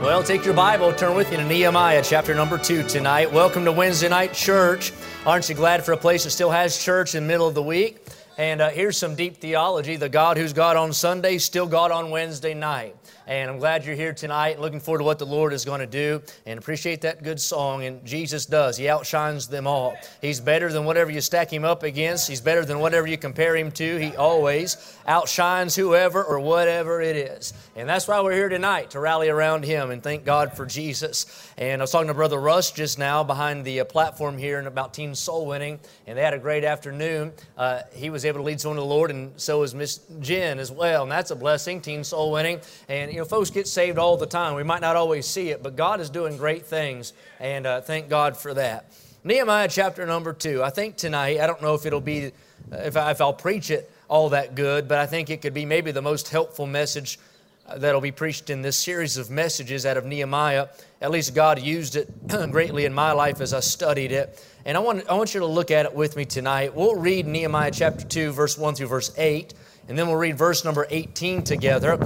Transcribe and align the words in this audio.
Well, 0.00 0.24
take 0.24 0.44
your 0.44 0.54
Bible, 0.54 0.92
turn 0.92 1.14
with 1.14 1.30
you 1.30 1.36
to 1.36 1.44
Nehemiah 1.44 2.02
chapter 2.02 2.34
number 2.34 2.58
two 2.58 2.82
tonight. 2.82 3.32
Welcome 3.32 3.64
to 3.64 3.70
Wednesday 3.70 4.08
night 4.08 4.34
church. 4.34 4.92
Aren't 5.24 5.48
you 5.48 5.54
glad 5.54 5.84
for 5.84 5.92
a 5.92 5.96
place 5.96 6.24
that 6.24 6.30
still 6.30 6.50
has 6.50 6.76
church 6.76 7.14
in 7.14 7.22
the 7.22 7.28
middle 7.28 7.46
of 7.46 7.54
the 7.54 7.62
week? 7.62 8.04
And 8.36 8.60
uh, 8.60 8.70
here's 8.70 8.98
some 8.98 9.14
deep 9.14 9.36
theology. 9.36 9.94
The 9.94 10.08
God 10.08 10.36
who's 10.36 10.52
God 10.52 10.76
on 10.76 10.92
Sunday, 10.92 11.38
still 11.38 11.68
God 11.68 11.92
on 11.92 12.10
Wednesday 12.10 12.54
night. 12.54 12.96
And 13.26 13.50
I'm 13.50 13.58
glad 13.58 13.86
you're 13.86 13.96
here 13.96 14.12
tonight. 14.12 14.60
Looking 14.60 14.80
forward 14.80 14.98
to 14.98 15.04
what 15.04 15.18
the 15.18 15.26
Lord 15.26 15.52
is 15.52 15.64
going 15.64 15.80
to 15.80 15.86
do 15.86 16.22
and 16.44 16.58
appreciate 16.58 17.00
that 17.02 17.22
good 17.22 17.40
song. 17.40 17.84
And 17.84 18.04
Jesus 18.04 18.44
does. 18.44 18.76
He 18.76 18.88
outshines 18.88 19.48
them 19.48 19.66
all. 19.66 19.96
He's 20.20 20.40
better 20.40 20.70
than 20.70 20.84
whatever 20.84 21.10
you 21.10 21.20
stack 21.20 21.50
him 21.50 21.64
up 21.64 21.82
against. 21.82 22.28
He's 22.28 22.42
better 22.42 22.64
than 22.64 22.80
whatever 22.80 23.06
you 23.06 23.16
compare 23.16 23.56
him 23.56 23.70
to. 23.72 23.96
He 23.96 24.14
always 24.16 24.76
outshines 25.06 25.74
whoever 25.74 26.22
or 26.22 26.38
whatever 26.38 27.00
it 27.00 27.16
is. 27.16 27.54
And 27.76 27.88
that's 27.88 28.06
why 28.06 28.20
we're 28.20 28.32
here 28.32 28.48
tonight 28.48 28.90
to 28.90 29.00
rally 29.00 29.28
around 29.28 29.64
him 29.64 29.90
and 29.90 30.02
thank 30.02 30.24
God 30.24 30.56
for 30.56 30.66
Jesus. 30.66 31.52
And 31.56 31.80
I 31.80 31.84
was 31.84 31.90
talking 31.90 32.08
to 32.08 32.14
Brother 32.14 32.38
Russ 32.38 32.72
just 32.72 32.98
now 32.98 33.24
behind 33.24 33.64
the 33.64 33.80
uh, 33.80 33.84
platform 33.84 34.36
here 34.36 34.58
and 34.58 34.68
about 34.68 34.92
teen 34.92 35.14
soul 35.14 35.46
winning. 35.46 35.80
And 36.06 36.18
they 36.18 36.22
had 36.22 36.34
a 36.34 36.38
great 36.38 36.64
afternoon. 36.64 37.32
Uh, 37.56 37.80
he 37.94 38.10
was 38.10 38.24
able 38.24 38.40
to 38.40 38.44
lead 38.44 38.60
someone 38.60 38.76
to 38.76 38.82
the 38.82 38.86
Lord, 38.86 39.10
and 39.10 39.32
so 39.40 39.60
was 39.60 39.74
Miss 39.74 40.00
Jen 40.20 40.58
as 40.58 40.70
well. 40.70 41.04
And 41.04 41.12
that's 41.12 41.30
a 41.30 41.36
blessing, 41.36 41.80
teen 41.80 42.04
soul 42.04 42.32
winning. 42.32 42.60
And 42.88 43.13
you 43.14 43.20
know, 43.20 43.24
folks 43.24 43.50
get 43.50 43.68
saved 43.68 43.96
all 43.96 44.16
the 44.16 44.26
time. 44.26 44.56
We 44.56 44.64
might 44.64 44.80
not 44.80 44.96
always 44.96 45.24
see 45.24 45.50
it, 45.50 45.62
but 45.62 45.76
God 45.76 46.00
is 46.00 46.10
doing 46.10 46.36
great 46.36 46.66
things, 46.66 47.12
and 47.38 47.64
uh, 47.64 47.80
thank 47.80 48.08
God 48.08 48.36
for 48.36 48.54
that. 48.54 48.92
Nehemiah 49.22 49.68
chapter 49.68 50.04
number 50.04 50.32
two. 50.32 50.64
I 50.64 50.70
think 50.70 50.96
tonight, 50.96 51.38
I 51.38 51.46
don't 51.46 51.62
know 51.62 51.74
if 51.74 51.86
it'll 51.86 52.00
be, 52.00 52.32
uh, 52.72 52.76
if, 52.78 52.96
I, 52.96 53.12
if 53.12 53.20
I'll 53.20 53.32
preach 53.32 53.70
it 53.70 53.88
all 54.08 54.30
that 54.30 54.56
good, 54.56 54.88
but 54.88 54.98
I 54.98 55.06
think 55.06 55.30
it 55.30 55.42
could 55.42 55.54
be 55.54 55.64
maybe 55.64 55.92
the 55.92 56.02
most 56.02 56.28
helpful 56.28 56.66
message 56.66 57.20
uh, 57.68 57.78
that'll 57.78 58.00
be 58.00 58.10
preached 58.10 58.50
in 58.50 58.62
this 58.62 58.76
series 58.76 59.16
of 59.16 59.30
messages 59.30 59.86
out 59.86 59.96
of 59.96 60.04
Nehemiah. 60.04 60.66
At 61.00 61.12
least 61.12 61.36
God 61.36 61.62
used 61.62 61.94
it 61.94 62.10
greatly 62.50 62.84
in 62.84 62.92
my 62.92 63.12
life 63.12 63.40
as 63.40 63.54
I 63.54 63.60
studied 63.60 64.10
it. 64.10 64.44
And 64.64 64.76
I 64.76 64.80
want, 64.80 65.08
I 65.08 65.14
want 65.14 65.34
you 65.34 65.40
to 65.40 65.46
look 65.46 65.70
at 65.70 65.86
it 65.86 65.94
with 65.94 66.16
me 66.16 66.24
tonight. 66.24 66.74
We'll 66.74 66.96
read 66.96 67.28
Nehemiah 67.28 67.70
chapter 67.70 68.04
2, 68.04 68.32
verse 68.32 68.58
1 68.58 68.74
through 68.74 68.88
verse 68.88 69.14
8. 69.16 69.54
And 69.88 69.96
then 69.96 70.08
we'll 70.08 70.16
read 70.16 70.36
verse 70.36 70.64
number 70.64 70.88
18 70.90 71.44
together. 71.44 71.96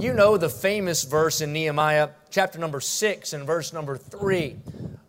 You 0.00 0.14
know 0.14 0.38
the 0.38 0.48
famous 0.48 1.04
verse 1.04 1.42
in 1.42 1.52
Nehemiah, 1.52 2.08
chapter 2.30 2.58
number 2.58 2.80
6 2.80 3.34
and 3.34 3.46
verse 3.46 3.74
number 3.74 3.98
3, 3.98 4.56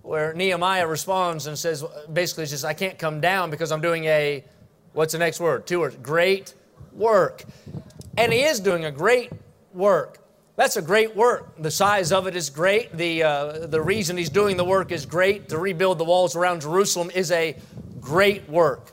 where 0.02 0.33
Nehemiah 0.33 0.86
responds 0.86 1.48
and 1.48 1.58
says, 1.58 1.81
basically, 2.11 2.45
says, 2.45 2.66
I 2.66 2.73
can't 2.73 3.00
come 3.00 3.22
down 3.22 3.52
because 3.52 3.72
I'm 3.72 3.80
doing 3.80 4.03
a, 4.03 4.44
what's 4.92 5.14
the 5.14 5.20
next 5.20 5.39
word? 5.39 5.66
Two 5.66 5.80
words, 5.80 5.95
great 6.03 6.53
work. 6.92 7.45
And 8.17 8.33
he 8.33 8.42
is 8.42 8.59
doing 8.59 8.83
a 8.83 8.92
great 8.92 9.31
work. 9.73 10.17
That's 10.58 10.75
a 10.75 10.81
great 10.81 11.16
work. 11.16 11.55
The 11.58 11.72
size 11.72 12.11
of 12.11 12.28
it 12.28 12.36
is 12.36 12.50
great. 12.50 12.92
The, 12.92 13.23
uh, 13.23 13.67
the 13.67 13.81
reason 13.81 14.17
he's 14.17 14.30
doing 14.30 14.58
the 14.58 14.66
work 14.66 14.92
is 14.92 15.05
great. 15.05 15.48
To 15.50 15.58
rebuild 15.58 16.00
the 16.00 16.05
walls 16.05 16.36
around 16.36 16.64
Jerusalem 16.64 17.11
is 17.16 17.31
a 17.31 17.55
great 18.02 18.50
work. 18.50 18.92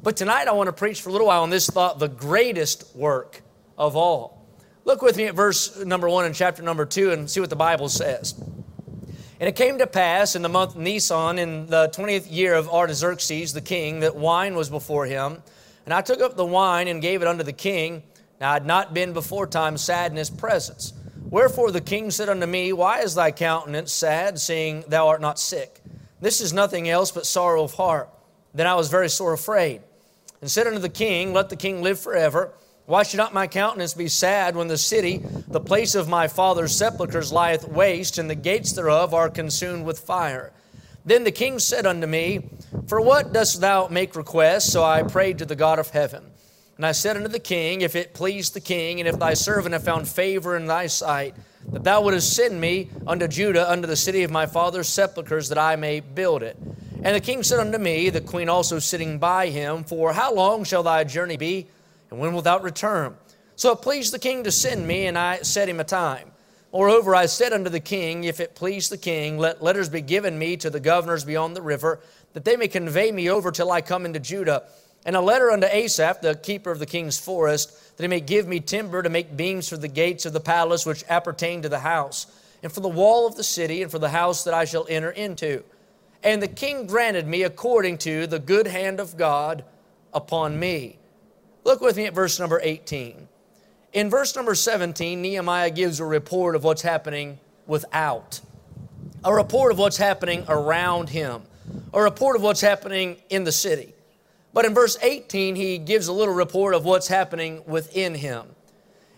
But 0.00 0.16
tonight 0.16 0.46
I 0.46 0.52
want 0.52 0.68
to 0.68 0.72
preach 0.72 1.02
for 1.02 1.08
a 1.08 1.12
little 1.12 1.26
while 1.26 1.42
on 1.42 1.50
this 1.50 1.68
thought 1.68 1.98
the 1.98 2.06
greatest 2.06 2.94
work 2.94 3.42
of 3.76 3.96
all. 3.96 4.39
Look 4.90 5.02
with 5.02 5.16
me 5.16 5.26
at 5.26 5.36
verse 5.36 5.78
number 5.84 6.08
one 6.08 6.24
in 6.24 6.32
chapter 6.32 6.64
number 6.64 6.84
two 6.84 7.12
and 7.12 7.30
see 7.30 7.38
what 7.38 7.48
the 7.48 7.54
Bible 7.54 7.88
says. 7.88 8.34
And 8.36 9.48
it 9.48 9.54
came 9.54 9.78
to 9.78 9.86
pass 9.86 10.34
in 10.34 10.42
the 10.42 10.48
month 10.48 10.74
Nisan, 10.74 11.38
in 11.38 11.66
the 11.66 11.90
20th 11.90 12.26
year 12.28 12.54
of 12.54 12.68
Artaxerxes 12.68 13.52
the 13.52 13.60
king, 13.60 14.00
that 14.00 14.16
wine 14.16 14.56
was 14.56 14.68
before 14.68 15.06
him. 15.06 15.44
And 15.84 15.94
I 15.94 16.00
took 16.00 16.20
up 16.20 16.36
the 16.36 16.44
wine 16.44 16.88
and 16.88 17.00
gave 17.00 17.22
it 17.22 17.28
unto 17.28 17.44
the 17.44 17.52
king. 17.52 18.02
Now 18.40 18.50
I 18.50 18.54
had 18.54 18.66
not 18.66 18.92
been 18.92 19.12
before 19.12 19.46
time 19.46 19.78
sad 19.78 20.10
in 20.10 20.16
his 20.16 20.28
presence. 20.28 20.92
Wherefore 21.22 21.70
the 21.70 21.80
king 21.80 22.10
said 22.10 22.28
unto 22.28 22.46
me, 22.46 22.72
Why 22.72 23.02
is 23.02 23.14
thy 23.14 23.30
countenance 23.30 23.92
sad, 23.92 24.40
seeing 24.40 24.82
thou 24.88 25.06
art 25.06 25.20
not 25.20 25.38
sick? 25.38 25.80
This 26.20 26.40
is 26.40 26.52
nothing 26.52 26.88
else 26.88 27.12
but 27.12 27.26
sorrow 27.26 27.62
of 27.62 27.74
heart. 27.74 28.08
Then 28.54 28.66
I 28.66 28.74
was 28.74 28.88
very 28.88 29.08
sore 29.08 29.34
afraid 29.34 29.82
and 30.40 30.50
said 30.50 30.66
unto 30.66 30.80
the 30.80 30.88
king, 30.88 31.32
Let 31.32 31.48
the 31.48 31.54
king 31.54 31.80
live 31.80 32.00
forever. 32.00 32.54
Why 32.90 33.04
should 33.04 33.18
not 33.18 33.32
my 33.32 33.46
countenance 33.46 33.94
be 33.94 34.08
sad 34.08 34.56
when 34.56 34.66
the 34.66 34.76
city, 34.76 35.18
the 35.46 35.60
place 35.60 35.94
of 35.94 36.08
my 36.08 36.26
father's 36.26 36.74
sepulchres, 36.74 37.32
lieth 37.32 37.68
waste, 37.68 38.18
and 38.18 38.28
the 38.28 38.34
gates 38.34 38.72
thereof 38.72 39.14
are 39.14 39.30
consumed 39.30 39.84
with 39.84 40.00
fire? 40.00 40.52
Then 41.04 41.22
the 41.22 41.30
king 41.30 41.60
said 41.60 41.86
unto 41.86 42.08
me, 42.08 42.50
For 42.88 43.00
what 43.00 43.32
dost 43.32 43.60
thou 43.60 43.86
make 43.86 44.16
request? 44.16 44.72
So 44.72 44.82
I 44.82 45.04
prayed 45.04 45.38
to 45.38 45.44
the 45.44 45.54
God 45.54 45.78
of 45.78 45.90
heaven. 45.90 46.32
And 46.78 46.84
I 46.84 46.90
said 46.90 47.16
unto 47.16 47.28
the 47.28 47.38
king, 47.38 47.82
If 47.82 47.94
it 47.94 48.12
please 48.12 48.50
the 48.50 48.60
king, 48.60 48.98
and 48.98 49.08
if 49.08 49.20
thy 49.20 49.34
servant 49.34 49.72
have 49.72 49.84
found 49.84 50.08
favor 50.08 50.56
in 50.56 50.66
thy 50.66 50.88
sight, 50.88 51.36
that 51.68 51.84
thou 51.84 52.02
wouldest 52.02 52.34
send 52.34 52.60
me 52.60 52.90
unto 53.06 53.28
Judah, 53.28 53.70
unto 53.70 53.86
the 53.86 53.94
city 53.94 54.24
of 54.24 54.32
my 54.32 54.46
father's 54.46 54.88
sepulchres, 54.88 55.48
that 55.50 55.58
I 55.58 55.76
may 55.76 56.00
build 56.00 56.42
it. 56.42 56.58
And 57.04 57.14
the 57.14 57.20
king 57.20 57.44
said 57.44 57.60
unto 57.60 57.78
me, 57.78 58.10
the 58.10 58.20
queen 58.20 58.48
also 58.48 58.80
sitting 58.80 59.20
by 59.20 59.50
him, 59.50 59.84
For 59.84 60.12
how 60.12 60.34
long 60.34 60.64
shall 60.64 60.82
thy 60.82 61.04
journey 61.04 61.36
be, 61.36 61.68
and 62.10 62.18
when 62.18 62.32
wilt 62.32 62.44
thou 62.44 62.58
return? 62.58 63.16
So 63.56 63.72
it 63.72 63.82
pleased 63.82 64.12
the 64.12 64.18
king 64.18 64.44
to 64.44 64.50
send 64.50 64.86
me, 64.86 65.06
and 65.06 65.18
I 65.18 65.42
set 65.42 65.68
him 65.68 65.80
a 65.80 65.84
time. 65.84 66.30
Moreover, 66.72 67.16
I 67.16 67.26
said 67.26 67.52
unto 67.52 67.68
the 67.68 67.80
king, 67.80 68.24
If 68.24 68.38
it 68.38 68.54
please 68.54 68.88
the 68.88 68.96
king, 68.96 69.38
let 69.38 69.62
letters 69.62 69.88
be 69.88 70.00
given 70.00 70.38
me 70.38 70.56
to 70.58 70.70
the 70.70 70.78
governors 70.78 71.24
beyond 71.24 71.56
the 71.56 71.62
river, 71.62 72.00
that 72.32 72.44
they 72.44 72.56
may 72.56 72.68
convey 72.68 73.10
me 73.10 73.28
over 73.28 73.50
till 73.50 73.72
I 73.72 73.80
come 73.80 74.06
into 74.06 74.20
Judah. 74.20 74.62
And 75.04 75.16
a 75.16 75.20
letter 75.20 75.50
unto 75.50 75.66
Asaph, 75.66 76.20
the 76.20 76.36
keeper 76.36 76.70
of 76.70 76.78
the 76.78 76.86
king's 76.86 77.18
forest, 77.18 77.96
that 77.96 78.04
he 78.04 78.08
may 78.08 78.20
give 78.20 78.46
me 78.46 78.60
timber 78.60 79.02
to 79.02 79.08
make 79.08 79.36
beams 79.36 79.68
for 79.68 79.76
the 79.76 79.88
gates 79.88 80.26
of 80.26 80.32
the 80.32 80.40
palace 80.40 80.86
which 80.86 81.04
appertain 81.08 81.62
to 81.62 81.68
the 81.68 81.80
house, 81.80 82.26
and 82.62 82.70
for 82.70 82.80
the 82.80 82.88
wall 82.88 83.26
of 83.26 83.34
the 83.34 83.42
city, 83.42 83.82
and 83.82 83.90
for 83.90 83.98
the 83.98 84.10
house 84.10 84.44
that 84.44 84.54
I 84.54 84.64
shall 84.64 84.86
enter 84.88 85.10
into. 85.10 85.64
And 86.22 86.40
the 86.40 86.48
king 86.48 86.86
granted 86.86 87.26
me 87.26 87.42
according 87.42 87.98
to 87.98 88.28
the 88.28 88.38
good 88.38 88.68
hand 88.68 89.00
of 89.00 89.16
God 89.16 89.64
upon 90.12 90.58
me. 90.60 90.99
Look 91.64 91.80
with 91.80 91.96
me 91.96 92.06
at 92.06 92.14
verse 92.14 92.38
number 92.38 92.60
18. 92.62 93.28
In 93.92 94.10
verse 94.10 94.36
number 94.36 94.54
17, 94.54 95.20
Nehemiah 95.20 95.70
gives 95.70 96.00
a 96.00 96.04
report 96.04 96.54
of 96.54 96.64
what's 96.64 96.82
happening 96.82 97.38
without, 97.66 98.40
a 99.24 99.34
report 99.34 99.72
of 99.72 99.78
what's 99.78 99.96
happening 99.96 100.44
around 100.48 101.08
him, 101.08 101.42
a 101.92 102.02
report 102.02 102.36
of 102.36 102.42
what's 102.42 102.60
happening 102.60 103.16
in 103.28 103.44
the 103.44 103.52
city. 103.52 103.94
But 104.52 104.64
in 104.64 104.74
verse 104.74 104.96
18, 105.00 105.54
he 105.56 105.78
gives 105.78 106.08
a 106.08 106.12
little 106.12 106.34
report 106.34 106.74
of 106.74 106.84
what's 106.84 107.08
happening 107.08 107.62
within 107.66 108.14
him. 108.14 108.46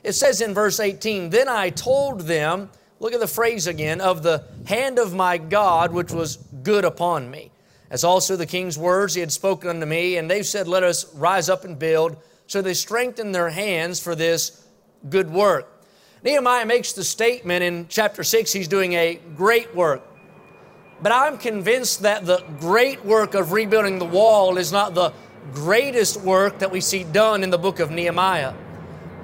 It 0.03 0.13
says 0.13 0.41
in 0.41 0.53
verse 0.53 0.81
18, 0.81 1.31
Then 1.31 1.49
I 1.49 1.71
told 1.71 2.23
them, 2.23 2.71
Look 2.99 3.15
at 3.15 3.21
the 3.21 3.27
phrase 3.27 3.67
again 3.67 4.01
of 4.01 4.23
the 4.23 4.45
hand 4.67 4.99
of 4.99 5.13
my 5.13 5.37
God, 5.37 5.93
which 5.93 6.13
was 6.13 6.37
good 6.63 6.85
upon 6.85 7.31
me. 7.31 7.51
As 7.91 8.05
also 8.05 8.37
the 8.37 8.47
king's 8.47 8.79
words 8.79 9.15
he 9.15 9.21
had 9.21 9.33
spoken 9.33 9.71
unto 9.71 9.87
me, 9.87 10.17
and 10.17 10.31
they 10.31 10.43
said, 10.43 10.69
Let 10.69 10.83
us 10.83 11.13
rise 11.15 11.49
up 11.49 11.65
and 11.65 11.79
build. 11.79 12.17
So 12.53 12.61
they 12.61 12.75
strengthened 12.75 13.35
their 13.35 13.49
hands 13.49 13.99
for 13.99 14.15
this 14.15 14.63
good 15.09 15.31
work. 15.31 15.67
Nehemiah 16.23 16.67
makes 16.67 16.93
the 16.93 17.03
statement 17.03 17.65
in 17.65 17.87
chapter 17.89 18.23
6 18.23 18.53
he's 18.53 18.69
doing 18.69 18.93
a 18.93 19.19
great 19.35 19.75
work. 19.75 20.03
But 21.01 21.13
I'm 21.13 21.39
convinced 21.39 22.03
that 22.03 22.27
the 22.27 22.45
great 22.61 23.07
work 23.07 23.33
of 23.33 23.53
rebuilding 23.53 23.99
the 23.99 24.05
wall 24.05 24.59
is 24.59 24.71
not 24.71 24.93
the 24.93 25.15
greatest 25.55 26.21
work 26.21 26.59
that 26.59 26.71
we 26.71 26.83
see 26.83 27.05
done 27.05 27.43
in 27.43 27.49
the 27.49 27.57
book 27.57 27.81
of 27.81 27.91
Nehemiah 27.91 28.53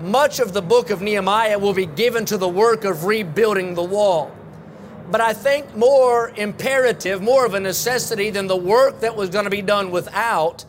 much 0.01 0.41
of 0.41 0.55
the 0.55 0.63
book 0.63 0.89
of 0.89 1.03
Nehemiah 1.03 1.59
will 1.59 1.75
be 1.75 1.85
given 1.85 2.25
to 2.27 2.39
the 2.39 2.49
work 2.49 2.85
of 2.85 3.05
rebuilding 3.05 3.75
the 3.75 3.83
wall. 3.83 4.31
But 5.11 5.21
I 5.21 5.35
think 5.35 5.77
more 5.77 6.31
imperative, 6.31 7.21
more 7.21 7.45
of 7.45 7.53
a 7.53 7.61
necessity 7.61 8.31
than 8.31 8.47
the 8.47 8.57
work 8.57 9.01
that 9.01 9.17
was 9.17 9.29
going 9.29 9.45
to 9.45 9.51
be 9.51 9.61
done 9.61 9.91
without 9.91 10.65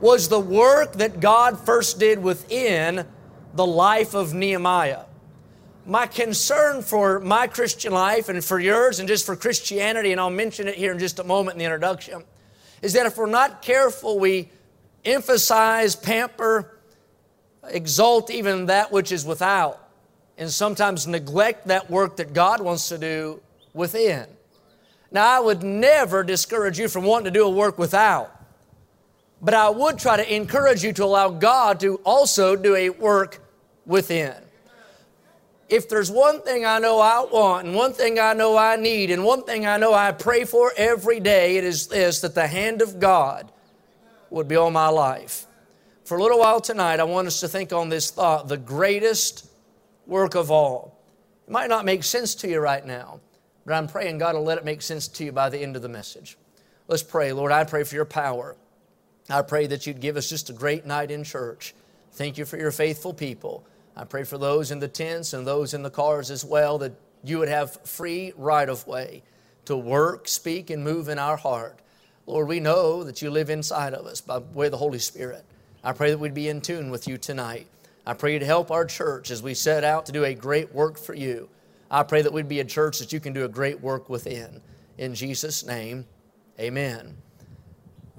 was 0.00 0.28
the 0.28 0.38
work 0.38 0.94
that 0.94 1.20
God 1.20 1.58
first 1.58 1.98
did 1.98 2.22
within 2.22 3.06
the 3.54 3.66
life 3.66 4.14
of 4.14 4.34
Nehemiah. 4.34 5.04
My 5.84 6.06
concern 6.06 6.82
for 6.82 7.18
my 7.18 7.46
Christian 7.46 7.92
life 7.92 8.28
and 8.28 8.44
for 8.44 8.60
yours 8.60 9.00
and 9.00 9.08
just 9.08 9.24
for 9.26 9.34
Christianity, 9.34 10.12
and 10.12 10.20
I'll 10.20 10.30
mention 10.30 10.68
it 10.68 10.74
here 10.74 10.92
in 10.92 10.98
just 10.98 11.18
a 11.18 11.24
moment 11.24 11.54
in 11.54 11.58
the 11.60 11.64
introduction, 11.64 12.22
is 12.82 12.92
that 12.92 13.06
if 13.06 13.16
we're 13.16 13.26
not 13.26 13.62
careful, 13.62 14.18
we 14.18 14.50
emphasize, 15.04 15.96
pamper, 15.96 16.78
exalt 17.64 18.30
even 18.30 18.66
that 18.66 18.92
which 18.92 19.10
is 19.10 19.24
without, 19.24 19.88
and 20.36 20.50
sometimes 20.50 21.06
neglect 21.06 21.68
that 21.68 21.90
work 21.90 22.16
that 22.16 22.32
God 22.32 22.60
wants 22.60 22.88
to 22.90 22.98
do 22.98 23.40
within. 23.72 24.26
Now, 25.10 25.38
I 25.38 25.40
would 25.40 25.62
never 25.62 26.22
discourage 26.22 26.78
you 26.78 26.86
from 26.86 27.04
wanting 27.04 27.24
to 27.24 27.30
do 27.30 27.46
a 27.46 27.50
work 27.50 27.78
without. 27.78 28.37
But 29.40 29.54
I 29.54 29.68
would 29.68 29.98
try 29.98 30.16
to 30.16 30.34
encourage 30.34 30.82
you 30.82 30.92
to 30.94 31.04
allow 31.04 31.30
God 31.30 31.80
to 31.80 31.96
also 32.04 32.56
do 32.56 32.74
a 32.74 32.90
work 32.90 33.40
within. 33.86 34.34
If 35.68 35.88
there's 35.88 36.10
one 36.10 36.40
thing 36.40 36.64
I 36.64 36.78
know 36.78 36.98
I 36.98 37.26
want, 37.30 37.66
and 37.66 37.76
one 37.76 37.92
thing 37.92 38.18
I 38.18 38.32
know 38.32 38.56
I 38.56 38.76
need, 38.76 39.10
and 39.10 39.22
one 39.22 39.44
thing 39.44 39.66
I 39.66 39.76
know 39.76 39.92
I 39.92 40.12
pray 40.12 40.44
for 40.44 40.72
every 40.76 41.20
day, 41.20 41.58
it 41.58 41.64
is 41.64 41.88
this 41.88 42.22
that 42.22 42.34
the 42.34 42.46
hand 42.46 42.80
of 42.80 42.98
God 42.98 43.52
would 44.30 44.48
be 44.48 44.56
on 44.56 44.72
my 44.72 44.88
life. 44.88 45.46
For 46.04 46.16
a 46.16 46.22
little 46.22 46.38
while 46.38 46.60
tonight, 46.60 47.00
I 47.00 47.04
want 47.04 47.26
us 47.26 47.40
to 47.40 47.48
think 47.48 47.72
on 47.72 47.90
this 47.90 48.10
thought 48.10 48.48
the 48.48 48.56
greatest 48.56 49.46
work 50.06 50.34
of 50.34 50.50
all. 50.50 50.98
It 51.46 51.50
might 51.50 51.68
not 51.68 51.84
make 51.84 52.02
sense 52.02 52.34
to 52.36 52.48
you 52.48 52.60
right 52.60 52.84
now, 52.84 53.20
but 53.66 53.74
I'm 53.74 53.88
praying 53.88 54.16
God 54.16 54.34
will 54.34 54.44
let 54.44 54.56
it 54.56 54.64
make 54.64 54.80
sense 54.80 55.06
to 55.08 55.24
you 55.24 55.32
by 55.32 55.50
the 55.50 55.58
end 55.58 55.76
of 55.76 55.82
the 55.82 55.88
message. 55.88 56.38
Let's 56.88 57.02
pray. 57.02 57.32
Lord, 57.32 57.52
I 57.52 57.64
pray 57.64 57.84
for 57.84 57.94
your 57.94 58.06
power. 58.06 58.56
I 59.30 59.42
pray 59.42 59.66
that 59.66 59.86
you'd 59.86 60.00
give 60.00 60.16
us 60.16 60.28
just 60.28 60.50
a 60.50 60.54
great 60.54 60.86
night 60.86 61.10
in 61.10 61.24
church. 61.24 61.74
Thank 62.12 62.38
you 62.38 62.44
for 62.44 62.56
your 62.56 62.70
faithful 62.70 63.12
people. 63.12 63.64
I 63.96 64.04
pray 64.04 64.24
for 64.24 64.38
those 64.38 64.70
in 64.70 64.78
the 64.78 64.88
tents 64.88 65.32
and 65.32 65.46
those 65.46 65.74
in 65.74 65.82
the 65.82 65.90
cars 65.90 66.30
as 66.30 66.44
well 66.44 66.78
that 66.78 66.92
you 67.22 67.38
would 67.38 67.48
have 67.48 67.80
free 67.84 68.32
right 68.36 68.68
of 68.68 68.86
way 68.86 69.22
to 69.66 69.76
work, 69.76 70.28
speak, 70.28 70.70
and 70.70 70.82
move 70.82 71.08
in 71.08 71.18
our 71.18 71.36
heart. 71.36 71.78
Lord, 72.26 72.48
we 72.48 72.60
know 72.60 73.04
that 73.04 73.20
you 73.20 73.30
live 73.30 73.50
inside 73.50 73.94
of 73.94 74.06
us 74.06 74.20
by 74.20 74.38
way 74.38 74.66
of 74.66 74.72
the 74.72 74.78
Holy 74.78 74.98
Spirit. 74.98 75.44
I 75.84 75.92
pray 75.92 76.10
that 76.10 76.18
we'd 76.18 76.34
be 76.34 76.48
in 76.48 76.60
tune 76.60 76.90
with 76.90 77.06
you 77.06 77.18
tonight. 77.18 77.66
I 78.06 78.14
pray 78.14 78.32
you 78.32 78.38
to 78.38 78.46
help 78.46 78.70
our 78.70 78.86
church 78.86 79.30
as 79.30 79.42
we 79.42 79.52
set 79.52 79.84
out 79.84 80.06
to 80.06 80.12
do 80.12 80.24
a 80.24 80.34
great 80.34 80.74
work 80.74 80.96
for 80.96 81.14
you. 81.14 81.48
I 81.90 82.02
pray 82.02 82.22
that 82.22 82.32
we'd 82.32 82.48
be 82.48 82.60
a 82.60 82.64
church 82.64 82.98
that 82.98 83.12
you 83.12 83.20
can 83.20 83.32
do 83.32 83.44
a 83.44 83.48
great 83.48 83.80
work 83.80 84.08
within. 84.08 84.62
In 84.96 85.14
Jesus' 85.14 85.66
name, 85.66 86.06
amen. 86.58 87.16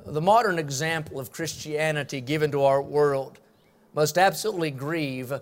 The 0.06 0.22
modern 0.22 0.60
example 0.60 1.20
of 1.20 1.32
Christianity 1.32 2.22
given 2.22 2.52
to 2.52 2.64
our 2.64 2.82
world 2.82 3.40
must 3.94 4.18
absolutely 4.18 4.72
grieve 4.72 5.34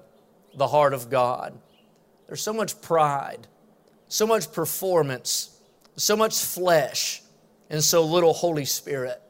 the 0.56 0.68
heart 0.68 0.94
of 0.94 1.10
God. 1.10 1.58
There's 2.28 2.42
so 2.42 2.54
much 2.54 2.82
pride, 2.82 3.48
so 4.08 4.28
much 4.28 4.52
performance, 4.52 5.58
so 5.96 6.16
much 6.16 6.38
flesh, 6.38 7.22
and 7.70 7.84
so 7.84 8.04
little 8.04 8.34
Holy 8.34 8.66
Spirit. 8.66 9.22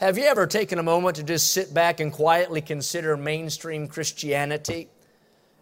Have 0.00 0.18
you 0.18 0.24
ever 0.24 0.46
taken 0.46 0.78
a 0.78 0.82
moment 0.82 1.16
to 1.16 1.22
just 1.22 1.52
sit 1.52 1.72
back 1.72 2.00
and 2.00 2.12
quietly 2.12 2.60
consider 2.60 3.16
mainstream 3.16 3.86
Christianity 3.86 4.88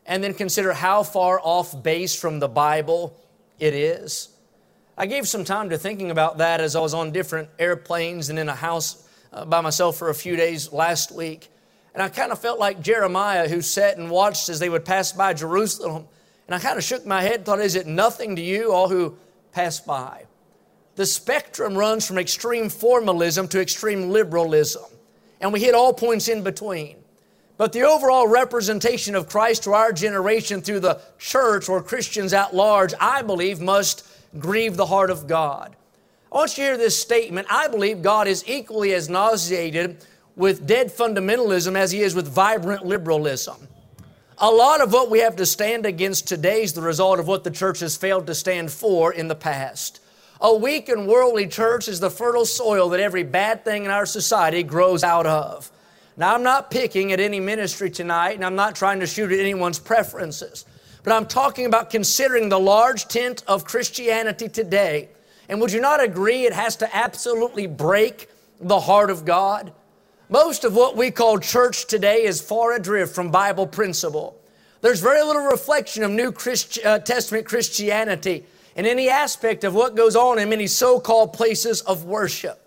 and 0.07 0.25
then 0.25 0.35
consider 0.35 0.73
how 0.73 1.03
far 1.03 1.41
off 1.41 1.83
base 1.83 2.19
from 2.19 2.41
the 2.41 2.49
Bible 2.49 3.17
it 3.59 3.75
is? 3.75 4.32
I 5.03 5.07
gave 5.07 5.27
some 5.27 5.43
time 5.43 5.71
to 5.71 5.79
thinking 5.79 6.13
about 6.13 6.39
that 6.39 6.61
as 6.61 6.77
I 6.77 6.81
was 6.81 6.95
on 6.95 7.11
different 7.11 7.49
airplanes 7.59 8.31
and 8.31 8.39
in 8.39 8.49
a 8.49 8.55
house 8.55 9.05
uh, 9.33 9.45
by 9.45 9.61
myself 9.61 9.97
for 9.97 10.11
a 10.11 10.15
few 10.15 10.37
days 10.37 10.73
last 10.73 11.11
week. 11.11 11.49
And 11.93 12.01
I 12.01 12.09
kind 12.09 12.31
of 12.31 12.39
felt 12.39 12.61
like 12.61 12.81
Jeremiah 12.81 13.49
who 13.49 13.63
sat 13.63 13.99
and 13.99 14.13
watched 14.13 14.49
as 14.49 14.61
they 14.61 14.69
would 14.69 14.85
pass 14.85 15.11
by 15.11 15.35
Jerusalem. 15.35 16.07
And 16.47 16.55
I 16.55 16.61
kind 16.61 16.79
of 16.79 16.85
shook 16.85 17.05
my 17.05 17.21
head 17.21 17.35
and 17.35 17.45
thought, 17.45 17.59
is 17.59 17.75
it 17.75 17.89
nothing 17.89 18.37
to 18.37 18.43
you, 18.43 18.73
all 18.73 18.89
who 18.89 19.17
pass 19.51 19.81
by? 19.81 20.27
The 20.95 21.05
spectrum 21.05 21.77
runs 21.77 22.07
from 22.07 22.17
extreme 22.17 22.69
formalism 22.69 23.49
to 23.49 23.61
extreme 23.61 24.11
liberalism. 24.11 24.85
And 25.41 25.53
we 25.53 25.59
hit 25.59 25.75
all 25.75 25.93
points 25.93 26.29
in 26.29 26.45
between. 26.45 26.95
But 27.57 27.73
the 27.73 27.83
overall 27.83 28.29
representation 28.29 29.17
of 29.17 29.29
Christ 29.29 29.65
to 29.65 29.73
our 29.73 29.93
generation 29.93 30.63
through 30.63 30.79
the 30.79 31.01
church 31.19 31.69
or 31.69 31.83
Christians 31.83 32.33
at 32.33 32.55
large, 32.55 32.95
I 33.01 33.23
believe, 33.23 33.59
must 33.59 34.07
grieve 34.39 34.77
the 34.77 34.87
heart 34.87 35.11
of 35.11 35.27
God. 35.27 35.77
I 36.31 36.37
want 36.37 36.57
you 36.57 36.65
to 36.65 36.71
hear 36.71 36.77
this 36.79 36.99
statement. 36.99 37.47
I 37.51 37.69
believe 37.69 38.03
God 38.03 38.27
is 38.27 38.45
equally 38.47 38.95
as 38.95 39.09
nauseated 39.09 40.05
with 40.35 40.67
dead 40.67 40.89
fundamentalism 40.89 41.77
as 41.77 41.93
he 41.93 42.01
is 42.01 42.15
with 42.15 42.27
vibrant 42.27 42.87
liberalism. 42.87 43.69
A 44.39 44.51
lot 44.51 44.81
of 44.81 44.93
what 44.93 45.11
we 45.11 45.21
have 45.21 45.37
to 45.37 45.47
stand 45.47 45.85
against 45.85 46.27
today 46.27 46.63
is 46.63 46.73
the 46.73 46.81
result 46.81 47.21
of 47.21 47.29
what 47.29 47.45
the 47.45 47.51
church 47.51 47.81
has 47.81 47.97
failed 47.97 48.27
to 48.27 48.35
stand 48.35 48.73
for 48.73 49.13
in 49.13 49.29
the 49.29 49.35
past. 49.35 50.01
A 50.41 50.55
weak 50.55 50.89
and 50.89 51.07
worldly 51.07 51.47
church 51.47 51.87
is 51.87 52.01
the 52.01 52.11
fertile 52.11 52.47
soil 52.47 52.89
that 52.89 52.99
every 52.99 53.23
bad 53.23 53.65
thing 53.65 53.85
in 53.85 53.91
our 53.91 54.07
society 54.07 54.63
grows 54.63 55.05
out 55.05 55.27
of. 55.27 55.71
Now, 56.17 56.35
I'm 56.35 56.43
not 56.43 56.71
picking 56.71 57.13
at 57.13 57.21
any 57.21 57.41
ministry 57.41 57.91
tonight, 57.91 58.35
and 58.35 58.45
I'm 58.45 58.57
not 58.57 58.75
trying 58.75 59.01
to 59.01 59.07
shoot 59.07 59.31
at 59.31 59.39
anyone's 59.39 59.79
preferences. 59.79 60.65
But 61.03 61.13
I'm 61.13 61.27
talking 61.27 61.67
about 61.67 61.91
considering 61.91 62.49
the 62.49 62.61
large 62.61 63.09
tent 63.09 63.43
of 63.49 63.65
Christianity 63.65 64.49
today. 64.49 65.09
And 65.49 65.61
would 65.61 65.73
you 65.73 65.81
not 65.81 66.03
agree 66.03 66.45
it 66.45 66.53
has 66.53 66.77
to 66.77 66.97
absolutely 66.97 67.67
break 67.67 68.29
the 68.61 68.81
heart 68.81 69.11
of 69.11 69.25
God? 69.25 69.73
Most 70.29 70.65
of 70.65 70.75
what 70.75 70.97
we 70.97 71.11
call 71.11 71.39
church 71.39 71.87
today 71.87 72.23
is 72.23 72.41
far 72.41 72.73
adrift 72.73 73.15
from 73.15 73.31
Bible 73.31 73.67
principle. 73.67 74.39
There's 74.81 75.01
very 75.01 75.23
little 75.23 75.45
reflection 75.45 76.05
of 76.05 76.11
New 76.11 76.33
Christ- 76.33 76.79
uh, 76.85 77.01
Testament 77.01 77.47
Christianity 77.47 78.45
in 78.75 78.87
any 78.87 79.09
aspect 79.09 79.65
of 79.65 79.75
what 79.75 79.95
goes 79.95 80.17
on 80.17 80.39
in 80.39 80.49
many 80.49 80.67
so 80.67 80.99
called 80.99 81.33
places 81.33 81.83
of 81.83 82.05
worship. 82.05 82.59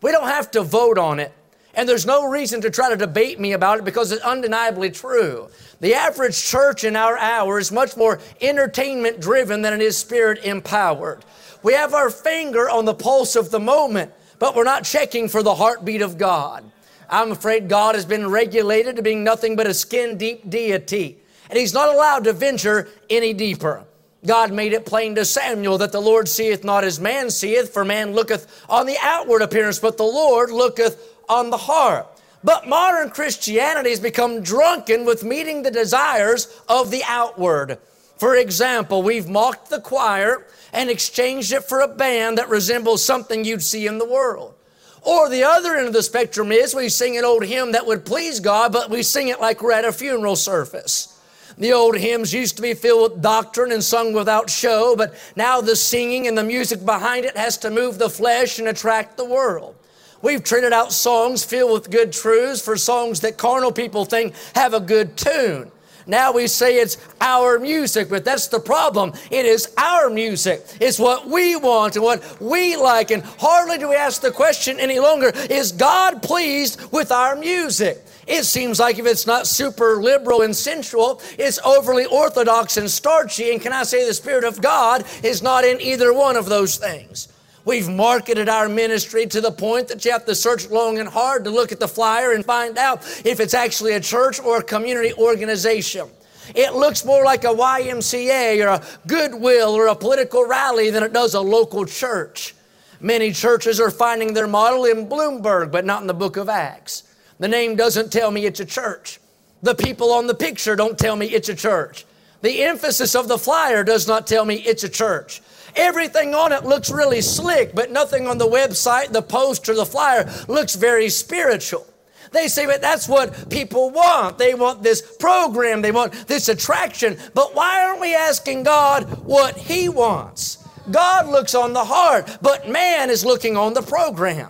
We 0.00 0.10
don't 0.10 0.26
have 0.28 0.50
to 0.52 0.62
vote 0.62 0.98
on 0.98 1.20
it. 1.20 1.32
And 1.74 1.88
there's 1.88 2.04
no 2.04 2.28
reason 2.28 2.60
to 2.62 2.70
try 2.70 2.90
to 2.90 2.96
debate 2.96 3.40
me 3.40 3.52
about 3.52 3.78
it 3.78 3.84
because 3.84 4.12
it's 4.12 4.22
undeniably 4.22 4.90
true. 4.90 5.48
The 5.82 5.94
average 5.94 6.40
church 6.40 6.84
in 6.84 6.94
our 6.94 7.18
hour 7.18 7.58
is 7.58 7.72
much 7.72 7.96
more 7.96 8.20
entertainment 8.40 9.20
driven 9.20 9.62
than 9.62 9.72
it 9.72 9.82
is 9.82 9.98
spirit 9.98 10.44
empowered. 10.44 11.24
We 11.64 11.72
have 11.72 11.92
our 11.92 12.08
finger 12.08 12.70
on 12.70 12.84
the 12.84 12.94
pulse 12.94 13.34
of 13.34 13.50
the 13.50 13.58
moment, 13.58 14.12
but 14.38 14.54
we're 14.54 14.62
not 14.62 14.84
checking 14.84 15.28
for 15.28 15.42
the 15.42 15.56
heartbeat 15.56 16.00
of 16.00 16.18
God. 16.18 16.62
I'm 17.10 17.32
afraid 17.32 17.68
God 17.68 17.96
has 17.96 18.06
been 18.06 18.30
regulated 18.30 18.94
to 18.94 19.02
being 19.02 19.24
nothing 19.24 19.56
but 19.56 19.66
a 19.66 19.74
skin 19.74 20.16
deep 20.16 20.48
deity, 20.48 21.18
and 21.50 21.58
He's 21.58 21.74
not 21.74 21.92
allowed 21.92 22.22
to 22.24 22.32
venture 22.32 22.88
any 23.10 23.32
deeper. 23.32 23.84
God 24.24 24.52
made 24.52 24.74
it 24.74 24.86
plain 24.86 25.16
to 25.16 25.24
Samuel 25.24 25.78
that 25.78 25.90
the 25.90 26.00
Lord 26.00 26.28
seeth 26.28 26.62
not 26.62 26.84
as 26.84 27.00
man 27.00 27.28
seeth, 27.28 27.74
for 27.74 27.84
man 27.84 28.12
looketh 28.12 28.46
on 28.68 28.86
the 28.86 28.98
outward 29.02 29.42
appearance, 29.42 29.80
but 29.80 29.96
the 29.96 30.04
Lord 30.04 30.50
looketh 30.52 30.96
on 31.28 31.50
the 31.50 31.56
heart. 31.56 32.11
But 32.44 32.68
modern 32.68 33.10
Christianity 33.10 33.90
has 33.90 34.00
become 34.00 34.42
drunken 34.42 35.04
with 35.04 35.24
meeting 35.24 35.62
the 35.62 35.70
desires 35.70 36.60
of 36.68 36.90
the 36.90 37.02
outward. 37.06 37.78
For 38.18 38.36
example, 38.36 39.02
we've 39.02 39.28
mocked 39.28 39.70
the 39.70 39.80
choir 39.80 40.46
and 40.72 40.90
exchanged 40.90 41.52
it 41.52 41.64
for 41.64 41.80
a 41.80 41.88
band 41.88 42.38
that 42.38 42.48
resembles 42.48 43.04
something 43.04 43.44
you'd 43.44 43.62
see 43.62 43.86
in 43.86 43.98
the 43.98 44.08
world. 44.08 44.54
Or 45.02 45.28
the 45.28 45.42
other 45.42 45.76
end 45.76 45.88
of 45.88 45.92
the 45.92 46.02
spectrum 46.02 46.52
is 46.52 46.74
we 46.74 46.88
sing 46.88 47.18
an 47.18 47.24
old 47.24 47.44
hymn 47.44 47.72
that 47.72 47.86
would 47.86 48.04
please 48.04 48.38
God, 48.38 48.72
but 48.72 48.90
we 48.90 49.02
sing 49.02 49.28
it 49.28 49.40
like 49.40 49.60
we're 49.60 49.72
at 49.72 49.84
a 49.84 49.92
funeral 49.92 50.36
service. 50.36 51.20
The 51.58 51.72
old 51.72 51.96
hymns 51.96 52.32
used 52.32 52.56
to 52.56 52.62
be 52.62 52.74
filled 52.74 53.12
with 53.12 53.22
doctrine 53.22 53.72
and 53.72 53.82
sung 53.84 54.12
without 54.12 54.48
show, 54.48 54.96
but 54.96 55.14
now 55.36 55.60
the 55.60 55.76
singing 55.76 56.28
and 56.28 56.38
the 56.38 56.44
music 56.44 56.84
behind 56.84 57.24
it 57.24 57.36
has 57.36 57.58
to 57.58 57.70
move 57.70 57.98
the 57.98 58.08
flesh 58.08 58.58
and 58.58 58.68
attract 58.68 59.16
the 59.16 59.24
world. 59.24 59.74
We've 60.22 60.42
traded 60.42 60.72
out 60.72 60.92
songs 60.92 61.44
filled 61.44 61.72
with 61.72 61.90
good 61.90 62.12
truths 62.12 62.62
for 62.62 62.76
songs 62.76 63.20
that 63.20 63.36
carnal 63.36 63.72
people 63.72 64.04
think 64.04 64.34
have 64.54 64.72
a 64.72 64.80
good 64.80 65.16
tune. 65.16 65.70
Now 66.06 66.32
we 66.32 66.46
say 66.46 66.78
it's 66.78 66.96
our 67.20 67.58
music, 67.58 68.08
but 68.08 68.24
that's 68.24 68.48
the 68.48 68.58
problem. 68.60 69.12
It 69.30 69.46
is 69.46 69.72
our 69.76 70.10
music. 70.10 70.64
It's 70.80 70.98
what 70.98 71.28
we 71.28 71.56
want 71.56 71.96
and 71.96 72.04
what 72.04 72.40
we 72.40 72.76
like. 72.76 73.10
And 73.10 73.22
hardly 73.22 73.78
do 73.78 73.88
we 73.88 73.96
ask 73.96 74.20
the 74.20 74.32
question 74.32 74.80
any 74.80 74.98
longer 74.98 75.32
is 75.50 75.72
God 75.72 76.22
pleased 76.22 76.80
with 76.92 77.12
our 77.12 77.36
music? 77.36 77.98
It 78.26 78.44
seems 78.44 78.78
like 78.78 78.98
if 78.98 79.06
it's 79.06 79.26
not 79.26 79.46
super 79.46 80.00
liberal 80.00 80.42
and 80.42 80.54
sensual, 80.54 81.20
it's 81.38 81.58
overly 81.64 82.06
orthodox 82.06 82.76
and 82.76 82.90
starchy. 82.90 83.50
And 83.50 83.60
can 83.60 83.72
I 83.72 83.82
say 83.82 84.06
the 84.06 84.14
Spirit 84.14 84.44
of 84.44 84.60
God 84.60 85.04
is 85.22 85.42
not 85.42 85.64
in 85.64 85.80
either 85.80 86.12
one 86.12 86.36
of 86.36 86.46
those 86.46 86.76
things? 86.76 87.28
We've 87.64 87.88
marketed 87.88 88.48
our 88.48 88.68
ministry 88.68 89.26
to 89.26 89.40
the 89.40 89.52
point 89.52 89.88
that 89.88 90.04
you 90.04 90.10
have 90.10 90.24
to 90.26 90.34
search 90.34 90.68
long 90.68 90.98
and 90.98 91.08
hard 91.08 91.44
to 91.44 91.50
look 91.50 91.70
at 91.70 91.78
the 91.78 91.86
flyer 91.86 92.32
and 92.32 92.44
find 92.44 92.76
out 92.76 93.04
if 93.24 93.38
it's 93.38 93.54
actually 93.54 93.92
a 93.92 94.00
church 94.00 94.40
or 94.40 94.58
a 94.58 94.62
community 94.62 95.12
organization. 95.14 96.08
It 96.54 96.74
looks 96.74 97.04
more 97.04 97.24
like 97.24 97.44
a 97.44 97.48
YMCA 97.48 98.64
or 98.64 98.68
a 98.68 98.82
Goodwill 99.06 99.74
or 99.74 99.86
a 99.86 99.94
political 99.94 100.44
rally 100.44 100.90
than 100.90 101.04
it 101.04 101.12
does 101.12 101.34
a 101.34 101.40
local 101.40 101.86
church. 101.86 102.54
Many 103.00 103.32
churches 103.32 103.80
are 103.80 103.90
finding 103.90 104.34
their 104.34 104.48
model 104.48 104.84
in 104.84 105.08
Bloomberg, 105.08 105.70
but 105.70 105.84
not 105.84 106.02
in 106.02 106.08
the 106.08 106.14
book 106.14 106.36
of 106.36 106.48
Acts. 106.48 107.04
The 107.38 107.48
name 107.48 107.76
doesn't 107.76 108.12
tell 108.12 108.30
me 108.30 108.44
it's 108.44 108.60
a 108.60 108.64
church. 108.64 109.20
The 109.62 109.74
people 109.74 110.12
on 110.12 110.26
the 110.26 110.34
picture 110.34 110.74
don't 110.74 110.98
tell 110.98 111.14
me 111.14 111.26
it's 111.26 111.48
a 111.48 111.54
church. 111.54 112.04
The 112.40 112.64
emphasis 112.64 113.14
of 113.14 113.28
the 113.28 113.38
flyer 113.38 113.84
does 113.84 114.08
not 114.08 114.26
tell 114.26 114.44
me 114.44 114.56
it's 114.56 114.82
a 114.82 114.88
church. 114.88 115.40
Everything 115.76 116.34
on 116.34 116.52
it 116.52 116.64
looks 116.64 116.90
really 116.90 117.20
slick, 117.20 117.74
but 117.74 117.90
nothing 117.90 118.26
on 118.26 118.38
the 118.38 118.46
website, 118.46 119.12
the 119.12 119.22
post, 119.22 119.68
or 119.68 119.74
the 119.74 119.86
flyer 119.86 120.30
looks 120.48 120.74
very 120.74 121.08
spiritual. 121.08 121.86
They 122.32 122.48
say, 122.48 122.66
but 122.66 122.80
that's 122.80 123.08
what 123.08 123.50
people 123.50 123.90
want. 123.90 124.38
They 124.38 124.54
want 124.54 124.82
this 124.82 125.16
program, 125.16 125.82
they 125.82 125.92
want 125.92 126.12
this 126.26 126.48
attraction. 126.48 127.18
But 127.34 127.54
why 127.54 127.84
aren't 127.84 128.00
we 128.00 128.14
asking 128.14 128.62
God 128.62 129.04
what 129.24 129.56
He 129.56 129.88
wants? 129.88 130.66
God 130.90 131.28
looks 131.28 131.54
on 131.54 131.72
the 131.72 131.84
heart, 131.84 132.38
but 132.40 132.68
man 132.68 133.10
is 133.10 133.24
looking 133.24 133.56
on 133.56 133.74
the 133.74 133.82
program. 133.82 134.48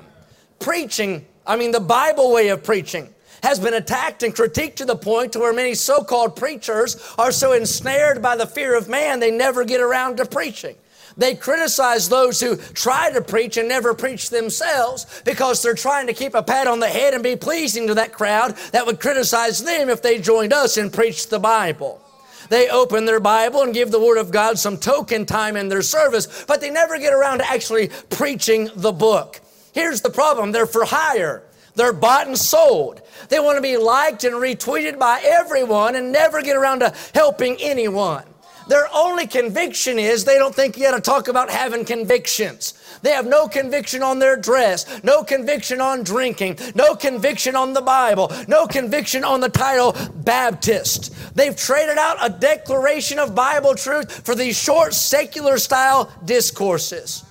Preaching 0.60 1.26
I 1.46 1.56
mean, 1.56 1.72
the 1.72 1.80
Bible 1.80 2.32
way 2.32 2.48
of 2.48 2.62
preaching 2.62 3.12
has 3.42 3.58
been 3.58 3.74
attacked 3.74 4.22
and 4.22 4.34
critiqued 4.34 4.76
to 4.76 4.84
the 4.84 4.96
point 4.96 5.32
to 5.32 5.40
where 5.40 5.52
many 5.52 5.74
so-called 5.74 6.36
preachers 6.36 6.96
are 7.18 7.32
so 7.32 7.52
ensnared 7.52 8.22
by 8.22 8.36
the 8.36 8.46
fear 8.46 8.76
of 8.76 8.88
man 8.88 9.18
they 9.18 9.32
never 9.32 9.64
get 9.64 9.80
around 9.80 10.18
to 10.18 10.24
preaching. 10.24 10.76
They 11.16 11.34
criticize 11.34 12.08
those 12.08 12.40
who 12.40 12.56
try 12.56 13.10
to 13.10 13.20
preach 13.20 13.56
and 13.56 13.68
never 13.68 13.94
preach 13.94 14.30
themselves 14.30 15.22
because 15.24 15.62
they're 15.62 15.74
trying 15.74 16.06
to 16.06 16.14
keep 16.14 16.34
a 16.34 16.42
pat 16.42 16.66
on 16.66 16.80
the 16.80 16.88
head 16.88 17.14
and 17.14 17.22
be 17.22 17.36
pleasing 17.36 17.86
to 17.88 17.94
that 17.94 18.12
crowd 18.12 18.56
that 18.72 18.86
would 18.86 19.00
criticize 19.00 19.62
them 19.62 19.88
if 19.88 20.02
they 20.02 20.18
joined 20.18 20.52
us 20.52 20.76
and 20.76 20.92
preached 20.92 21.30
the 21.30 21.38
Bible. 21.38 22.00
They 22.48 22.68
open 22.68 23.04
their 23.04 23.20
Bible 23.20 23.62
and 23.62 23.72
give 23.72 23.90
the 23.90 24.00
Word 24.00 24.18
of 24.18 24.30
God 24.30 24.58
some 24.58 24.76
token 24.76 25.24
time 25.26 25.56
in 25.56 25.68
their 25.68 25.82
service, 25.82 26.44
but 26.46 26.60
they 26.60 26.70
never 26.70 26.98
get 26.98 27.12
around 27.12 27.38
to 27.38 27.50
actually 27.50 27.88
preaching 28.10 28.68
the 28.76 28.92
book. 28.92 29.40
Here's 29.72 30.02
the 30.02 30.10
problem 30.10 30.52
they're 30.52 30.66
for 30.66 30.84
hire. 30.84 31.44
They're 31.74 31.92
bought 31.94 32.26
and 32.26 32.36
sold. 32.36 33.00
They 33.28 33.40
want 33.40 33.56
to 33.56 33.62
be 33.62 33.78
liked 33.78 34.24
and 34.24 34.34
retweeted 34.34 34.98
by 34.98 35.22
everyone 35.24 35.96
and 35.96 36.12
never 36.12 36.42
get 36.42 36.56
around 36.56 36.80
to 36.80 36.94
helping 37.14 37.56
anyone. 37.60 38.24
Their 38.72 38.88
only 38.94 39.26
conviction 39.26 39.98
is 39.98 40.24
they 40.24 40.38
don't 40.38 40.54
think 40.54 40.78
you 40.78 40.84
got 40.84 40.94
to 40.94 41.02
talk 41.02 41.28
about 41.28 41.50
having 41.50 41.84
convictions. 41.84 42.72
They 43.02 43.10
have 43.10 43.26
no 43.26 43.46
conviction 43.46 44.02
on 44.02 44.18
their 44.18 44.34
dress, 44.34 44.86
no 45.04 45.22
conviction 45.22 45.82
on 45.82 46.04
drinking, 46.04 46.56
no 46.74 46.96
conviction 46.96 47.54
on 47.54 47.74
the 47.74 47.82
Bible, 47.82 48.32
no 48.48 48.66
conviction 48.66 49.24
on 49.24 49.40
the 49.40 49.50
title 49.50 49.94
Baptist. 50.14 51.14
They've 51.36 51.54
traded 51.54 51.98
out 51.98 52.16
a 52.22 52.30
declaration 52.30 53.18
of 53.18 53.34
Bible 53.34 53.74
truth 53.74 54.24
for 54.24 54.34
these 54.34 54.58
short 54.58 54.94
secular 54.94 55.58
style 55.58 56.10
discourses. 56.24 57.26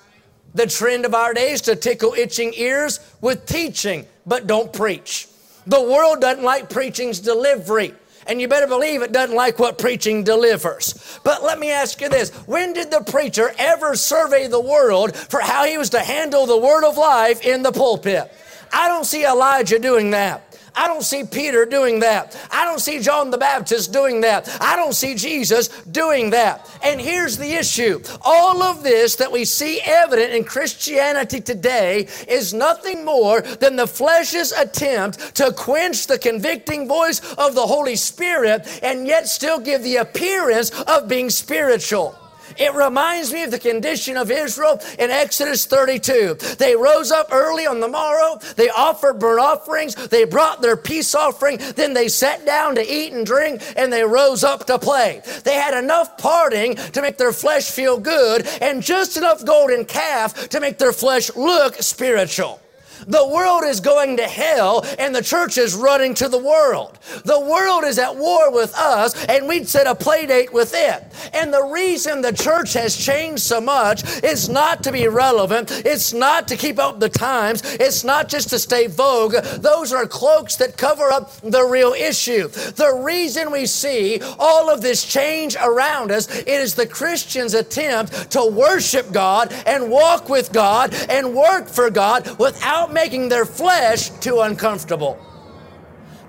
The 0.53 0.67
trend 0.67 1.05
of 1.05 1.15
our 1.15 1.33
days 1.33 1.62
to 1.62 1.75
tickle 1.75 2.13
itching 2.13 2.53
ears 2.55 3.00
with 3.19 3.48
teaching, 3.48 4.05
but 4.27 4.45
don't 4.45 4.71
preach. 4.71 5.27
The 5.65 5.81
world 5.81 6.21
doesn't 6.21 6.43
like 6.43 6.69
preaching's 6.69 7.19
delivery. 7.19 7.95
And 8.27 8.39
you 8.39 8.47
better 8.47 8.67
believe 8.67 9.01
it 9.01 9.11
doesn't 9.11 9.35
like 9.35 9.59
what 9.59 9.77
preaching 9.77 10.23
delivers. 10.23 11.19
But 11.23 11.43
let 11.43 11.59
me 11.59 11.71
ask 11.71 11.99
you 12.01 12.09
this 12.09 12.29
when 12.45 12.73
did 12.73 12.91
the 12.91 13.01
preacher 13.01 13.53
ever 13.57 13.95
survey 13.95 14.47
the 14.47 14.61
world 14.61 15.15
for 15.15 15.39
how 15.39 15.65
he 15.65 15.77
was 15.77 15.89
to 15.91 15.99
handle 15.99 16.45
the 16.45 16.57
word 16.57 16.83
of 16.83 16.97
life 16.97 17.45
in 17.45 17.63
the 17.63 17.71
pulpit? 17.71 18.31
I 18.73 18.87
don't 18.87 19.05
see 19.05 19.25
Elijah 19.25 19.79
doing 19.79 20.11
that. 20.11 20.50
I 20.75 20.87
don't 20.87 21.03
see 21.03 21.23
Peter 21.23 21.65
doing 21.65 21.99
that. 21.99 22.37
I 22.49 22.65
don't 22.65 22.79
see 22.79 22.99
John 22.99 23.29
the 23.29 23.37
Baptist 23.37 23.91
doing 23.91 24.21
that. 24.21 24.47
I 24.61 24.75
don't 24.75 24.93
see 24.93 25.15
Jesus 25.15 25.67
doing 25.83 26.29
that. 26.31 26.69
And 26.83 26.99
here's 26.99 27.37
the 27.37 27.53
issue 27.53 28.01
all 28.21 28.63
of 28.63 28.83
this 28.83 29.15
that 29.17 29.31
we 29.31 29.45
see 29.45 29.81
evident 29.83 30.33
in 30.33 30.43
Christianity 30.43 31.41
today 31.41 32.07
is 32.27 32.53
nothing 32.53 33.03
more 33.03 33.41
than 33.41 33.75
the 33.75 33.87
flesh's 33.87 34.51
attempt 34.51 35.35
to 35.35 35.51
quench 35.51 36.07
the 36.07 36.17
convicting 36.17 36.87
voice 36.87 37.19
of 37.33 37.55
the 37.55 37.65
Holy 37.67 37.95
Spirit 37.95 38.67
and 38.83 39.07
yet 39.07 39.27
still 39.27 39.59
give 39.59 39.83
the 39.83 39.97
appearance 39.97 40.71
of 40.83 41.07
being 41.07 41.29
spiritual. 41.29 42.17
It 42.58 42.74
reminds 42.74 43.31
me 43.34 43.43
of 43.43 43.51
the 43.51 43.60
condition 43.60 44.17
of 44.17 44.31
Israel 44.31 44.79
in 45.00 45.10
Exodus 45.10 45.65
32. 45.65 46.36
They 46.58 46.75
rose 46.75 47.12
up 47.12 47.29
early 47.31 47.65
on 47.65 47.79
the 47.79 47.88
morrow, 47.88 48.39
they 48.55 48.70
offered 48.70 49.20
burnt 49.20 49.39
offerings, 49.39 49.96
they 49.96 50.25
brought 50.25 50.62
their 50.62 50.77
peace 50.77 51.15
offering, 51.15 51.58
then 51.75 51.93
they 51.93 52.08
sat 52.08 52.46
down 52.46 52.75
to 52.75 52.81
eat 52.93 53.13
and 53.13 53.25
drink, 53.25 53.62
and 53.75 53.91
they 53.91 54.03
rose 54.03 54.43
up 54.43 54.65
to 54.67 54.79
play. 54.79 55.22
They 55.43 55.55
had 55.55 55.81
enough 55.81 56.17
parting 56.17 56.75
to 56.75 57.01
make 57.01 57.17
their 57.17 57.34
flesh 57.34 57.70
feel 57.70 58.00
good, 58.00 58.48
and 58.62 58.81
just 58.81 59.17
enough 59.17 59.46
golden 59.46 59.86
calf 59.86 60.50
to 60.50 60.60
make 60.60 60.77
their 60.77 60.93
flesh 60.93 61.34
look 61.36 61.75
spiritual. 61.75 62.62
The 63.08 63.27
world 63.27 63.63
is 63.63 63.79
going 63.79 64.17
to 64.17 64.27
hell 64.27 64.86
and 65.00 65.13
the 65.13 65.22
church 65.22 65.58
is 65.58 65.75
running 65.75 66.13
to 66.15 66.27
the 66.27 66.38
world. 66.38 67.00
The 67.25 67.39
world 67.39 67.84
is 67.84 67.98
at 68.00 68.15
war 68.15 68.51
with 68.51 68.75
us 68.75 69.25
and 69.25 69.48
we'd 69.48 69.67
set 69.67 69.88
a 69.88 69.96
play 69.96 70.25
date 70.25 70.53
with 70.53 70.74
it. 70.75 71.03
And 71.34 71.53
the 71.53 71.63
reason 71.63 72.22
the 72.22 72.34
church 72.34 72.74
has 72.74 72.96
changed 72.96 73.43
so 73.43 73.62
much 73.62 74.03
is 74.24 74.50
not 74.50 74.84
to 74.84 74.91
be 74.91 75.08
relevant. 75.08 75.72
It's 75.72 76.13
not 76.13 76.48
to 76.50 76.58
keep 76.58 76.79
up 76.79 77.00
the 77.00 77.10
times. 77.10 77.62
It's 77.63 78.03
not 78.03 78.29
just 78.29 78.50
to 78.50 78.60
stay 78.60 78.88
vogue. 78.88 79.34
Those 79.34 79.93
are 79.93 80.05
cloaks 80.05 80.55
that 80.58 80.77
cover 80.77 81.12
up 81.12 81.31
the 81.41 81.63
real 81.65 81.93
issue. 81.93 82.48
The 82.48 83.01
reason 83.03 83.51
we 83.51 83.65
see 83.65 84.22
all 84.39 84.70
of 84.70 84.81
this 84.81 85.05
change 85.05 85.55
around 85.55 86.12
us, 86.12 86.27
it 86.36 86.48
is 86.48 86.75
the 86.75 86.88
Christian's 86.88 87.53
attempt 87.53 88.31
to 88.31 88.46
worship 88.46 89.12
God 89.12 89.53
and 89.65 89.89
walk 89.89 90.29
with 90.29 90.51
God 90.51 90.93
and 91.10 91.36
work 91.36 91.67
for 91.67 91.89
God 91.89 92.38
without 92.39 92.90
making 92.93 93.29
their 93.29 93.45
flesh 93.45 94.10
too 94.10 94.41
uncomfortable. 94.41 95.19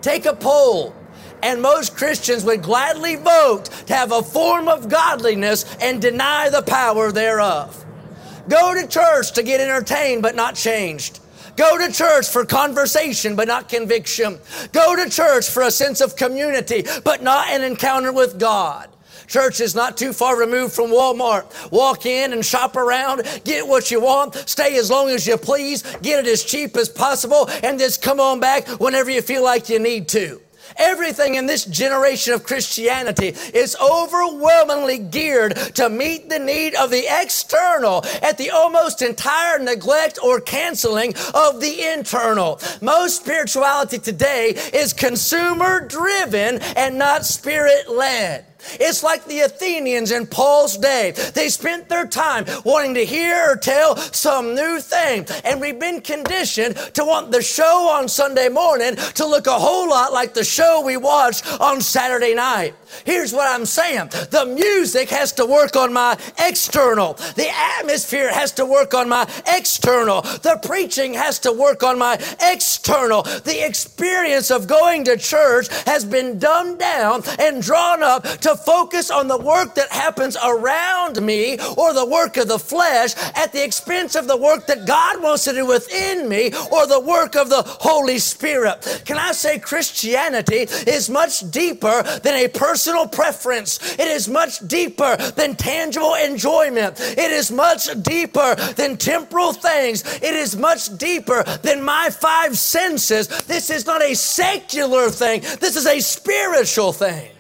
Take 0.01 0.27
a 0.27 0.35
poll 0.35 0.95
and 1.43 1.61
most 1.61 1.97
Christians 1.97 2.45
would 2.45 2.63
gladly 2.63 3.17
vote 3.17 3.65
to 3.87 3.95
have 3.95 4.13
a 4.13 4.23
form 4.23 4.69
of 4.69 4.89
godliness 4.89 5.65
and 5.81 6.01
deny 6.01 6.49
the 6.49 6.63
power 6.63 7.11
thereof. 7.11 7.85
Go 8.49 8.75
to 8.75 8.87
church 8.87 9.33
to 9.33 9.43
get 9.43 9.61
entertained 9.61 10.23
but 10.23 10.37
not 10.37 10.55
changed. 10.55 11.21
Go 11.57 11.79
to 11.79 11.93
church 11.93 12.29
for 12.29 12.45
conversation 12.45 13.37
but 13.37 13.49
not 13.49 13.69
conviction. 13.69 14.39
Go 14.73 14.97
to 14.97 15.11
church 15.11 15.49
for 15.49 15.63
a 15.63 15.71
sense 15.71 16.01
of 16.01 16.17
community 16.17 16.85
but 17.05 17.23
not 17.23 17.49
an 17.49 17.63
encounter 17.63 18.13
with 18.13 18.39
God. 18.39 18.89
Church 19.33 19.61
is 19.61 19.75
not 19.75 19.97
too 19.97 20.13
far 20.13 20.39
removed 20.39 20.75
from 20.75 20.91
Walmart. 20.91 21.73
Walk 21.73 22.05
in 22.05 22.35
and 22.35 22.45
shop 22.45 22.77
around, 22.77 23.23
get 23.45 23.67
what 23.67 23.91
you 23.91 23.99
want, 23.99 24.35
stay 24.47 24.77
as 24.77 24.91
long 24.91 25.09
as 25.09 25.27
you 25.27 25.39
please, 25.39 25.83
get 26.03 26.27
it 26.27 26.31
as 26.31 26.45
cheap 26.45 26.77
as 26.77 26.91
possible, 26.91 27.49
and 27.63 27.79
just 27.79 28.03
come 28.03 28.21
on 28.21 28.41
back 28.41 28.69
whenever 28.79 29.11
you 29.11 29.23
feel 29.23 29.43
like 29.43 29.71
you 29.71 29.79
need 29.79 30.07
to. 30.09 30.39
Everything 30.77 31.37
in 31.37 31.47
this 31.47 31.65
generation 31.65 32.35
of 32.35 32.45
Christianity 32.45 33.29
is 33.55 33.75
overwhelmingly 33.81 34.99
geared 34.99 35.57
to 35.77 35.89
meet 35.89 36.29
the 36.29 36.39
need 36.39 36.75
of 36.75 36.91
the 36.91 37.05
external 37.09 38.05
at 38.23 38.37
the 38.37 38.51
almost 38.51 39.01
entire 39.01 39.59
neglect 39.59 40.19
or 40.23 40.41
canceling 40.41 41.15
of 41.35 41.61
the 41.61 41.91
internal. 41.95 42.61
Most 42.83 43.23
spirituality 43.23 43.99
today 43.99 44.51
is 44.75 44.93
consumer 44.93 45.87
driven 45.87 46.59
and 46.77 46.99
not 46.99 47.25
spirit 47.25 47.89
led. 47.89 48.47
It's 48.81 49.03
like 49.03 49.25
the 49.27 49.41
Athenians 49.41 50.11
in 50.11 50.27
Paul's 50.27 50.77
day. 50.77 51.13
They 51.35 51.49
spent 51.49 51.89
their 51.89 52.07
time 52.07 52.45
wanting 52.65 52.95
to 52.95 53.05
hear 53.05 53.53
or 53.53 53.57
tell 53.57 53.97
some 53.97 54.55
new 54.55 54.81
thing. 54.81 55.27
And 55.45 55.61
we've 55.61 55.79
been 55.79 56.01
conditioned 56.01 56.77
to 56.95 57.05
want 57.05 57.33
the 57.33 57.43
show 57.43 57.89
on 57.91 58.09
Sunday 58.09 58.49
morning 58.49 58.97
to 58.97 59.27
look 59.27 59.47
a 59.47 59.59
whole 59.59 59.89
lot 59.89 60.13
like 60.13 60.35
the 60.35 60.45
show 60.45 60.83
we 60.85 60.97
watched 60.97 61.47
on 61.61 61.81
Saturday 61.81 62.35
night. 62.35 62.75
Here's 63.05 63.33
what 63.33 63.49
I'm 63.49 63.65
saying. 63.65 64.09
The 64.31 64.47
music 64.47 65.09
has 65.11 65.33
to 65.33 65.47
work 65.47 65.77
on 65.77 65.93
my 65.93 66.19
external. 66.39 67.15
The 67.15 67.49
atmosphere 67.79 68.33
has 68.33 68.53
to 68.53 68.67
work 68.67 68.95
on 68.95 69.09
my 69.09 69.29
external. 69.47 70.23
The 70.23 70.61
preaching 70.63 71.15
has 71.15 71.39
to 71.41 71.53
work 71.53 71.83
on 71.83 71.99
my 71.99 72.15
external. 72.41 73.23
The 73.23 73.65
experience 73.67 74.51
of 74.51 74.67
going 74.67 75.05
to 75.05 75.17
church 75.17 75.69
has 75.87 76.05
been 76.05 76.39
dumbed 76.39 76.79
down 76.79 77.23
and 77.39 77.63
drawn 77.63 78.03
up 78.03 78.25
to 78.25 78.52
focus 78.57 79.11
on 79.11 79.29
the 79.29 79.39
work 79.39 79.75
that 79.75 79.91
happens 79.91 80.37
around 80.45 81.21
me 81.23 81.59
or 81.77 81.93
the 81.93 82.07
work 82.07 82.37
of 82.37 82.49
the 82.49 82.59
flesh 82.59 83.15
at 83.35 83.53
the 83.53 83.65
expense 83.65 84.15
of 84.15 84.27
the 84.27 84.37
work 84.37 84.67
that 84.67 84.87
God 84.87 85.23
wants 85.23 85.45
to 85.45 85.53
do 85.53 85.67
within 85.67 86.29
me 86.29 86.53
or 86.71 86.87
the 86.87 87.01
work 87.01 87.37
of 87.37 87.49
the 87.49 87.63
Holy 87.63 88.19
Spirit. 88.19 89.03
Can 89.05 89.19
I 89.19 89.33
say 89.33 89.59
Christianity 89.59 90.67
is 90.87 91.09
much 91.11 91.51
deeper 91.51 92.03
than 92.23 92.35
a 92.35 92.49
personal 92.49 93.07
preference. 93.07 93.99
It 93.99 94.09
is 94.09 94.29
much 94.29 94.59
deeper 94.67 95.17
than 95.17 95.55
tangible 95.57 96.15
enjoyment. 96.15 97.01
It 97.01 97.31
is 97.31 97.51
much 97.51 97.89
deeper 98.03 98.55
than 98.77 98.97
temporal 98.97 99.53
things. 99.53 100.05
It 100.17 100.35
is 100.35 100.57
much 100.57 100.97
deeper 100.99 101.43
than 101.63 101.83
my 101.83 102.11
five 102.11 102.59
senses. 102.59 103.29
This 103.45 103.71
is 103.71 103.87
not 103.87 104.03
a 104.03 104.15
secular 104.15 105.11
thing. 105.11 105.43
This 105.61 105.77
is 105.77 105.87
a 105.87 106.01
spiritual 106.01 106.93
thing. 106.93 107.31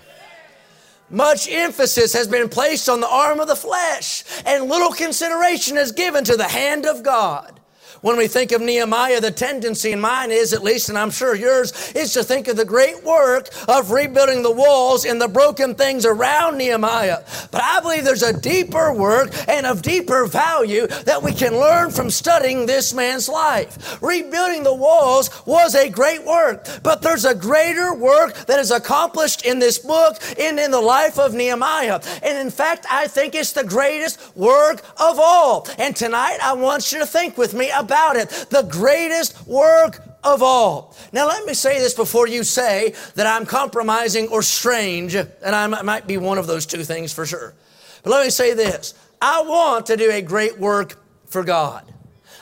Much 1.13 1.47
emphasis 1.49 2.15
has 2.15 2.27
been 2.27 2.49
placed 2.49 2.89
on 2.89 3.01
the 3.01 3.09
arm 3.09 3.39
of 3.39 3.47
the 3.47 3.55
flesh, 3.55 4.25
and 4.47 4.69
little 4.69 4.93
consideration 4.93 5.77
is 5.77 5.93
given 5.93 6.25
to 6.25 6.37
the 6.37 6.49
hand 6.49 6.87
of 6.87 7.03
God. 7.03 7.61
When 8.03 8.17
we 8.17 8.27
think 8.27 8.51
of 8.51 8.61
Nehemiah, 8.61 9.21
the 9.21 9.31
tendency 9.31 9.93
in 9.93 10.01
mine 10.01 10.33
is, 10.33 10.53
at 10.53 10.65
least, 10.65 10.89
and 10.89 10.99
I'm 10.99 11.13
sure 11.13 11.37
yours, 11.37 11.93
is 11.95 12.13
to 12.15 12.25
think 12.25 12.49
of 12.49 12.57
the 12.57 12.65
great 12.65 13.05
work 13.05 13.49
of 13.69 13.93
rebuilding 13.93 14.43
the 14.43 14.51
walls 14.51 15.05
and 15.05 15.21
the 15.21 15.29
broken 15.29 15.77
things 15.77 16.05
around 16.05 16.59
Nehemiah. 16.59 17.19
But 17.53 17.63
I 17.63 17.81
believe 17.81 18.03
there's 18.03 18.25
a 18.25 18.37
deeper 18.37 18.93
work 18.93 19.31
and 19.47 19.67
of 19.67 19.83
deeper 19.83 20.27
value 20.27 20.89
that 20.89 21.23
we 21.23 21.33
can 21.33 21.57
learn 21.57 21.93
from 21.93 22.11
studying 22.11 22.67
this 22.67 22.93
man's 22.93 23.29
life. 23.29 24.03
Rebuilding 24.03 24.65
the 24.65 24.75
walls 24.75 25.31
was 25.47 25.77
a 25.77 25.89
great 25.89 26.25
work, 26.25 26.67
but 26.83 27.03
there's 27.03 27.25
a 27.25 27.37
greater 27.37 27.95
work 27.95 28.35
that 28.47 28.59
is 28.59 28.73
accomplished 28.73 29.47
in 29.47 29.61
this 29.61 29.79
book 29.79 30.17
and 30.41 30.59
in 30.59 30.73
the 30.73 30.81
life 30.81 31.21
of 31.21 31.35
Nehemiah. 31.35 32.01
And 32.25 32.37
in 32.37 32.51
fact, 32.51 32.85
I 32.91 33.07
think 33.07 33.37
it's 33.37 33.53
the 33.53 33.63
greatest 33.63 34.37
work 34.37 34.81
of 34.99 35.21
all. 35.21 35.69
And 35.79 35.95
tonight, 35.95 36.39
I 36.43 36.55
want 36.55 36.91
you 36.91 36.99
to 36.99 37.07
think 37.07 37.39
with 37.39 37.55
me 37.55 37.71
about 37.71 37.92
about 37.93 38.17
it. 38.17 38.29
The 38.49 38.63
greatest 38.63 39.47
work 39.47 40.01
of 40.25 40.43
all. 40.43 40.97
Now, 41.13 41.29
let 41.29 41.45
me 41.45 41.53
say 41.53 41.79
this 41.79 41.95
before 41.95 42.27
you 42.27 42.43
say 42.43 42.95
that 43.17 43.27
I'm 43.27 43.45
compromising 43.45 44.29
or 44.29 44.43
strange, 44.43 45.15
and 45.15 45.29
I 45.43 45.67
might 45.83 46.07
be 46.07 46.17
one 46.17 46.39
of 46.39 46.47
those 46.47 46.65
two 46.65 46.85
things 46.85 47.13
for 47.13 47.27
sure. 47.27 47.55
But 48.03 48.11
let 48.11 48.25
me 48.25 48.31
say 48.31 48.55
this 48.55 48.95
I 49.21 49.43
want 49.43 49.87
to 49.87 49.97
do 49.97 50.11
a 50.11 50.23
great 50.23 50.59
work 50.59 50.97
for 51.27 51.45
God. 51.45 51.93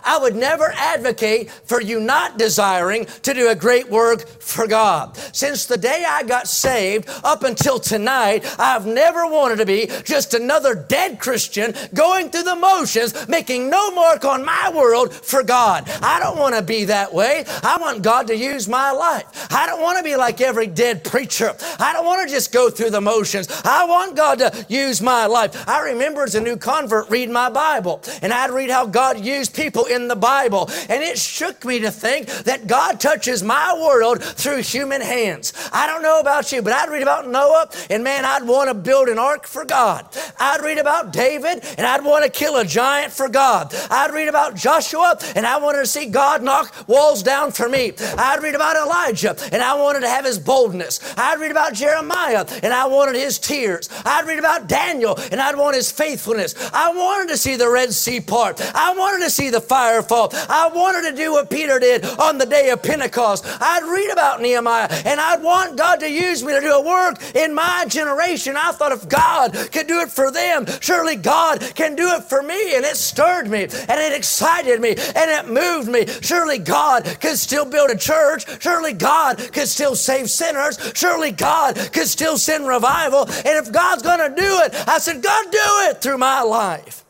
I 0.04 0.18
would 0.18 0.36
never 0.36 0.72
advocate 0.76 1.50
for 1.50 1.80
you 1.80 2.00
not 2.00 2.38
desiring 2.38 3.06
to 3.22 3.34
do 3.34 3.48
a 3.48 3.54
great 3.54 3.88
work 3.88 4.28
for 4.28 4.66
God. 4.66 5.16
Since 5.32 5.66
the 5.66 5.76
day 5.76 6.04
I 6.06 6.22
got 6.22 6.48
saved 6.48 7.08
up 7.24 7.42
until 7.42 7.78
tonight, 7.78 8.44
I've 8.58 8.86
never 8.86 9.26
wanted 9.26 9.56
to 9.56 9.66
be 9.66 9.88
just 10.04 10.34
another 10.34 10.74
dead 10.74 11.18
Christian 11.18 11.74
going 11.94 12.30
through 12.30 12.44
the 12.44 12.56
motions, 12.56 13.28
making 13.28 13.70
no 13.70 13.90
mark 13.90 14.24
on 14.24 14.44
my 14.44 14.72
world 14.74 15.12
for 15.14 15.42
God. 15.42 15.88
I 16.02 16.18
don't 16.20 16.38
want 16.38 16.54
to 16.56 16.62
be 16.62 16.84
that 16.86 17.12
way. 17.12 17.44
I 17.62 17.78
want 17.78 18.02
God 18.02 18.26
to 18.28 18.36
use 18.36 18.68
my 18.68 18.90
life. 18.90 19.52
I 19.52 19.66
don't 19.66 19.82
want 19.82 19.98
to 19.98 20.04
be 20.04 20.16
like 20.16 20.40
every 20.40 20.66
dead 20.66 21.04
preacher. 21.04 21.54
I 21.78 21.92
don't 21.92 22.06
want 22.06 22.26
to 22.26 22.34
just 22.34 22.52
go 22.52 22.70
through 22.70 22.90
the 22.90 23.00
motions. 23.00 23.48
I 23.64 23.84
want 23.84 24.16
God 24.16 24.38
to 24.38 24.66
use 24.68 25.00
my 25.00 25.26
life. 25.26 25.68
I 25.68 25.82
remember 25.82 26.22
as 26.22 26.34
a 26.34 26.40
new 26.40 26.56
convert 26.56 27.10
reading 27.10 27.32
my 27.32 27.50
Bible, 27.50 28.02
and 28.22 28.32
I'd 28.32 28.50
read 28.50 28.70
how 28.70 28.86
God 28.86 29.20
used 29.20 29.54
people 29.54 29.86
in 29.90 30.08
the 30.08 30.16
Bible. 30.16 30.70
And 30.88 31.02
it 31.02 31.18
shook 31.18 31.64
me 31.64 31.80
to 31.80 31.90
think 31.90 32.28
that 32.44 32.66
God 32.66 33.00
touches 33.00 33.42
my 33.42 33.78
world 33.80 34.22
through 34.22 34.62
human 34.62 35.00
hands. 35.00 35.52
I 35.72 35.86
don't 35.86 36.02
know 36.02 36.20
about 36.20 36.52
you, 36.52 36.62
but 36.62 36.72
I'd 36.72 36.90
read 36.90 37.02
about 37.02 37.28
Noah, 37.28 37.68
and 37.88 38.04
man, 38.04 38.24
I'd 38.24 38.44
want 38.46 38.68
to 38.68 38.74
build 38.74 39.08
an 39.08 39.18
ark 39.18 39.46
for 39.46 39.64
God. 39.64 40.06
I'd 40.38 40.62
read 40.62 40.78
about 40.78 41.12
David, 41.12 41.64
and 41.76 41.86
I'd 41.86 42.04
want 42.04 42.24
to 42.24 42.30
kill 42.30 42.56
a 42.56 42.64
giant 42.64 43.12
for 43.12 43.28
God. 43.28 43.74
I'd 43.90 44.12
read 44.12 44.28
about 44.28 44.54
Joshua, 44.54 45.18
and 45.34 45.46
I 45.46 45.58
wanted 45.58 45.80
to 45.80 45.86
see 45.86 46.06
God 46.06 46.42
knock 46.42 46.88
walls 46.88 47.22
down 47.22 47.52
for 47.52 47.68
me. 47.68 47.92
I'd 48.16 48.42
read 48.42 48.54
about 48.54 48.76
Elijah, 48.76 49.36
and 49.52 49.62
I 49.62 49.74
wanted 49.74 50.00
to 50.00 50.08
have 50.08 50.24
his 50.24 50.38
boldness. 50.38 51.00
I'd 51.16 51.40
read 51.40 51.50
about 51.50 51.74
Jeremiah, 51.74 52.46
and 52.62 52.72
I 52.72 52.86
wanted 52.86 53.16
his 53.16 53.38
tears. 53.38 53.88
I'd 54.04 54.26
read 54.26 54.38
about 54.38 54.68
Daniel, 54.68 55.18
and 55.32 55.40
I'd 55.40 55.56
want 55.56 55.76
his 55.76 55.90
faithfulness. 55.90 56.54
I 56.72 56.92
wanted 56.92 57.28
to 57.30 57.36
see 57.36 57.56
the 57.56 57.68
Red 57.68 57.92
Sea 57.92 58.20
part. 58.20 58.60
I 58.74 58.94
wanted 58.94 59.24
to 59.24 59.30
see 59.30 59.50
the 59.50 59.60
fire 59.60 59.79
fire 59.80 60.02
fall. 60.02 60.28
I 60.50 60.68
wanted 60.68 61.10
to 61.10 61.16
do 61.16 61.32
what 61.32 61.48
Peter 61.48 61.78
did 61.78 62.04
on 62.04 62.36
the 62.36 62.44
day 62.44 62.68
of 62.68 62.82
Pentecost. 62.82 63.46
I'd 63.46 63.82
read 63.84 64.10
about 64.10 64.42
Nehemiah 64.42 64.88
and 65.06 65.18
I'd 65.18 65.42
want 65.42 65.78
God 65.78 66.00
to 66.00 66.10
use 66.10 66.44
me 66.44 66.52
to 66.52 66.60
do 66.60 66.72
a 66.72 66.82
work 66.82 67.16
in 67.34 67.54
my 67.54 67.86
generation. 67.88 68.58
I 68.58 68.72
thought 68.72 68.92
if 68.92 69.08
God 69.08 69.54
could 69.72 69.86
do 69.86 70.00
it 70.00 70.10
for 70.10 70.30
them, 70.30 70.66
surely 70.80 71.16
God 71.16 71.62
can 71.74 71.96
do 71.96 72.10
it 72.10 72.24
for 72.24 72.42
me. 72.42 72.76
And 72.76 72.84
it 72.84 72.96
stirred 72.96 73.48
me 73.48 73.62
and 73.62 73.98
it 74.06 74.12
excited 74.12 74.82
me 74.82 74.90
and 74.90 75.30
it 75.30 75.48
moved 75.48 75.88
me. 75.88 76.04
Surely 76.20 76.58
God 76.58 77.04
could 77.18 77.38
still 77.38 77.64
build 77.64 77.88
a 77.88 77.96
church. 77.96 78.44
Surely 78.60 78.92
God 78.92 79.38
could 79.38 79.68
still 79.68 79.96
save 79.96 80.28
sinners. 80.28 80.76
Surely 80.94 81.30
God 81.30 81.76
could 81.94 82.06
still 82.06 82.36
send 82.36 82.68
revival. 82.68 83.22
And 83.22 83.56
if 83.56 83.72
God's 83.72 84.02
going 84.02 84.20
to 84.28 84.36
do 84.36 84.60
it, 84.64 84.74
I 84.86 84.98
said, 84.98 85.22
God, 85.22 85.44
do 85.50 85.68
it 85.88 86.02
through 86.02 86.18
my 86.18 86.42
life. 86.42 87.06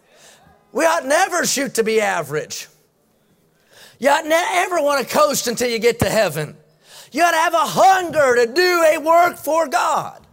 We 0.73 0.85
ought 0.85 1.05
never 1.05 1.45
shoot 1.45 1.75
to 1.75 1.85
be 1.85 2.01
average. 2.01 2.69
You 3.99 4.11
ought 4.11 4.25
never 4.25 4.81
want 4.81 5.07
to 5.07 5.15
coast 5.15 5.47
until 5.47 5.69
you 5.69 5.79
get 5.79 5.99
to 6.01 6.09
heaven. 6.09 6.57
You 7.13 7.23
ought 7.23 7.33
to 7.33 7.37
have 7.37 7.55
a 7.55 7.59
hunger 7.59 8.37
to 8.37 8.53
do 8.53 8.85
a 8.95 8.99
work 8.99 9.37
for 9.37 9.69
God. 9.69 10.25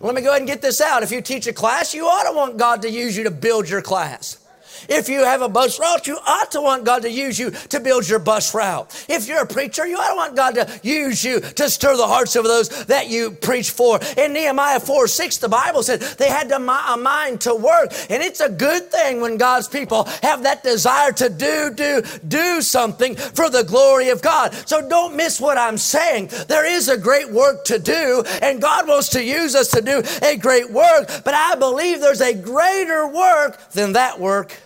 Let 0.00 0.14
me 0.14 0.20
go 0.20 0.30
ahead 0.30 0.42
and 0.42 0.48
get 0.48 0.60
this 0.60 0.80
out. 0.80 1.02
If 1.02 1.12
you 1.12 1.22
teach 1.22 1.46
a 1.46 1.52
class, 1.52 1.94
you 1.94 2.06
ought 2.06 2.28
to 2.28 2.36
want 2.36 2.58
God 2.58 2.82
to 2.82 2.90
use 2.90 3.16
you 3.16 3.24
to 3.24 3.30
build 3.30 3.68
your 3.68 3.80
class. 3.80 4.43
If 4.88 5.08
you 5.08 5.24
have 5.24 5.42
a 5.42 5.48
bus 5.48 5.78
route, 5.78 6.06
you 6.06 6.18
ought 6.26 6.50
to 6.52 6.60
want 6.60 6.84
God 6.84 7.02
to 7.02 7.10
use 7.10 7.38
you 7.38 7.50
to 7.50 7.80
build 7.80 8.08
your 8.08 8.18
bus 8.18 8.54
route. 8.54 9.06
If 9.08 9.28
you're 9.28 9.42
a 9.42 9.46
preacher, 9.46 9.86
you 9.86 9.96
ought 9.96 10.10
to 10.10 10.16
want 10.16 10.36
God 10.36 10.54
to 10.54 10.80
use 10.82 11.24
you 11.24 11.40
to 11.40 11.70
stir 11.70 11.96
the 11.96 12.06
hearts 12.06 12.36
of 12.36 12.44
those 12.44 12.68
that 12.86 13.08
you 13.08 13.32
preach 13.32 13.70
for. 13.70 14.00
In 14.16 14.32
Nehemiah 14.32 14.80
4 14.80 15.06
6, 15.06 15.38
the 15.38 15.48
Bible 15.48 15.82
said 15.82 16.00
they 16.00 16.28
had 16.28 16.50
a 16.50 16.58
mind 16.58 17.40
to 17.42 17.54
work. 17.54 17.92
And 18.10 18.22
it's 18.22 18.40
a 18.40 18.48
good 18.48 18.90
thing 18.90 19.20
when 19.20 19.36
God's 19.36 19.68
people 19.68 20.04
have 20.22 20.42
that 20.42 20.62
desire 20.62 21.12
to 21.12 21.28
do, 21.28 21.72
do, 21.74 22.02
do 22.26 22.62
something 22.62 23.14
for 23.16 23.50
the 23.50 23.64
glory 23.64 24.10
of 24.10 24.22
God. 24.22 24.54
So 24.68 24.86
don't 24.88 25.16
miss 25.16 25.40
what 25.40 25.58
I'm 25.58 25.78
saying. 25.78 26.30
There 26.48 26.66
is 26.66 26.88
a 26.88 26.98
great 26.98 27.30
work 27.30 27.64
to 27.66 27.78
do, 27.78 28.24
and 28.42 28.60
God 28.60 28.88
wants 28.88 29.08
to 29.10 29.22
use 29.22 29.54
us 29.54 29.68
to 29.72 29.80
do 29.80 30.02
a 30.22 30.36
great 30.36 30.70
work. 30.70 31.08
But 31.24 31.34
I 31.34 31.54
believe 31.56 32.00
there's 32.00 32.20
a 32.20 32.34
greater 32.34 33.06
work 33.06 33.70
than 33.70 33.92
that 33.92 34.18
work. 34.18 34.56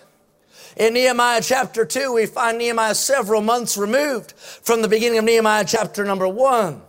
In 0.79 0.95
Nehemiah 0.95 1.41
chapter 1.43 1.85
2, 1.85 2.13
we 2.13 2.27
find 2.27 2.57
Nehemiah 2.57 2.95
several 2.95 3.41
months 3.41 3.77
removed 3.77 4.33
from 4.37 4.81
the 4.81 4.87
beginning 4.87 5.19
of 5.19 5.25
Nehemiah 5.25 5.65
chapter 5.67 6.05
number 6.05 6.29
1. 6.29 6.81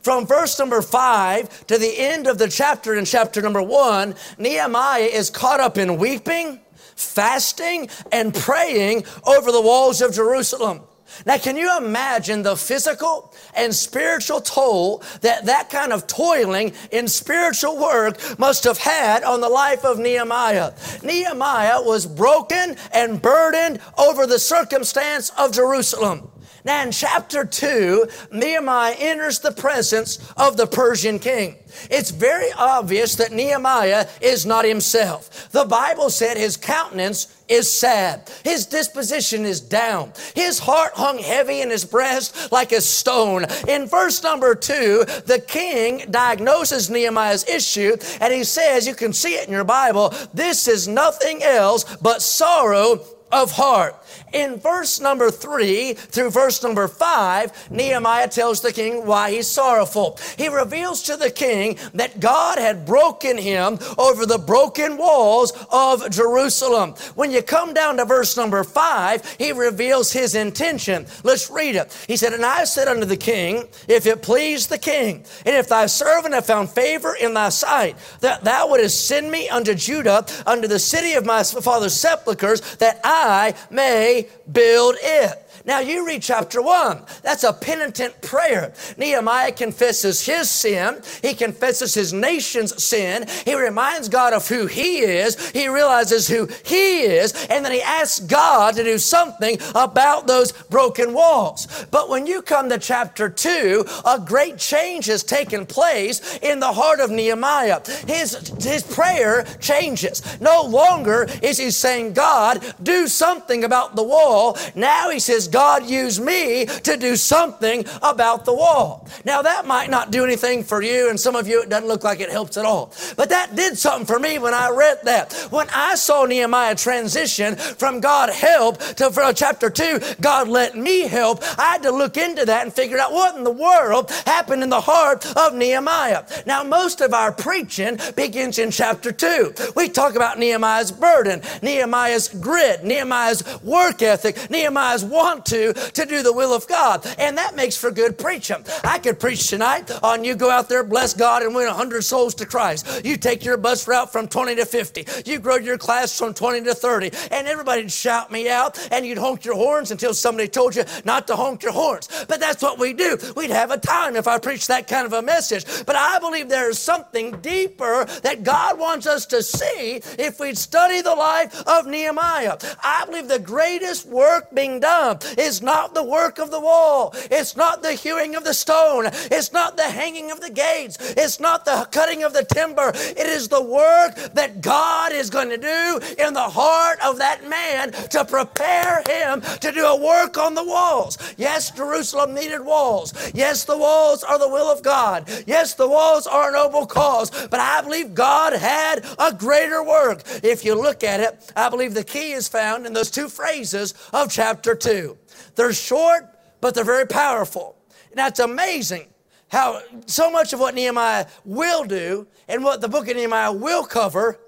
From 0.00 0.26
verse 0.26 0.58
number 0.58 0.80
5 0.80 1.66
to 1.66 1.76
the 1.76 1.98
end 1.98 2.26
of 2.26 2.38
the 2.38 2.48
chapter 2.48 2.94
in 2.94 3.04
chapter 3.04 3.42
number 3.42 3.62
1, 3.62 4.14
Nehemiah 4.38 5.02
is 5.02 5.28
caught 5.28 5.60
up 5.60 5.76
in 5.76 5.98
weeping, 5.98 6.58
fasting, 6.96 7.90
and 8.10 8.34
praying 8.34 9.04
over 9.26 9.52
the 9.52 9.60
walls 9.60 10.00
of 10.00 10.14
Jerusalem. 10.14 10.80
Now, 11.26 11.38
can 11.38 11.56
you 11.56 11.76
imagine 11.78 12.42
the 12.42 12.56
physical 12.56 13.32
and 13.54 13.74
spiritual 13.74 14.40
toll 14.40 15.02
that 15.20 15.46
that 15.46 15.70
kind 15.70 15.92
of 15.92 16.06
toiling 16.06 16.72
in 16.90 17.08
spiritual 17.08 17.78
work 17.78 18.38
must 18.38 18.64
have 18.64 18.78
had 18.78 19.22
on 19.22 19.40
the 19.40 19.48
life 19.48 19.84
of 19.84 19.98
Nehemiah? 19.98 20.72
Nehemiah 21.02 21.82
was 21.82 22.06
broken 22.06 22.76
and 22.92 23.20
burdened 23.20 23.80
over 23.96 24.26
the 24.26 24.38
circumstance 24.38 25.30
of 25.38 25.52
Jerusalem. 25.52 26.30
Now, 26.64 26.82
in 26.82 26.92
chapter 26.92 27.44
2, 27.44 28.06
Nehemiah 28.32 28.96
enters 28.98 29.38
the 29.38 29.52
presence 29.52 30.18
of 30.34 30.56
the 30.56 30.66
Persian 30.66 31.18
king. 31.18 31.56
It's 31.90 32.10
very 32.10 32.50
obvious 32.56 33.16
that 33.16 33.32
Nehemiah 33.32 34.08
is 34.22 34.46
not 34.46 34.64
himself. 34.64 35.50
The 35.50 35.66
Bible 35.66 36.08
said 36.08 36.38
his 36.38 36.56
countenance 36.56 37.36
is 37.48 37.70
sad. 37.70 38.30
His 38.44 38.64
disposition 38.64 39.44
is 39.44 39.60
down. 39.60 40.14
His 40.34 40.58
heart 40.58 40.92
hung 40.94 41.18
heavy 41.18 41.60
in 41.60 41.68
his 41.68 41.84
breast 41.84 42.50
like 42.50 42.72
a 42.72 42.80
stone. 42.80 43.44
In 43.68 43.86
verse 43.86 44.22
number 44.22 44.54
two, 44.54 45.04
the 45.26 45.44
king 45.46 46.10
diagnoses 46.10 46.88
Nehemiah's 46.88 47.46
issue 47.46 47.96
and 48.22 48.32
he 48.32 48.42
says, 48.42 48.86
you 48.86 48.94
can 48.94 49.12
see 49.12 49.34
it 49.34 49.46
in 49.46 49.52
your 49.52 49.64
Bible, 49.64 50.14
this 50.32 50.66
is 50.66 50.88
nothing 50.88 51.42
else 51.42 51.84
but 51.96 52.22
sorrow 52.22 53.04
of 53.34 53.50
heart. 53.50 53.96
In 54.32 54.58
verse 54.58 55.00
number 55.00 55.30
three 55.30 55.94
through 55.94 56.30
verse 56.30 56.62
number 56.62 56.86
five, 56.86 57.52
Nehemiah 57.70 58.28
tells 58.28 58.60
the 58.60 58.72
king 58.72 59.06
why 59.06 59.32
he's 59.32 59.48
sorrowful. 59.48 60.18
He 60.38 60.48
reveals 60.48 61.02
to 61.02 61.16
the 61.16 61.30
king 61.30 61.76
that 61.94 62.20
God 62.20 62.58
had 62.58 62.86
broken 62.86 63.36
him 63.36 63.78
over 63.98 64.24
the 64.24 64.38
broken 64.38 64.96
walls 64.96 65.52
of 65.70 66.08
Jerusalem. 66.10 66.94
When 67.16 67.32
you 67.32 67.42
come 67.42 67.74
down 67.74 67.96
to 67.96 68.04
verse 68.04 68.36
number 68.36 68.62
five, 68.62 69.36
he 69.36 69.50
reveals 69.50 70.12
his 70.12 70.36
intention. 70.36 71.06
Let's 71.24 71.50
read 71.50 71.74
it. 71.74 72.04
He 72.06 72.16
said, 72.16 72.34
And 72.34 72.44
I 72.44 72.64
said 72.64 72.86
unto 72.86 73.04
the 73.04 73.16
king, 73.16 73.64
If 73.88 74.06
it 74.06 74.22
please 74.22 74.68
the 74.68 74.78
king, 74.78 75.24
and 75.44 75.56
if 75.56 75.68
thy 75.68 75.86
servant 75.86 76.34
have 76.34 76.46
found 76.46 76.70
favor 76.70 77.16
in 77.16 77.34
thy 77.34 77.48
sight, 77.48 77.96
that 78.20 78.44
thou 78.44 78.68
wouldest 78.68 79.08
send 79.08 79.30
me 79.30 79.48
unto 79.48 79.74
Judah, 79.74 80.24
unto 80.46 80.68
the 80.68 80.78
city 80.78 81.14
of 81.14 81.26
my 81.26 81.42
father's 81.42 81.94
sepulchres, 81.94 82.76
that 82.76 83.00
I 83.02 83.23
may 83.70 84.26
build 84.50 84.96
it. 85.00 85.43
Now 85.66 85.80
you 85.80 86.06
read 86.06 86.22
chapter 86.22 86.60
one. 86.60 87.02
That's 87.22 87.42
a 87.42 87.52
penitent 87.52 88.20
prayer. 88.20 88.74
Nehemiah 88.98 89.52
confesses 89.52 90.24
his 90.24 90.50
sin. 90.50 91.00
He 91.22 91.32
confesses 91.32 91.94
his 91.94 92.12
nation's 92.12 92.84
sin. 92.84 93.26
He 93.46 93.54
reminds 93.54 94.10
God 94.10 94.34
of 94.34 94.46
who 94.46 94.66
he 94.66 94.98
is. 94.98 95.50
He 95.50 95.68
realizes 95.68 96.28
who 96.28 96.48
he 96.64 97.00
is. 97.00 97.32
And 97.48 97.64
then 97.64 97.72
he 97.72 97.80
asks 97.80 98.20
God 98.20 98.74
to 98.74 98.84
do 98.84 98.98
something 98.98 99.58
about 99.74 100.26
those 100.26 100.52
broken 100.52 101.14
walls. 101.14 101.86
But 101.90 102.10
when 102.10 102.26
you 102.26 102.42
come 102.42 102.68
to 102.68 102.78
chapter 102.78 103.30
two, 103.30 103.86
a 104.04 104.20
great 104.20 104.58
change 104.58 105.06
has 105.06 105.22
taken 105.22 105.64
place 105.64 106.38
in 106.42 106.60
the 106.60 106.72
heart 106.72 107.00
of 107.00 107.10
Nehemiah. 107.10 107.80
His, 108.06 108.52
his 108.62 108.82
prayer 108.82 109.44
changes. 109.60 110.22
No 110.42 110.62
longer 110.62 111.26
is 111.42 111.56
he 111.56 111.70
saying, 111.70 112.12
God, 112.12 112.62
do 112.82 113.08
something 113.08 113.64
about 113.64 113.96
the 113.96 114.02
wall. 114.02 114.58
Now 114.74 115.08
he 115.08 115.18
says, 115.18 115.48
God 115.54 115.88
used 115.88 116.20
me 116.20 116.66
to 116.66 116.96
do 116.96 117.14
something 117.14 117.84
about 118.02 118.44
the 118.44 118.52
wall. 118.52 119.06
Now, 119.24 119.40
that 119.42 119.64
might 119.66 119.88
not 119.88 120.10
do 120.10 120.24
anything 120.24 120.64
for 120.64 120.82
you, 120.82 121.08
and 121.08 121.18
some 121.18 121.36
of 121.36 121.46
you, 121.46 121.62
it 121.62 121.68
doesn't 121.68 121.86
look 121.86 122.02
like 122.02 122.18
it 122.18 122.28
helps 122.28 122.56
at 122.56 122.64
all. 122.64 122.92
But 123.16 123.28
that 123.28 123.54
did 123.54 123.78
something 123.78 124.04
for 124.04 124.18
me 124.18 124.40
when 124.40 124.52
I 124.52 124.70
read 124.70 124.98
that. 125.04 125.32
When 125.50 125.68
I 125.72 125.94
saw 125.94 126.24
Nehemiah 126.24 126.74
transition 126.74 127.54
from 127.54 128.00
God 128.00 128.30
help 128.30 128.80
to 128.96 129.06
uh, 129.06 129.32
chapter 129.32 129.70
2, 129.70 130.00
God 130.20 130.48
let 130.48 130.76
me 130.76 131.02
help, 131.02 131.38
I 131.56 131.74
had 131.74 131.84
to 131.84 131.92
look 131.92 132.16
into 132.16 132.44
that 132.46 132.64
and 132.64 132.74
figure 132.74 132.98
out 132.98 133.12
what 133.12 133.36
in 133.36 133.44
the 133.44 133.52
world 133.52 134.10
happened 134.26 134.64
in 134.64 134.70
the 134.70 134.80
heart 134.80 135.24
of 135.36 135.54
Nehemiah. 135.54 136.24
Now, 136.46 136.64
most 136.64 137.00
of 137.00 137.14
our 137.14 137.30
preaching 137.30 137.96
begins 138.16 138.58
in 138.58 138.72
chapter 138.72 139.12
2. 139.12 139.54
We 139.76 139.88
talk 139.88 140.16
about 140.16 140.36
Nehemiah's 140.36 140.90
burden, 140.90 141.42
Nehemiah's 141.62 142.26
grit, 142.26 142.82
Nehemiah's 142.82 143.44
work 143.62 144.02
ethic, 144.02 144.50
Nehemiah's 144.50 145.04
one 145.04 145.43
to 145.46 145.72
to 145.72 146.06
do 146.06 146.22
the 146.22 146.32
will 146.32 146.52
of 146.52 146.66
God. 146.66 147.06
And 147.18 147.38
that 147.38 147.54
makes 147.54 147.76
for 147.76 147.90
good 147.90 148.18
preaching. 148.18 148.64
I 148.82 148.98
could 148.98 149.18
preach 149.18 149.48
tonight 149.48 149.90
on 150.02 150.24
you 150.24 150.34
go 150.34 150.50
out 150.50 150.68
there, 150.68 150.84
bless 150.84 151.14
God, 151.14 151.42
and 151.42 151.54
win 151.54 151.66
100 151.66 152.02
souls 152.02 152.34
to 152.36 152.46
Christ. 152.46 153.04
You 153.04 153.16
take 153.16 153.44
your 153.44 153.56
bus 153.56 153.86
route 153.86 154.12
from 154.12 154.28
20 154.28 154.56
to 154.56 154.64
50. 154.64 155.06
You 155.24 155.38
grow 155.38 155.56
your 155.56 155.78
class 155.78 156.16
from 156.16 156.34
20 156.34 156.62
to 156.64 156.74
30. 156.74 157.10
And 157.30 157.46
everybody'd 157.46 157.92
shout 157.92 158.30
me 158.30 158.48
out, 158.48 158.78
and 158.92 159.06
you'd 159.06 159.18
honk 159.18 159.44
your 159.44 159.54
horns 159.54 159.90
until 159.90 160.14
somebody 160.14 160.48
told 160.48 160.76
you 160.76 160.84
not 161.04 161.26
to 161.28 161.36
honk 161.36 161.62
your 161.62 161.72
horns. 161.72 162.08
But 162.28 162.40
that's 162.40 162.62
what 162.62 162.78
we 162.78 162.92
do. 162.92 163.18
We'd 163.36 163.50
have 163.50 163.70
a 163.70 163.78
time 163.78 164.16
if 164.16 164.26
I 164.26 164.38
preached 164.38 164.68
that 164.68 164.88
kind 164.88 165.06
of 165.06 165.12
a 165.12 165.22
message. 165.22 165.64
But 165.86 165.96
I 165.96 166.18
believe 166.18 166.48
there 166.48 166.70
is 166.70 166.78
something 166.78 167.40
deeper 167.40 168.04
that 168.22 168.42
God 168.42 168.78
wants 168.78 169.06
us 169.06 169.26
to 169.26 169.42
see 169.42 170.00
if 170.18 170.40
we'd 170.40 170.58
study 170.58 171.00
the 171.00 171.14
life 171.14 171.66
of 171.66 171.86
Nehemiah. 171.86 172.56
I 172.82 173.04
believe 173.06 173.28
the 173.28 173.38
greatest 173.38 174.06
work 174.06 174.54
being 174.54 174.80
done 174.80 175.18
is 175.38 175.62
not 175.62 175.94
the 175.94 176.04
work 176.04 176.38
of 176.38 176.50
the 176.50 176.60
wall. 176.60 177.12
It's 177.30 177.56
not 177.56 177.82
the 177.82 177.92
hewing 177.92 178.34
of 178.34 178.44
the 178.44 178.54
stone. 178.54 179.06
It's 179.06 179.52
not 179.52 179.76
the 179.76 179.84
hanging 179.84 180.30
of 180.30 180.40
the 180.40 180.50
gates. 180.50 180.96
It's 181.00 181.40
not 181.40 181.64
the 181.64 181.88
cutting 181.90 182.22
of 182.22 182.32
the 182.32 182.44
timber. 182.44 182.92
It 182.94 183.26
is 183.26 183.48
the 183.48 183.62
work 183.62 184.16
that 184.34 184.60
God 184.60 185.12
is 185.12 185.30
going 185.30 185.50
to 185.50 185.56
do 185.56 186.00
in 186.18 186.34
the 186.34 186.40
heart 186.40 186.98
of 187.04 187.18
that 187.18 187.48
man 187.48 187.92
to 188.10 188.24
prepare 188.24 189.02
him 189.08 189.40
to 189.60 189.72
do 189.72 189.84
a 189.84 190.00
work 190.00 190.38
on 190.38 190.54
the 190.54 190.64
walls. 190.64 191.18
Yes, 191.36 191.70
Jerusalem 191.70 192.34
needed 192.34 192.64
walls. 192.64 193.12
Yes, 193.34 193.64
the 193.64 193.76
walls 193.76 194.22
are 194.24 194.38
the 194.38 194.48
will 194.48 194.70
of 194.70 194.82
God. 194.82 195.28
Yes, 195.46 195.74
the 195.74 195.88
walls 195.88 196.26
are 196.26 196.50
a 196.50 196.52
noble 196.52 196.86
cause. 196.86 197.30
But 197.48 197.60
I 197.60 197.82
believe 197.82 198.14
God 198.14 198.52
had 198.52 199.04
a 199.18 199.32
greater 199.32 199.82
work. 199.82 200.22
If 200.42 200.64
you 200.64 200.74
look 200.74 201.04
at 201.04 201.20
it, 201.20 201.52
I 201.56 201.68
believe 201.68 201.94
the 201.94 202.04
key 202.04 202.32
is 202.32 202.48
found 202.48 202.86
in 202.86 202.92
those 202.92 203.10
two 203.10 203.28
phrases 203.28 203.94
of 204.12 204.30
chapter 204.30 204.74
2. 204.74 205.16
They're 205.54 205.72
short, 205.72 206.28
but 206.60 206.74
they're 206.74 206.84
very 206.84 207.06
powerful. 207.06 207.76
Now 208.14 208.28
it's 208.28 208.40
amazing 208.40 209.08
how 209.48 209.80
so 210.06 210.30
much 210.30 210.52
of 210.52 210.60
what 210.60 210.74
Nehemiah 210.74 211.26
will 211.44 211.84
do 211.84 212.26
and 212.48 212.64
what 212.64 212.80
the 212.80 212.88
book 212.88 213.08
of 213.08 213.16
Nehemiah 213.16 213.52
will 213.52 213.84
cover 213.84 214.38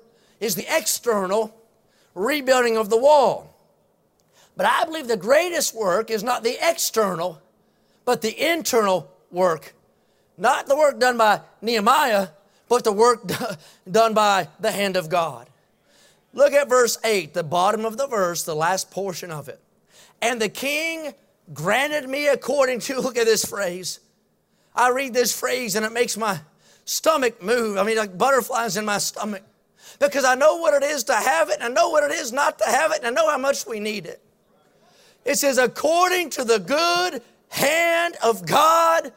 is 0.41 0.55
the 0.55 0.67
external 0.69 1.55
rebuilding 2.15 2.77
of 2.77 2.91
the 2.91 2.97
wall. 2.97 3.55
But 4.57 4.67
I 4.67 4.85
believe 4.85 5.07
the 5.07 5.17
greatest 5.17 5.75
work 5.75 6.11
is 6.11 6.23
not 6.23 6.43
the 6.43 6.57
external, 6.61 7.41
but 8.05 8.23
the 8.23 8.51
internal 8.51 9.11
work. 9.31 9.75
Not 10.39 10.67
the 10.67 10.77
work 10.77 10.99
done 10.99 11.17
by 11.17 11.43
Nehemiah, 11.61 12.29
but 12.69 12.85
the 12.85 12.93
work 12.93 13.23
done 13.91 14.15
by 14.15 14.49
the 14.61 14.73
hand 14.73 14.97
of 14.97 15.09
God. 15.09 15.49
Look 16.33 16.53
at 16.53 16.69
verse 16.69 16.99
8, 17.05 17.33
the 17.33 17.43
bottom 17.43 17.85
of 17.85 17.97
the 17.97 18.07
verse, 18.07 18.43
the 18.43 18.55
last 18.55 18.91
portion 18.91 19.31
of 19.31 19.49
it. 19.49 19.61
And 20.23 20.41
the 20.41 20.49
king 20.49 21.13
granted 21.53 22.09
me 22.09 22.29
according 22.29 22.81
to, 22.81 23.01
look 23.01 23.17
at 23.17 23.27
this 23.27 23.45
phrase. 23.45 24.01
I 24.75 24.91
read 24.91 25.15
this 25.15 25.39
phrase 25.39 25.75
and 25.75 25.87
it 25.87 25.93
makes 25.93 26.17
my 26.17 26.41
stomach 26.85 27.43
move. 27.43 27.79
I 27.79 27.83
mean, 27.83 27.97
like 27.97 28.17
butterflies 28.17 28.77
in 28.77 28.85
my 28.85 28.99
stomach. 28.99 29.43
Because 29.99 30.25
I 30.25 30.35
know 30.35 30.57
what 30.57 30.75
it 30.75 30.83
is 30.83 31.05
to 31.05 31.15
have 31.15 31.49
it, 31.49 31.55
and 31.61 31.65
I 31.65 31.69
know 31.69 31.91
what 31.91 32.05
it 32.05 32.11
is 32.11 32.33
not 32.33 32.59
to 32.59 32.65
have 32.65 32.93
it, 32.93 32.99
and 32.99 33.07
I 33.07 33.11
know 33.11 33.31
how 33.31 33.39
much 33.39 33.67
we 33.67 33.81
need 33.81 34.05
it. 34.05 34.21
It 35.25 35.37
says, 35.37 35.59
according 35.59 36.31
to 36.31 36.45
the 36.45 36.59
good 36.59 37.23
hand 37.49 38.17
of 38.23 38.47
God 38.47 39.13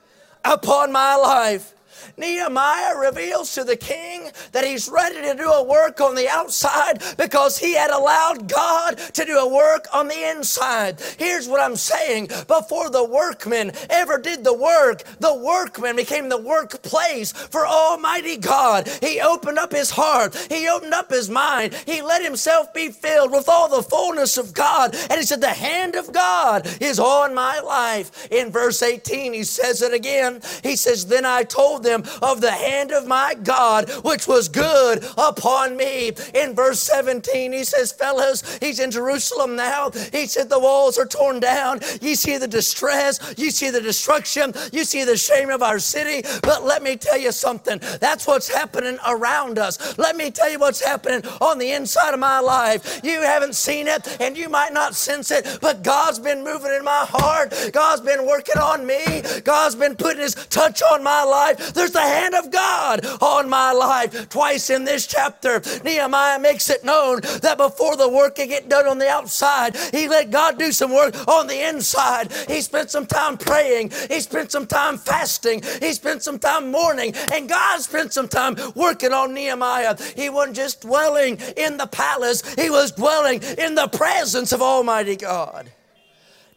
upon 0.45 0.91
my 0.91 1.15
life. 1.15 1.73
Nehemiah 2.19 2.97
reveals 2.97 3.53
to 3.55 3.63
the 3.63 3.77
king 3.77 4.31
that 4.51 4.65
he's 4.65 4.89
ready 4.89 5.21
to 5.21 5.35
do 5.35 5.49
a 5.49 5.63
work 5.63 6.01
on 6.01 6.15
the 6.15 6.27
outside 6.27 7.01
because 7.17 7.57
he 7.57 7.73
had 7.75 7.91
allowed 7.91 8.49
God 8.49 8.97
to 8.97 9.25
do 9.25 9.37
a 9.37 9.47
work 9.47 9.87
on 9.93 10.07
the 10.07 10.29
inside. 10.29 11.01
Here's 11.17 11.47
what 11.47 11.61
I'm 11.61 11.75
saying 11.75 12.27
before 12.47 12.89
the 12.89 13.03
workman 13.03 13.71
ever 13.89 14.17
did 14.17 14.43
the 14.43 14.53
work, 14.53 15.03
the 15.19 15.33
workman 15.33 15.95
became 15.95 16.29
the 16.29 16.41
workplace 16.41 17.31
for 17.31 17.65
Almighty 17.65 18.37
God. 18.37 18.87
He 19.01 19.21
opened 19.21 19.57
up 19.57 19.71
his 19.71 19.91
heart, 19.91 20.35
he 20.49 20.67
opened 20.67 20.93
up 20.93 21.09
his 21.09 21.29
mind, 21.29 21.73
he 21.85 22.01
let 22.01 22.23
himself 22.23 22.73
be 22.73 22.89
filled 22.89 23.31
with 23.31 23.47
all 23.47 23.69
the 23.69 23.83
fullness 23.83 24.37
of 24.37 24.53
God. 24.53 24.95
And 25.09 25.13
he 25.19 25.23
said, 25.23 25.41
The 25.41 25.47
hand 25.49 25.95
of 25.95 26.11
God 26.11 26.67
is 26.81 26.99
on 26.99 27.33
my 27.33 27.59
life. 27.59 28.27
In 28.31 28.51
verse 28.51 28.81
18, 28.81 29.33
he 29.33 29.43
says 29.43 29.81
it 29.81 29.93
again. 29.93 30.41
He 30.63 30.75
says, 30.75 31.05
Then 31.05 31.25
I 31.25 31.43
told 31.43 31.83
them 31.83 32.03
of 32.21 32.41
the 32.41 32.51
hand 32.51 32.91
of 32.91 33.07
my 33.07 33.35
God, 33.35 33.89
which 34.03 34.27
was 34.27 34.47
good 34.49 35.05
upon 35.17 35.77
me. 35.77 36.11
In 36.33 36.55
verse 36.55 36.81
17, 36.81 37.51
he 37.51 37.63
says, 37.63 37.91
Fellows, 37.91 38.57
he's 38.59 38.79
in 38.79 38.91
Jerusalem 38.91 39.55
now. 39.55 39.91
He 40.11 40.27
said, 40.27 40.49
The 40.49 40.59
walls 40.59 40.97
are 40.97 41.05
torn 41.05 41.39
down. 41.39 41.79
You 42.01 42.15
see 42.15 42.37
the 42.37 42.47
distress, 42.47 43.35
you 43.37 43.51
see 43.51 43.69
the 43.69 43.81
destruction, 43.81 44.53
you 44.71 44.83
see 44.83 45.03
the 45.03 45.17
shame 45.17 45.49
of 45.49 45.61
our 45.61 45.79
city. 45.79 46.27
But 46.43 46.63
let 46.63 46.83
me 46.83 46.95
tell 46.95 47.17
you 47.17 47.31
something 47.31 47.79
that's 47.99 48.27
what's 48.27 48.47
happening 48.47 48.97
around 49.07 49.59
us. 49.59 49.97
Let 49.97 50.15
me 50.15 50.31
tell 50.31 50.49
you 50.49 50.59
what's 50.59 50.83
happening 50.83 51.25
on 51.41 51.57
the 51.57 51.71
inside 51.71 52.13
of 52.13 52.19
my 52.19 52.39
life. 52.39 53.01
You 53.03 53.21
haven't 53.21 53.55
seen 53.55 53.87
it 53.87 54.17
and 54.19 54.37
you 54.37 54.49
might 54.49 54.73
not 54.73 54.95
sense 54.95 55.31
it, 55.31 55.59
but 55.61 55.83
God's 55.83 56.19
been 56.19 56.43
moving 56.43 56.71
in 56.71 56.83
my 56.83 57.05
heart. 57.07 57.53
God's 57.73 58.01
been 58.01 58.25
working 58.25 58.57
on 58.57 58.85
me. 58.85 59.21
God's 59.43 59.75
been 59.75 59.95
putting 59.95 60.21
his 60.21 60.35
touch 60.35 60.81
on 60.81 61.03
my 61.03 61.23
life. 61.23 61.73
There's 61.73 61.93
the 61.99 62.07
hand 62.07 62.35
of 62.35 62.51
God 62.51 63.05
on 63.21 63.49
my 63.49 63.71
life. 63.71 64.29
Twice 64.29 64.69
in 64.69 64.85
this 64.85 65.05
chapter, 65.05 65.61
Nehemiah 65.83 66.39
makes 66.39 66.69
it 66.69 66.83
known 66.83 67.21
that 67.41 67.57
before 67.57 67.95
the 67.97 68.07
work 68.07 68.35
could 68.35 68.49
get 68.49 68.69
done 68.69 68.87
on 68.87 68.97
the 68.99 69.09
outside, 69.09 69.75
he 69.93 70.07
let 70.07 70.31
God 70.31 70.57
do 70.57 70.71
some 70.71 70.93
work 70.93 71.15
on 71.27 71.47
the 71.47 71.67
inside. 71.67 72.31
He 72.47 72.61
spent 72.61 72.89
some 72.89 73.05
time 73.05 73.37
praying, 73.37 73.91
he 74.09 74.19
spent 74.21 74.51
some 74.51 74.65
time 74.65 74.97
fasting, 74.97 75.61
he 75.81 75.93
spent 75.93 76.23
some 76.23 76.39
time 76.39 76.71
mourning, 76.71 77.13
and 77.33 77.49
God 77.49 77.81
spent 77.81 78.13
some 78.13 78.27
time 78.27 78.55
working 78.75 79.13
on 79.13 79.33
Nehemiah. 79.33 79.97
He 80.15 80.29
wasn't 80.29 80.55
just 80.55 80.81
dwelling 80.81 81.39
in 81.57 81.77
the 81.77 81.87
palace, 81.87 82.41
he 82.55 82.69
was 82.69 82.91
dwelling 82.91 83.41
in 83.57 83.75
the 83.75 83.87
presence 83.87 84.51
of 84.51 84.61
Almighty 84.61 85.15
God. 85.15 85.71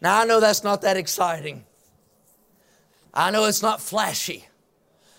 Now, 0.01 0.21
I 0.21 0.25
know 0.25 0.39
that's 0.39 0.63
not 0.63 0.81
that 0.81 0.97
exciting. 0.97 1.63
I 3.13 3.31
know 3.31 3.45
it's 3.45 3.61
not 3.61 3.79
flashy. 3.79 4.47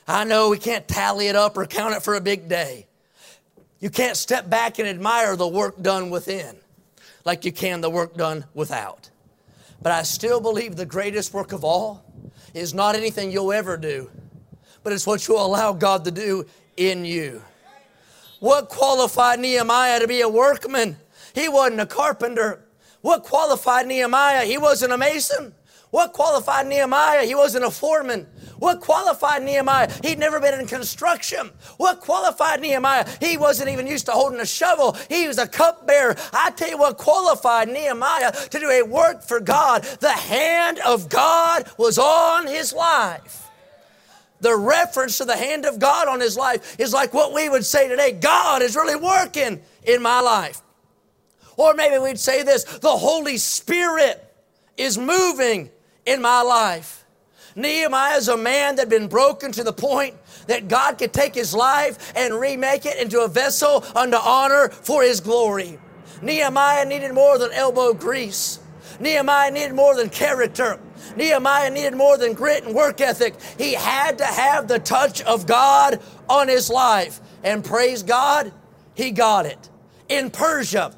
I 0.06 0.24
know 0.24 0.50
we 0.50 0.58
can't 0.58 0.86
tally 0.86 1.28
it 1.28 1.36
up 1.36 1.56
or 1.56 1.66
count 1.66 1.94
it 1.94 2.02
for 2.02 2.14
a 2.14 2.20
big 2.20 2.48
day. 2.48 2.86
You 3.80 3.90
can't 3.90 4.16
step 4.16 4.48
back 4.48 4.78
and 4.78 4.88
admire 4.88 5.36
the 5.36 5.48
work 5.48 5.80
done 5.82 6.10
within 6.10 6.56
like 7.24 7.44
you 7.44 7.52
can 7.52 7.80
the 7.80 7.90
work 7.90 8.16
done 8.16 8.44
without. 8.54 9.10
But 9.82 9.92
I 9.92 10.02
still 10.02 10.40
believe 10.40 10.76
the 10.76 10.86
greatest 10.86 11.34
work 11.34 11.52
of 11.52 11.64
all 11.64 12.04
is 12.52 12.74
not 12.74 12.94
anything 12.94 13.30
you'll 13.30 13.52
ever 13.52 13.76
do, 13.76 14.10
but 14.82 14.92
it's 14.92 15.06
what 15.06 15.26
you'll 15.26 15.44
allow 15.44 15.72
God 15.72 16.04
to 16.04 16.10
do 16.10 16.46
in 16.76 17.04
you. 17.04 17.42
What 18.40 18.68
qualified 18.68 19.40
Nehemiah 19.40 20.00
to 20.00 20.08
be 20.08 20.20
a 20.20 20.28
workman? 20.28 20.96
He 21.34 21.48
wasn't 21.48 21.80
a 21.80 21.86
carpenter. 21.86 22.60
What 23.00 23.22
qualified 23.22 23.86
Nehemiah? 23.86 24.44
He 24.44 24.58
wasn't 24.58 24.92
a 24.92 24.98
mason. 24.98 25.54
What 25.90 26.12
qualified 26.12 26.66
Nehemiah? 26.66 27.24
He 27.24 27.34
wasn't 27.34 27.64
a 27.64 27.70
foreman. 27.70 28.26
What 28.58 28.80
qualified 28.80 29.42
Nehemiah? 29.42 29.90
He'd 30.02 30.18
never 30.18 30.40
been 30.40 30.58
in 30.58 30.66
construction. 30.66 31.50
What 31.76 32.00
qualified 32.00 32.60
Nehemiah? 32.60 33.06
He 33.20 33.36
wasn't 33.36 33.70
even 33.70 33.86
used 33.86 34.06
to 34.06 34.12
holding 34.12 34.40
a 34.40 34.46
shovel. 34.46 34.96
He 35.08 35.26
was 35.26 35.38
a 35.38 35.46
cupbearer. 35.46 36.16
I 36.32 36.50
tell 36.50 36.68
you 36.68 36.78
what 36.78 36.96
qualified 36.96 37.68
Nehemiah 37.68 38.32
to 38.32 38.58
do 38.58 38.70
a 38.70 38.82
work 38.82 39.22
for 39.22 39.40
God. 39.40 39.82
The 40.00 40.12
hand 40.12 40.78
of 40.80 41.08
God 41.08 41.70
was 41.78 41.98
on 41.98 42.46
his 42.46 42.72
life. 42.72 43.48
The 44.40 44.56
reference 44.56 45.18
to 45.18 45.24
the 45.24 45.36
hand 45.36 45.64
of 45.64 45.78
God 45.78 46.06
on 46.06 46.20
his 46.20 46.36
life 46.36 46.78
is 46.78 46.92
like 46.92 47.14
what 47.14 47.32
we 47.32 47.48
would 47.48 47.64
say 47.64 47.88
today 47.88 48.12
God 48.12 48.62
is 48.62 48.76
really 48.76 48.96
working 48.96 49.62
in 49.84 50.02
my 50.02 50.20
life. 50.20 50.60
Or 51.56 51.74
maybe 51.74 51.98
we'd 51.98 52.18
say 52.18 52.42
this 52.42 52.64
the 52.64 52.90
Holy 52.90 53.38
Spirit 53.38 54.22
is 54.76 54.98
moving 54.98 55.70
in 56.04 56.20
my 56.20 56.42
life. 56.42 57.03
Nehemiah 57.56 58.16
is 58.16 58.28
a 58.28 58.36
man 58.36 58.76
that 58.76 58.82
had 58.82 58.88
been 58.88 59.06
broken 59.06 59.52
to 59.52 59.62
the 59.62 59.72
point 59.72 60.14
that 60.48 60.68
God 60.68 60.98
could 60.98 61.12
take 61.12 61.34
his 61.34 61.54
life 61.54 62.12
and 62.16 62.34
remake 62.34 62.84
it 62.84 62.98
into 62.98 63.20
a 63.20 63.28
vessel 63.28 63.84
unto 63.94 64.16
honor 64.16 64.68
for 64.68 65.02
his 65.02 65.20
glory. 65.20 65.78
Nehemiah 66.20 66.84
needed 66.84 67.12
more 67.12 67.38
than 67.38 67.52
elbow 67.52 67.94
grease. 67.94 68.58
Nehemiah 69.00 69.50
needed 69.50 69.74
more 69.74 69.94
than 69.94 70.08
character. 70.08 70.80
Nehemiah 71.16 71.70
needed 71.70 71.94
more 71.94 72.16
than 72.16 72.32
grit 72.32 72.64
and 72.64 72.74
work 72.74 73.00
ethic. 73.00 73.34
He 73.58 73.74
had 73.74 74.18
to 74.18 74.24
have 74.24 74.68
the 74.68 74.78
touch 74.78 75.22
of 75.22 75.46
God 75.46 76.00
on 76.28 76.48
his 76.48 76.70
life. 76.70 77.20
And 77.42 77.64
praise 77.64 78.02
God, 78.02 78.52
he 78.94 79.10
got 79.10 79.46
it. 79.46 79.68
In 80.08 80.30
Persia, 80.30 80.94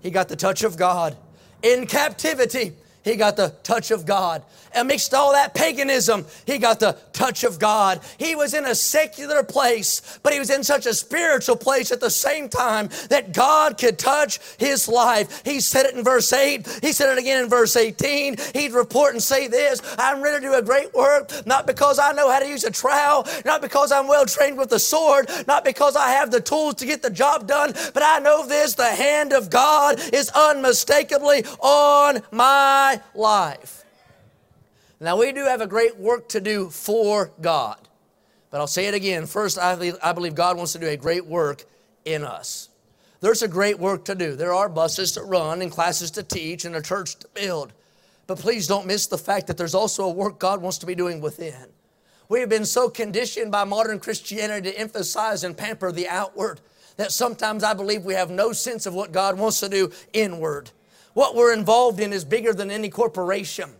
he 0.00 0.10
got 0.10 0.28
the 0.28 0.36
touch 0.36 0.62
of 0.62 0.76
God. 0.76 1.16
In 1.62 1.86
captivity, 1.86 2.74
he 3.02 3.16
got 3.16 3.36
the 3.36 3.54
touch 3.62 3.90
of 3.90 4.04
God. 4.04 4.44
Amidst 4.76 5.14
all 5.14 5.32
that 5.32 5.54
paganism, 5.54 6.26
he 6.44 6.58
got 6.58 6.80
the 6.80 6.98
touch 7.14 7.44
of 7.44 7.58
God. 7.58 8.00
He 8.18 8.36
was 8.36 8.52
in 8.52 8.66
a 8.66 8.74
secular 8.74 9.42
place, 9.42 10.18
but 10.22 10.34
he 10.34 10.38
was 10.38 10.50
in 10.50 10.62
such 10.62 10.84
a 10.84 10.92
spiritual 10.92 11.56
place 11.56 11.90
at 11.90 12.00
the 12.00 12.10
same 12.10 12.50
time 12.50 12.90
that 13.08 13.32
God 13.32 13.78
could 13.78 13.98
touch 13.98 14.38
his 14.58 14.86
life. 14.86 15.42
He 15.44 15.60
said 15.60 15.86
it 15.86 15.94
in 15.94 16.04
verse 16.04 16.30
8. 16.30 16.80
He 16.82 16.92
said 16.92 17.10
it 17.10 17.18
again 17.18 17.44
in 17.44 17.48
verse 17.48 17.74
18. 17.74 18.36
He'd 18.54 18.72
report 18.72 19.14
and 19.14 19.22
say 19.22 19.48
this 19.48 19.80
I'm 19.98 20.20
ready 20.22 20.44
to 20.44 20.52
do 20.52 20.54
a 20.54 20.62
great 20.62 20.92
work, 20.92 21.30
not 21.46 21.66
because 21.66 21.98
I 21.98 22.12
know 22.12 22.30
how 22.30 22.40
to 22.40 22.46
use 22.46 22.64
a 22.64 22.70
trowel, 22.70 23.26
not 23.46 23.62
because 23.62 23.90
I'm 23.92 24.06
well 24.06 24.26
trained 24.26 24.58
with 24.58 24.68
the 24.68 24.78
sword, 24.78 25.30
not 25.46 25.64
because 25.64 25.96
I 25.96 26.10
have 26.10 26.30
the 26.30 26.40
tools 26.40 26.74
to 26.76 26.86
get 26.86 27.00
the 27.00 27.10
job 27.10 27.46
done, 27.46 27.72
but 27.94 28.02
I 28.02 28.18
know 28.18 28.46
this 28.46 28.74
the 28.74 28.84
hand 28.84 29.32
of 29.32 29.48
God 29.48 29.98
is 30.12 30.28
unmistakably 30.30 31.44
on 31.60 32.22
my 32.30 33.00
life. 33.14 33.85
Now, 34.98 35.18
we 35.18 35.32
do 35.32 35.44
have 35.44 35.60
a 35.60 35.66
great 35.66 35.96
work 35.98 36.28
to 36.30 36.40
do 36.40 36.70
for 36.70 37.30
God. 37.40 37.76
But 38.50 38.60
I'll 38.60 38.66
say 38.66 38.86
it 38.86 38.94
again. 38.94 39.26
First, 39.26 39.58
I 39.58 39.74
believe, 39.74 39.96
I 40.02 40.12
believe 40.12 40.34
God 40.34 40.56
wants 40.56 40.72
to 40.72 40.78
do 40.78 40.86
a 40.86 40.96
great 40.96 41.26
work 41.26 41.64
in 42.04 42.24
us. 42.24 42.70
There's 43.20 43.42
a 43.42 43.48
great 43.48 43.78
work 43.78 44.04
to 44.06 44.14
do. 44.14 44.36
There 44.36 44.54
are 44.54 44.68
buses 44.68 45.12
to 45.12 45.22
run 45.22 45.60
and 45.62 45.70
classes 45.70 46.10
to 46.12 46.22
teach 46.22 46.64
and 46.64 46.76
a 46.76 46.82
church 46.82 47.16
to 47.16 47.28
build. 47.34 47.72
But 48.26 48.38
please 48.38 48.66
don't 48.66 48.86
miss 48.86 49.06
the 49.06 49.18
fact 49.18 49.46
that 49.46 49.56
there's 49.56 49.74
also 49.74 50.04
a 50.04 50.12
work 50.12 50.38
God 50.38 50.62
wants 50.62 50.78
to 50.78 50.86
be 50.86 50.94
doing 50.94 51.20
within. 51.20 51.66
We 52.28 52.40
have 52.40 52.48
been 52.48 52.64
so 52.64 52.88
conditioned 52.88 53.52
by 53.52 53.64
modern 53.64 54.00
Christianity 54.00 54.70
to 54.70 54.78
emphasize 54.78 55.44
and 55.44 55.56
pamper 55.56 55.92
the 55.92 56.08
outward 56.08 56.60
that 56.96 57.12
sometimes 57.12 57.62
I 57.62 57.74
believe 57.74 58.04
we 58.04 58.14
have 58.14 58.30
no 58.30 58.52
sense 58.52 58.86
of 58.86 58.94
what 58.94 59.12
God 59.12 59.38
wants 59.38 59.60
to 59.60 59.68
do 59.68 59.92
inward. 60.12 60.70
What 61.14 61.34
we're 61.34 61.52
involved 61.52 62.00
in 62.00 62.12
is 62.12 62.24
bigger 62.24 62.52
than 62.52 62.70
any 62.70 62.88
corporation. 62.88 63.70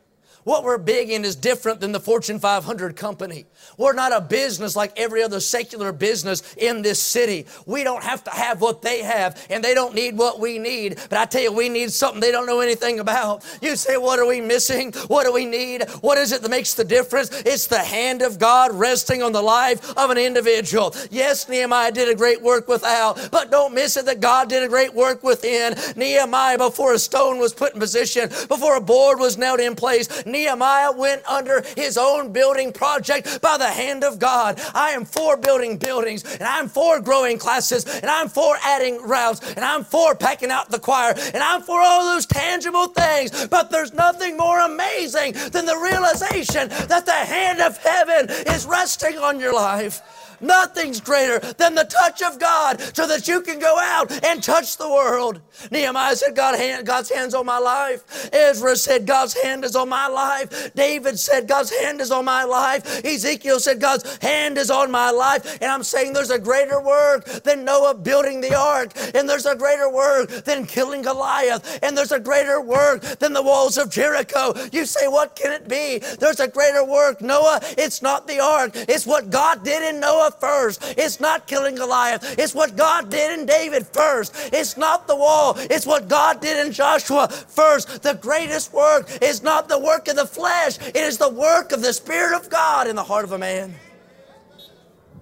What 0.47 0.63
we're 0.63 0.79
big 0.79 1.11
in 1.11 1.25
is 1.25 1.35
different 1.35 1.81
than 1.81 1.91
the 1.91 1.99
Fortune 1.99 2.39
500 2.39 2.95
company. 2.95 3.47
We're 3.77 3.95
not 3.95 4.13
a 4.13 4.21
business 4.21 4.77
like 4.77 4.93
every 4.97 5.21
other 5.25 5.41
secular 5.41 5.91
business 5.91 6.55
in 6.55 6.83
this 6.83 7.03
city. 7.03 7.47
We 7.67 7.83
don't 7.83 8.05
have 8.05 8.23
to 8.23 8.31
have 8.31 8.61
what 8.61 8.81
they 8.81 9.03
have, 9.03 9.45
and 9.51 9.65
they 9.65 9.75
don't 9.75 9.93
need 9.93 10.17
what 10.17 10.39
we 10.39 10.61
need. 10.61 11.01
But 11.11 11.19
I 11.19 11.25
tell 11.25 11.43
you, 11.43 11.51
we 11.53 11.69
need 11.69 11.91
something 11.91 12.21
they 12.21 12.31
don't 12.31 12.47
know 12.47 12.61
anything 12.61 13.01
about. 13.01 13.45
You 13.61 13.75
say, 13.75 13.97
What 13.97 14.21
are 14.21 14.27
we 14.27 14.41
missing? 14.41 14.93
What 15.09 15.25
do 15.25 15.33
we 15.33 15.47
need? 15.47 15.91
What 16.01 16.17
is 16.17 16.31
it 16.31 16.43
that 16.43 16.49
makes 16.49 16.75
the 16.75 16.85
difference? 16.85 17.29
It's 17.45 17.67
the 17.67 17.81
hand 17.81 18.23
of 18.23 18.39
God 18.39 18.73
resting 18.73 19.25
on 19.25 19.33
the 19.33 19.43
life 19.43 19.97
of 19.97 20.11
an 20.11 20.17
individual. 20.17 20.95
Yes, 21.11 21.49
Nehemiah 21.49 21.91
did 21.91 22.09
a 22.09 22.15
great 22.15 22.41
work 22.41 22.69
without, 22.69 23.31
but 23.33 23.51
don't 23.51 23.75
miss 23.75 23.97
it 23.97 24.07
that 24.07 24.21
God 24.21 24.49
did 24.49 24.63
a 24.63 24.69
great 24.69 24.95
work 24.95 25.25
within. 25.25 25.75
Nehemiah, 25.97 26.57
before 26.57 26.95
a 26.95 27.01
stone 27.01 27.41
was 27.41 27.53
put 27.53 27.75
in 27.75 27.81
position, 27.81 28.29
before 28.47 28.77
a 28.77 28.81
board 28.81 29.19
was 29.19 29.37
nailed 29.37 29.59
in 29.59 29.75
place, 29.75 30.25
Nehemiah 30.37 30.93
went 30.93 31.23
under 31.27 31.63
his 31.77 31.97
own 31.97 32.31
building 32.31 32.71
project 32.71 33.41
by 33.41 33.57
the 33.57 33.71
hand 33.71 34.05
of 34.05 34.19
God. 34.19 34.61
I 34.75 34.91
am 34.91 35.07
for 35.07 35.39
building 35.39 35.79
buildings, 35.79 36.25
and 36.25 36.43
I'm 36.43 36.69
for 36.69 37.01
growing 37.01 37.39
classes, 37.39 37.87
and 37.87 38.11
I'm 38.11 38.29
for 38.29 38.55
adding 38.63 39.01
routes, 39.03 39.41
and 39.55 39.65
I'm 39.65 39.83
for 39.83 40.15
packing 40.15 40.51
out 40.51 40.69
the 40.69 40.79
choir, 40.79 41.15
and 41.33 41.43
I'm 41.43 41.63
for 41.63 41.81
all 41.81 42.05
those 42.05 42.27
tangible 42.27 42.89
things. 42.89 43.47
But 43.47 43.71
there's 43.71 43.95
nothing 43.95 44.37
more 44.37 44.61
amazing 44.61 45.33
than 45.53 45.65
the 45.65 45.79
realization 45.79 46.69
that 46.69 47.07
the 47.07 47.13
hand 47.13 47.61
of 47.61 47.79
heaven 47.79 48.29
is 48.29 48.67
resting 48.67 49.17
on 49.17 49.41
your 49.41 49.55
life. 49.55 50.03
Nothing's 50.41 51.01
greater 51.01 51.39
than 51.39 51.75
the 51.75 51.85
touch 51.85 52.23
of 52.23 52.39
God 52.39 52.81
so 52.95 53.07
that 53.07 53.29
you 53.29 53.41
can 53.41 53.59
go 53.59 53.79
out 53.79 54.11
and 54.25 54.43
touch 54.43 54.77
the 54.77 54.89
world. 54.89 55.41
Nehemiah 55.71 56.17
said, 56.17 56.37
God 56.37 56.59
hand, 56.59 56.87
God's 56.87 57.11
hand's 57.11 57.35
on 57.35 57.47
my 57.47 57.59
life. 57.59 58.31
Ezra 58.33 58.77
said, 58.77 59.07
God's 59.07 59.35
hand 59.35 59.65
is 59.65 59.77
on 59.77 59.89
my 59.89 60.07
life. 60.09 60.75
David 60.75 61.19
said, 61.19 61.49
God's 61.49 61.71
hand 61.71 62.01
is 62.01 62.11
on 62.11 62.25
my 62.25 62.45
life. 62.45 63.05
Ezekiel 63.05 63.61
said, 63.61 63.81
God's 63.81 64.17
hand 64.19 64.59
is 64.59 64.71
on 64.71 64.91
my 64.91 65.11
life. 65.11 65.59
And 65.61 65.71
I'm 65.71 65.83
saying 65.83 66.13
there's 66.13 66.31
a 66.31 66.39
greater 66.39 66.81
work 66.81 67.25
than 67.25 67.65
Noah 67.65 67.95
building 67.95 68.41
the 68.41 68.55
ark. 68.55 68.93
And 69.15 69.29
there's 69.29 69.47
a 69.47 69.57
greater 69.57 69.91
work 69.91 70.29
than 70.45 70.67
killing 70.67 71.03
Goliath. 71.03 71.79
And 71.83 71.97
there's 71.97 72.13
a 72.13 72.21
greater 72.21 72.61
work 72.61 73.03
than 73.03 73.33
the 73.33 73.43
walls 73.43 73.79
of 73.79 73.91
Jericho. 73.91 74.55
You 74.73 74.85
say, 74.87 75.09
what 75.09 75.37
can 75.37 75.53
it 75.53 75.69
be? 75.69 75.99
There's 75.99 76.41
a 76.41 76.49
greater 76.49 76.85
work. 76.85 77.21
Noah, 77.21 77.61
it's 77.79 78.03
not 78.03 78.27
the 78.27 78.41
ark. 78.41 78.73
It's 78.75 79.07
what 79.07 79.31
God 79.31 79.65
did 79.65 79.83
in 79.83 80.01
Noah 80.01 80.26
first. 80.31 80.83
It's 80.97 81.21
not 81.21 81.47
killing 81.47 81.75
Goliath. 81.75 82.39
It's 82.39 82.55
what 82.55 82.77
God 82.77 83.11
did 83.11 83.39
in 83.39 83.47
David 83.47 83.87
first. 83.87 84.35
It's 84.53 84.77
not 84.77 85.07
the 85.07 85.17
wall. 85.17 85.55
It's 85.59 85.87
what 85.87 86.09
God 86.09 86.41
did 86.41 86.65
in 86.65 86.73
Joshua 86.73 87.29
first. 87.29 88.03
The 88.03 88.15
greatest 88.15 88.73
work 88.73 89.09
is 89.23 89.43
not 89.43 89.69
the 89.69 89.79
work 89.79 90.09
of 90.09 90.17
the 90.17 90.27
flesh. 90.27 90.79
It 90.79 90.97
is 90.97 91.19
the 91.19 91.31
work 91.31 91.73
of 91.73 91.83
the 91.83 91.93
Spirit 91.93 92.37
of 92.37 92.51
God 92.51 92.87
in 92.87 92.97
the 92.97 93.05
heart 93.05 93.25
of 93.25 93.33
a 93.33 93.39
man. 93.39 93.75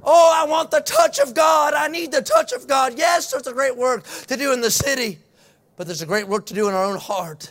Oh, 0.06 0.32
I 0.34 0.46
want 0.46 0.70
the 0.70 0.80
touch 0.80 1.18
of 1.18 1.34
God. 1.34 1.72
I 1.72 1.88
need 1.88 2.12
the 2.12 2.20
touch 2.20 2.52
of 2.52 2.66
God. 2.68 2.98
Yes, 2.98 3.30
there's 3.30 3.46
a 3.46 3.52
great 3.52 3.76
work 3.76 4.04
to 4.26 4.36
do 4.36 4.52
in 4.52 4.60
the 4.60 4.70
city, 4.70 5.18
but 5.76 5.86
there's 5.86 6.02
a 6.02 6.06
great 6.06 6.28
work 6.28 6.44
to 6.46 6.54
do 6.54 6.68
in 6.68 6.74
our 6.74 6.84
own 6.84 6.98
heart. 6.98 7.50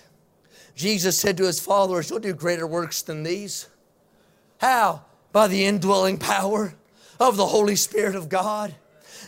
Jesus 0.75 1.17
said 1.17 1.37
to 1.37 1.45
his 1.45 1.59
followers, 1.59 2.09
You'll 2.09 2.19
do 2.19 2.33
greater 2.33 2.67
works 2.67 3.01
than 3.01 3.23
these. 3.23 3.67
How? 4.59 5.03
By 5.31 5.47
the 5.47 5.65
indwelling 5.65 6.17
power 6.17 6.75
of 7.23 7.37
the 7.37 7.45
Holy 7.45 7.77
Spirit 7.77 8.15
of 8.15 8.27
God. 8.27 8.75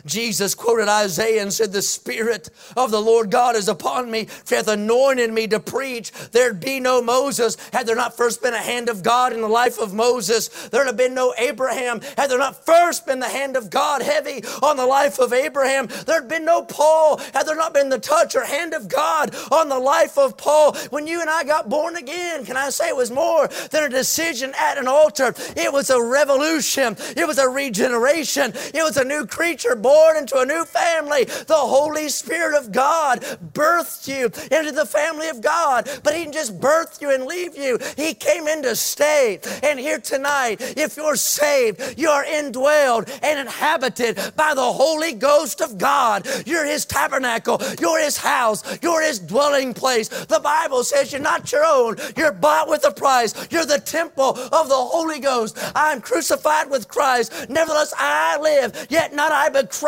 Jesus 0.05 0.53
quoted 0.53 0.87
Isaiah 0.87 1.41
and 1.41 1.51
said, 1.51 1.71
The 1.71 1.81
Spirit 1.81 2.49
of 2.77 2.91
the 2.91 3.01
Lord 3.01 3.31
God 3.31 3.55
is 3.55 3.67
upon 3.67 4.11
me, 4.11 4.25
for 4.25 4.55
hath 4.55 4.67
anointed 4.67 5.33
me 5.33 5.47
to 5.47 5.59
preach. 5.59 6.11
There'd 6.31 6.59
be 6.59 6.79
no 6.79 7.01
Moses 7.01 7.57
had 7.73 7.87
there 7.87 7.95
not 7.95 8.15
first 8.15 8.41
been 8.41 8.53
a 8.53 8.61
hand 8.61 8.87
of 8.87 9.01
God 9.01 9.33
in 9.33 9.41
the 9.41 9.47
life 9.47 9.79
of 9.79 9.93
Moses. 9.93 10.47
There'd 10.69 10.87
have 10.87 10.97
been 10.97 11.15
no 11.15 11.33
Abraham 11.37 12.01
had 12.17 12.29
there 12.29 12.37
not 12.37 12.65
first 12.65 13.05
been 13.05 13.19
the 13.19 13.27
hand 13.27 13.57
of 13.57 13.69
God 13.69 14.01
heavy 14.01 14.43
on 14.61 14.77
the 14.77 14.85
life 14.85 15.19
of 15.19 15.33
Abraham. 15.33 15.87
There'd 16.05 16.27
been 16.27 16.45
no 16.45 16.61
Paul 16.61 17.17
had 17.33 17.47
there 17.47 17.55
not 17.55 17.73
been 17.73 17.89
the 17.89 17.99
touch 17.99 18.35
or 18.35 18.45
hand 18.45 18.73
of 18.73 18.87
God 18.87 19.35
on 19.51 19.69
the 19.69 19.79
life 19.79 20.17
of 20.17 20.37
Paul. 20.37 20.75
When 20.91 21.07
you 21.07 21.21
and 21.21 21.29
I 21.29 21.43
got 21.43 21.69
born 21.69 21.95
again, 21.95 22.45
can 22.45 22.57
I 22.57 22.69
say 22.69 22.89
it 22.89 22.95
was 22.95 23.11
more 23.11 23.47
than 23.47 23.83
a 23.83 23.89
decision 23.89 24.53
at 24.59 24.77
an 24.77 24.87
altar? 24.87 25.33
It 25.55 25.73
was 25.73 25.89
a 25.89 26.01
revolution, 26.01 26.95
it 27.17 27.25
was 27.25 27.39
a 27.39 27.49
regeneration, 27.49 28.53
it 28.73 28.83
was 28.83 28.97
a 28.97 29.03
new 29.03 29.25
creature 29.25 29.75
born 29.75 29.94
born 29.95 30.17
into 30.17 30.37
a 30.37 30.45
new 30.45 30.65
family. 30.65 31.23
The 31.23 31.63
Holy 31.77 32.09
Spirit 32.09 32.57
of 32.57 32.73
God 32.73 33.21
birthed 33.53 34.09
you 34.09 34.25
into 34.51 34.73
the 34.73 34.85
family 34.85 35.29
of 35.29 35.39
God. 35.39 35.89
But 36.03 36.13
He 36.13 36.23
didn't 36.23 36.33
just 36.33 36.59
birth 36.59 37.01
you 37.01 37.13
and 37.15 37.25
leave 37.25 37.55
you, 37.57 37.79
He 37.95 38.13
came 38.13 38.47
in 38.47 38.61
to 38.63 38.75
stay. 38.75 39.39
And 39.63 39.79
here 39.79 39.99
tonight, 39.99 40.57
if 40.75 40.97
you're 40.97 41.15
saved, 41.15 41.97
you 41.97 42.09
are 42.09 42.25
indwelled 42.25 43.09
and 43.23 43.39
inhabited 43.39 44.19
by 44.35 44.53
the 44.53 44.73
Holy 44.83 45.13
Ghost 45.13 45.61
of 45.61 45.77
God. 45.77 46.27
You're 46.45 46.65
His 46.65 46.83
tabernacle, 46.85 47.61
you're 47.79 48.01
His 48.01 48.17
house, 48.17 48.61
you're 48.81 49.01
His 49.01 49.19
dwelling 49.19 49.73
place. 49.73 50.09
The 50.09 50.41
Bible 50.43 50.83
says 50.83 51.13
you're 51.13 51.21
not 51.21 51.49
your 51.53 51.65
own, 51.65 51.95
you're 52.17 52.33
bought 52.33 52.67
with 52.67 52.85
a 52.85 52.91
price. 52.91 53.33
You're 53.49 53.65
the 53.65 53.79
temple 53.79 54.31
of 54.59 54.67
the 54.67 54.83
Holy 54.93 55.21
Ghost. 55.21 55.57
I'm 55.73 56.01
crucified 56.01 56.69
with 56.69 56.89
Christ. 56.89 57.49
Nevertheless, 57.49 57.93
I 57.97 58.37
live, 58.41 58.87
yet 58.89 59.13
not 59.13 59.31
I, 59.31 59.47
but 59.49 59.69
Christ 59.69 59.84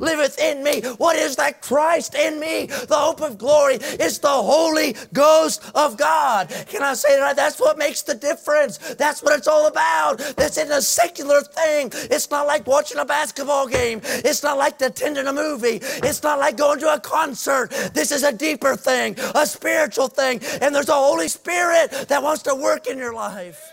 liveth 0.00 0.38
in 0.38 0.62
me. 0.62 0.82
What 0.98 1.16
is 1.16 1.36
that 1.36 1.62
Christ 1.62 2.14
in 2.14 2.38
me? 2.40 2.66
The 2.66 2.96
hope 2.96 3.20
of 3.20 3.38
glory 3.38 3.76
is 3.76 4.18
the 4.18 4.28
Holy 4.28 4.94
Ghost 5.12 5.62
of 5.74 5.96
God. 5.96 6.48
Can 6.68 6.82
I 6.82 6.94
say 6.94 7.18
that? 7.18 7.36
That's 7.36 7.60
what 7.60 7.78
makes 7.78 8.02
the 8.02 8.14
difference. 8.14 8.78
That's 8.94 9.22
what 9.22 9.36
it's 9.38 9.48
all 9.48 9.66
about. 9.66 10.18
This 10.36 10.58
isn't 10.58 10.72
a 10.72 10.82
secular 10.82 11.40
thing. 11.40 11.90
It's 11.92 12.30
not 12.30 12.46
like 12.46 12.66
watching 12.66 12.98
a 12.98 13.04
basketball 13.04 13.66
game. 13.66 14.00
It's 14.04 14.42
not 14.42 14.58
like 14.58 14.80
attending 14.80 15.26
a 15.26 15.32
movie. 15.32 15.80
It's 15.82 16.22
not 16.22 16.38
like 16.38 16.56
going 16.56 16.80
to 16.80 16.94
a 16.94 17.00
concert. 17.00 17.70
This 17.94 18.12
is 18.12 18.22
a 18.22 18.32
deeper 18.32 18.76
thing, 18.76 19.16
a 19.34 19.46
spiritual 19.46 20.08
thing. 20.08 20.40
And 20.60 20.74
there's 20.74 20.88
a 20.88 20.94
Holy 20.94 21.28
Spirit 21.28 21.90
that 22.08 22.22
wants 22.22 22.42
to 22.44 22.54
work 22.54 22.86
in 22.86 22.98
your 22.98 23.14
life. 23.14 23.72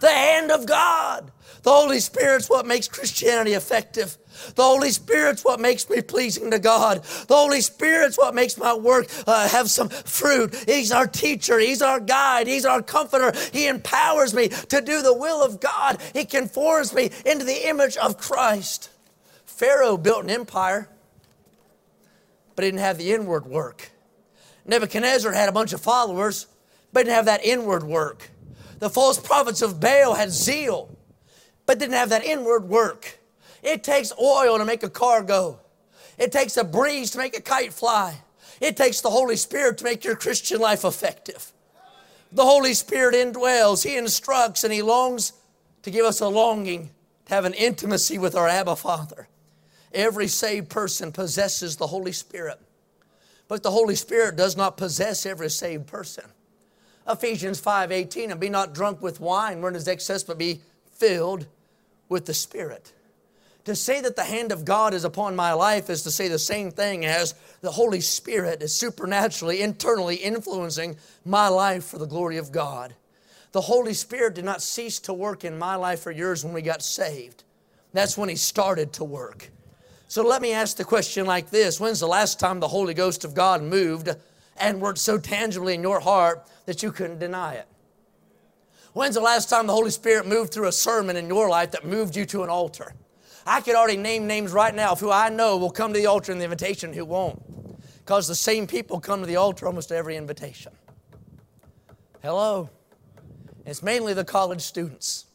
The 0.00 0.08
hand 0.08 0.50
of 0.50 0.66
God. 0.66 1.30
The 1.62 1.70
Holy 1.70 2.00
Spirit's 2.00 2.48
what 2.48 2.66
makes 2.66 2.88
Christianity 2.88 3.52
effective. 3.52 4.16
The 4.54 4.62
Holy 4.62 4.90
Spirit's 4.90 5.44
what 5.44 5.60
makes 5.60 5.90
me 5.90 6.00
pleasing 6.00 6.50
to 6.50 6.58
God. 6.58 7.04
The 7.04 7.34
Holy 7.34 7.60
Spirit's 7.60 8.16
what 8.16 8.34
makes 8.34 8.56
my 8.56 8.74
work 8.74 9.08
uh, 9.26 9.48
have 9.48 9.70
some 9.70 9.88
fruit. 9.88 10.54
He's 10.66 10.92
our 10.92 11.06
teacher. 11.06 11.58
He's 11.58 11.82
our 11.82 12.00
guide. 12.00 12.46
He's 12.46 12.64
our 12.64 12.82
comforter. 12.82 13.32
He 13.52 13.66
empowers 13.66 14.32
me 14.32 14.48
to 14.48 14.80
do 14.80 15.02
the 15.02 15.14
will 15.14 15.42
of 15.42 15.60
God. 15.60 16.00
He 16.14 16.24
conforms 16.24 16.94
me 16.94 17.10
into 17.26 17.44
the 17.44 17.68
image 17.68 17.96
of 17.98 18.16
Christ. 18.16 18.88
Pharaoh 19.44 19.98
built 19.98 20.24
an 20.24 20.30
empire, 20.30 20.88
but 22.56 22.64
he 22.64 22.70
didn't 22.70 22.80
have 22.80 22.96
the 22.96 23.12
inward 23.12 23.44
work. 23.44 23.90
Nebuchadnezzar 24.64 25.32
had 25.32 25.48
a 25.48 25.52
bunch 25.52 25.74
of 25.74 25.82
followers, 25.82 26.46
but 26.92 27.00
didn't 27.00 27.16
have 27.16 27.26
that 27.26 27.44
inward 27.44 27.82
work. 27.82 28.30
The 28.78 28.88
false 28.88 29.18
prophets 29.18 29.60
of 29.60 29.78
Baal 29.80 30.14
had 30.14 30.30
zeal, 30.30 30.96
but 31.66 31.78
didn't 31.78 31.94
have 31.94 32.08
that 32.10 32.24
inward 32.24 32.68
work. 32.68 33.18
It 33.62 33.84
takes 33.84 34.12
oil 34.20 34.58
to 34.58 34.64
make 34.64 34.82
a 34.82 34.90
car 34.90 35.22
go. 35.22 35.58
It 36.18 36.32
takes 36.32 36.56
a 36.56 36.64
breeze 36.64 37.10
to 37.12 37.18
make 37.18 37.36
a 37.36 37.40
kite 37.40 37.72
fly. 37.72 38.18
It 38.60 38.76
takes 38.76 39.00
the 39.00 39.10
Holy 39.10 39.36
Spirit 39.36 39.78
to 39.78 39.84
make 39.84 40.04
your 40.04 40.16
Christian 40.16 40.60
life 40.60 40.84
effective. 40.84 41.52
The 42.32 42.44
Holy 42.44 42.74
Spirit 42.74 43.14
indwells, 43.14 43.84
He 43.84 43.96
instructs, 43.96 44.62
and 44.62 44.72
He 44.72 44.82
longs 44.82 45.32
to 45.82 45.90
give 45.90 46.04
us 46.04 46.20
a 46.20 46.28
longing 46.28 46.90
to 47.26 47.34
have 47.34 47.44
an 47.44 47.54
intimacy 47.54 48.18
with 48.18 48.34
our 48.34 48.48
Abba 48.48 48.76
Father. 48.76 49.28
Every 49.92 50.28
saved 50.28 50.68
person 50.68 51.10
possesses 51.10 51.76
the 51.76 51.88
Holy 51.88 52.12
Spirit, 52.12 52.60
but 53.48 53.62
the 53.62 53.72
Holy 53.72 53.96
Spirit 53.96 54.36
does 54.36 54.56
not 54.56 54.76
possess 54.76 55.26
every 55.26 55.50
saved 55.50 55.86
person. 55.86 56.24
Ephesians 57.08 57.58
5 57.58 57.90
18, 57.90 58.30
and 58.30 58.38
be 58.38 58.50
not 58.50 58.74
drunk 58.74 59.02
with 59.02 59.20
wine 59.20 59.60
wherein 59.60 59.74
is 59.74 59.88
excess, 59.88 60.22
but 60.22 60.38
be 60.38 60.60
filled 61.00 61.46
with 62.08 62.26
the 62.26 62.34
Spirit. 62.34 62.92
To 63.64 63.74
say 63.74 64.00
that 64.00 64.16
the 64.16 64.24
hand 64.24 64.52
of 64.52 64.64
God 64.64 64.94
is 64.94 65.04
upon 65.04 65.34
my 65.34 65.52
life 65.52 65.90
is 65.90 66.02
to 66.02 66.10
say 66.10 66.28
the 66.28 66.38
same 66.38 66.70
thing 66.70 67.04
as 67.04 67.34
the 67.60 67.72
Holy 67.72 68.00
Spirit 68.00 68.62
is 68.62 68.74
supernaturally, 68.74 69.62
internally 69.62 70.16
influencing 70.16 70.96
my 71.24 71.48
life 71.48 71.84
for 71.84 71.98
the 71.98 72.06
glory 72.06 72.36
of 72.36 72.52
God. 72.52 72.94
The 73.52 73.60
Holy 73.62 73.94
Spirit 73.94 74.34
did 74.34 74.44
not 74.44 74.62
cease 74.62 74.98
to 75.00 75.12
work 75.12 75.44
in 75.44 75.58
my 75.58 75.74
life 75.74 76.06
or 76.06 76.10
yours 76.10 76.44
when 76.44 76.54
we 76.54 76.62
got 76.62 76.82
saved. 76.82 77.44
That's 77.92 78.16
when 78.16 78.28
He 78.28 78.36
started 78.36 78.92
to 78.94 79.04
work. 79.04 79.50
So 80.08 80.22
let 80.22 80.42
me 80.42 80.52
ask 80.52 80.76
the 80.76 80.84
question 80.84 81.26
like 81.26 81.50
this 81.50 81.78
When's 81.78 82.00
the 82.00 82.06
last 82.06 82.40
time 82.40 82.60
the 82.60 82.68
Holy 82.68 82.94
Ghost 82.94 83.24
of 83.24 83.34
God 83.34 83.62
moved 83.62 84.08
and 84.56 84.80
worked 84.80 84.98
so 84.98 85.18
tangibly 85.18 85.74
in 85.74 85.82
your 85.82 86.00
heart 86.00 86.46
that 86.66 86.82
you 86.82 86.92
couldn't 86.92 87.18
deny 87.18 87.54
it? 87.54 87.66
When's 88.92 89.14
the 89.14 89.20
last 89.20 89.48
time 89.48 89.66
the 89.66 89.72
Holy 89.72 89.90
Spirit 89.90 90.26
moved 90.26 90.52
through 90.52 90.66
a 90.66 90.72
sermon 90.72 91.16
in 91.16 91.28
your 91.28 91.48
life 91.48 91.70
that 91.72 91.84
moved 91.84 92.16
you 92.16 92.26
to 92.26 92.42
an 92.42 92.48
altar? 92.48 92.92
I 93.46 93.60
could 93.60 93.76
already 93.76 93.96
name 93.96 94.26
names 94.26 94.52
right 94.52 94.74
now 94.74 94.92
of 94.92 95.00
who 95.00 95.10
I 95.10 95.28
know 95.28 95.56
will 95.56 95.70
come 95.70 95.92
to 95.92 95.98
the 95.98 96.06
altar 96.06 96.32
in 96.32 96.38
the 96.38 96.44
invitation 96.44 96.92
who 96.92 97.04
won't. 97.04 97.40
Because 97.98 98.26
the 98.26 98.34
same 98.34 98.66
people 98.66 98.98
come 98.98 99.20
to 99.20 99.26
the 99.26 99.36
altar 99.36 99.66
almost 99.66 99.92
every 99.92 100.16
invitation. 100.16 100.72
Hello? 102.22 102.68
It's 103.64 103.82
mainly 103.82 104.12
the 104.12 104.24
college 104.24 104.60
students. 104.60 105.26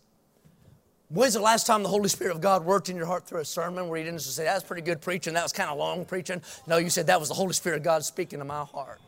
When's 1.09 1.35
the 1.35 1.39
last 1.39 1.65
time 1.65 1.83
the 1.83 1.89
Holy 1.89 2.09
Spirit 2.09 2.35
of 2.35 2.41
God 2.41 2.65
worked 2.65 2.89
in 2.89 2.95
your 2.97 3.05
heart 3.05 3.25
through 3.25 3.39
a 3.39 3.45
sermon 3.45 3.87
where 3.87 3.97
you 3.97 4.03
didn't 4.03 4.19
just 4.19 4.35
say, 4.35 4.43
that's 4.43 4.63
pretty 4.63 4.81
good 4.81 5.01
preaching, 5.01 5.33
that 5.35 5.43
was 5.43 5.53
kind 5.53 5.69
of 5.69 5.77
long 5.77 6.03
preaching? 6.03 6.41
No, 6.67 6.77
you 6.77 6.89
said, 6.89 7.07
that 7.07 7.19
was 7.19 7.29
the 7.29 7.35
Holy 7.35 7.53
Spirit 7.53 7.77
of 7.77 7.83
God 7.83 8.03
speaking 8.03 8.39
to 8.39 8.45
my 8.45 8.65
heart. 8.65 8.99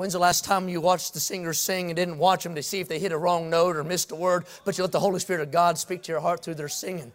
When's 0.00 0.14
the 0.14 0.18
last 0.18 0.46
time 0.46 0.70
you 0.70 0.80
watched 0.80 1.12
the 1.12 1.20
singers 1.20 1.58
sing 1.58 1.90
and 1.90 1.94
didn't 1.94 2.16
watch 2.16 2.42
them 2.42 2.54
to 2.54 2.62
see 2.62 2.80
if 2.80 2.88
they 2.88 2.98
hit 2.98 3.12
a 3.12 3.18
wrong 3.18 3.50
note 3.50 3.76
or 3.76 3.84
missed 3.84 4.10
a 4.12 4.14
word, 4.14 4.46
but 4.64 4.78
you 4.78 4.84
let 4.84 4.92
the 4.92 5.00
Holy 5.00 5.20
Spirit 5.20 5.42
of 5.42 5.52
God 5.52 5.76
speak 5.76 6.00
to 6.04 6.12
your 6.12 6.22
heart 6.22 6.42
through 6.42 6.54
their 6.54 6.70
singing? 6.70 7.12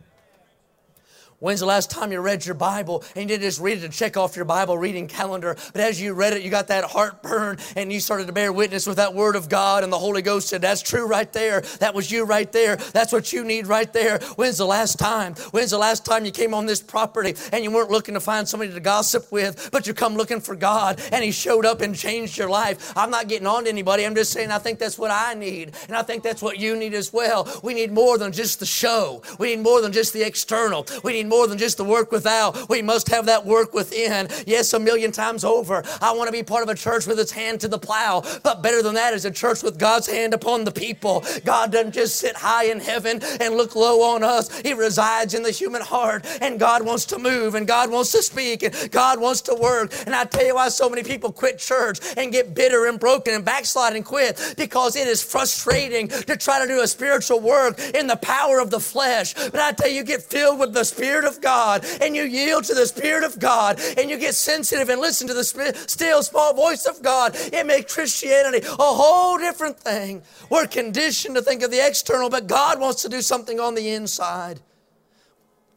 When's 1.39 1.59
the 1.59 1.65
last 1.65 1.91
time 1.91 2.13
you 2.13 2.21
read 2.21 2.45
your 2.45 2.55
Bible 2.55 3.03
and 3.13 3.23
you 3.23 3.27
didn't 3.27 3.43
just 3.43 3.59
read 3.59 3.79
it 3.79 3.81
to 3.81 3.89
check 3.89 4.15
off 4.15 4.37
your 4.37 4.45
Bible 4.45 4.77
reading 4.77 5.05
calendar, 5.05 5.57
but 5.73 5.81
as 5.81 5.99
you 5.99 6.13
read 6.13 6.31
it, 6.31 6.43
you 6.43 6.49
got 6.49 6.69
that 6.69 6.85
heartburn 6.85 7.57
and 7.75 7.91
you 7.91 7.99
started 7.99 8.27
to 8.27 8.33
bear 8.33 8.53
witness 8.53 8.87
with 8.87 8.95
that 8.97 9.13
Word 9.13 9.35
of 9.35 9.49
God, 9.49 9.83
and 9.83 9.91
the 9.91 9.99
Holy 9.99 10.21
Ghost 10.21 10.47
said, 10.47 10.61
That's 10.61 10.81
true 10.81 11.05
right 11.05 11.31
there. 11.33 11.59
That 11.79 11.93
was 11.93 12.09
you 12.09 12.23
right 12.23 12.49
there. 12.49 12.77
That's 12.77 13.11
what 13.11 13.33
you 13.33 13.43
need 13.43 13.67
right 13.67 13.91
there. 13.91 14.19
When's 14.37 14.57
the 14.57 14.65
last 14.65 14.97
time? 14.97 15.35
When's 15.51 15.71
the 15.71 15.77
last 15.77 16.05
time 16.05 16.23
you 16.23 16.31
came 16.31 16.53
on 16.53 16.67
this 16.67 16.81
property 16.81 17.35
and 17.51 17.65
you 17.65 17.71
weren't 17.71 17.91
looking 17.91 18.13
to 18.13 18.21
find 18.21 18.47
somebody 18.47 18.71
to 18.71 18.79
gossip 18.79 19.29
with, 19.29 19.69
but 19.73 19.87
you 19.87 19.93
come 19.93 20.15
looking 20.15 20.39
for 20.39 20.55
God 20.55 21.01
and 21.11 21.21
He 21.21 21.31
showed 21.31 21.65
up 21.65 21.81
and 21.81 21.93
changed 21.95 22.37
your 22.37 22.49
life? 22.49 22.93
I'm 22.95 23.11
not 23.11 23.27
getting 23.27 23.47
on 23.47 23.65
to 23.65 23.69
anybody. 23.69 24.05
I'm 24.05 24.15
just 24.15 24.31
saying 24.31 24.51
I 24.51 24.59
think 24.59 24.79
that's 24.79 24.97
what 24.97 25.11
I 25.11 25.33
need, 25.33 25.75
and 25.89 25.97
I 25.97 26.01
think 26.01 26.23
that's 26.23 26.41
what 26.41 26.59
you 26.59 26.77
need 26.77 26.93
as 26.93 27.11
well. 27.11 27.45
We 27.61 27.73
need 27.73 27.91
more 27.91 28.17
than 28.17 28.31
just 28.31 28.61
the 28.61 28.65
show, 28.65 29.21
we 29.37 29.53
need 29.53 29.63
more 29.63 29.81
than 29.81 29.91
just 29.91 30.13
the 30.13 30.25
external. 30.25 30.87
We 31.03 31.11
need 31.11 31.24
more 31.27 31.47
than 31.47 31.57
just 31.57 31.77
the 31.77 31.83
work 31.83 32.11
without. 32.11 32.69
We 32.69 32.81
must 32.81 33.09
have 33.09 33.25
that 33.25 33.45
work 33.45 33.73
within. 33.73 34.27
Yes, 34.45 34.73
a 34.73 34.79
million 34.79 35.11
times 35.11 35.43
over. 35.43 35.83
I 36.01 36.13
want 36.13 36.27
to 36.27 36.31
be 36.31 36.43
part 36.43 36.63
of 36.63 36.69
a 36.69 36.75
church 36.75 37.07
with 37.07 37.19
its 37.19 37.31
hand 37.31 37.59
to 37.61 37.67
the 37.67 37.79
plow. 37.79 38.23
But 38.43 38.61
better 38.61 38.81
than 38.81 38.95
that 38.95 39.13
is 39.13 39.25
a 39.25 39.31
church 39.31 39.63
with 39.63 39.79
God's 39.79 40.07
hand 40.07 40.33
upon 40.33 40.63
the 40.63 40.71
people. 40.71 41.25
God 41.43 41.71
doesn't 41.71 41.93
just 41.93 42.17
sit 42.17 42.35
high 42.35 42.65
in 42.65 42.79
heaven 42.79 43.21
and 43.39 43.55
look 43.55 43.75
low 43.75 44.01
on 44.13 44.23
us. 44.23 44.55
He 44.59 44.73
resides 44.73 45.33
in 45.33 45.43
the 45.43 45.51
human 45.51 45.81
heart. 45.81 46.25
And 46.41 46.59
God 46.59 46.85
wants 46.85 47.05
to 47.07 47.17
move 47.17 47.55
and 47.55 47.67
God 47.67 47.89
wants 47.89 48.11
to 48.11 48.21
speak 48.21 48.63
and 48.63 48.91
God 48.91 49.19
wants 49.19 49.41
to 49.41 49.55
work. 49.55 49.91
And 50.05 50.13
I 50.13 50.25
tell 50.25 50.45
you 50.45 50.55
why 50.55 50.69
so 50.69 50.89
many 50.89 51.03
people 51.03 51.31
quit 51.31 51.57
church 51.57 51.99
and 52.17 52.31
get 52.31 52.53
bitter 52.53 52.85
and 52.85 52.99
broken 52.99 53.33
and 53.33 53.43
backslide 53.43 53.95
and 53.95 54.05
quit 54.05 54.55
because 54.57 54.95
it 54.95 55.07
is 55.07 55.23
frustrating 55.23 56.07
to 56.07 56.37
try 56.37 56.59
to 56.61 56.67
do 56.67 56.81
a 56.81 56.87
spiritual 56.87 57.39
work 57.39 57.79
in 57.79 58.07
the 58.07 58.17
power 58.17 58.59
of 58.59 58.69
the 58.69 58.79
flesh. 58.79 59.33
But 59.33 59.59
I 59.59 59.71
tell 59.71 59.89
you, 59.89 59.95
you 59.95 60.03
get 60.03 60.21
filled 60.21 60.59
with 60.59 60.73
the 60.73 60.83
Spirit 60.83 61.14
of 61.23 61.39
God 61.39 61.85
and 62.01 62.15
you 62.15 62.23
yield 62.23 62.65
to 62.65 62.73
the 62.73 62.85
Spirit 62.85 63.23
of 63.23 63.39
God 63.39 63.79
and 63.97 64.09
you 64.09 64.17
get 64.17 64.35
sensitive 64.35 64.89
and 64.89 64.99
listen 64.99 65.27
to 65.27 65.33
the 65.33 65.43
still 65.87 66.21
small 66.23 66.53
voice 66.53 66.85
of 66.85 67.01
God, 67.01 67.31
it 67.35 67.65
makes 67.65 67.93
Christianity 67.93 68.65
a 68.67 68.75
whole 68.77 69.37
different 69.37 69.79
thing. 69.79 70.23
We're 70.49 70.67
conditioned 70.67 71.35
to 71.35 71.41
think 71.41 71.63
of 71.63 71.71
the 71.71 71.85
external, 71.85 72.29
but 72.29 72.47
God 72.47 72.79
wants 72.79 73.03
to 73.03 73.09
do 73.09 73.21
something 73.21 73.59
on 73.59 73.75
the 73.75 73.89
inside. 73.89 74.59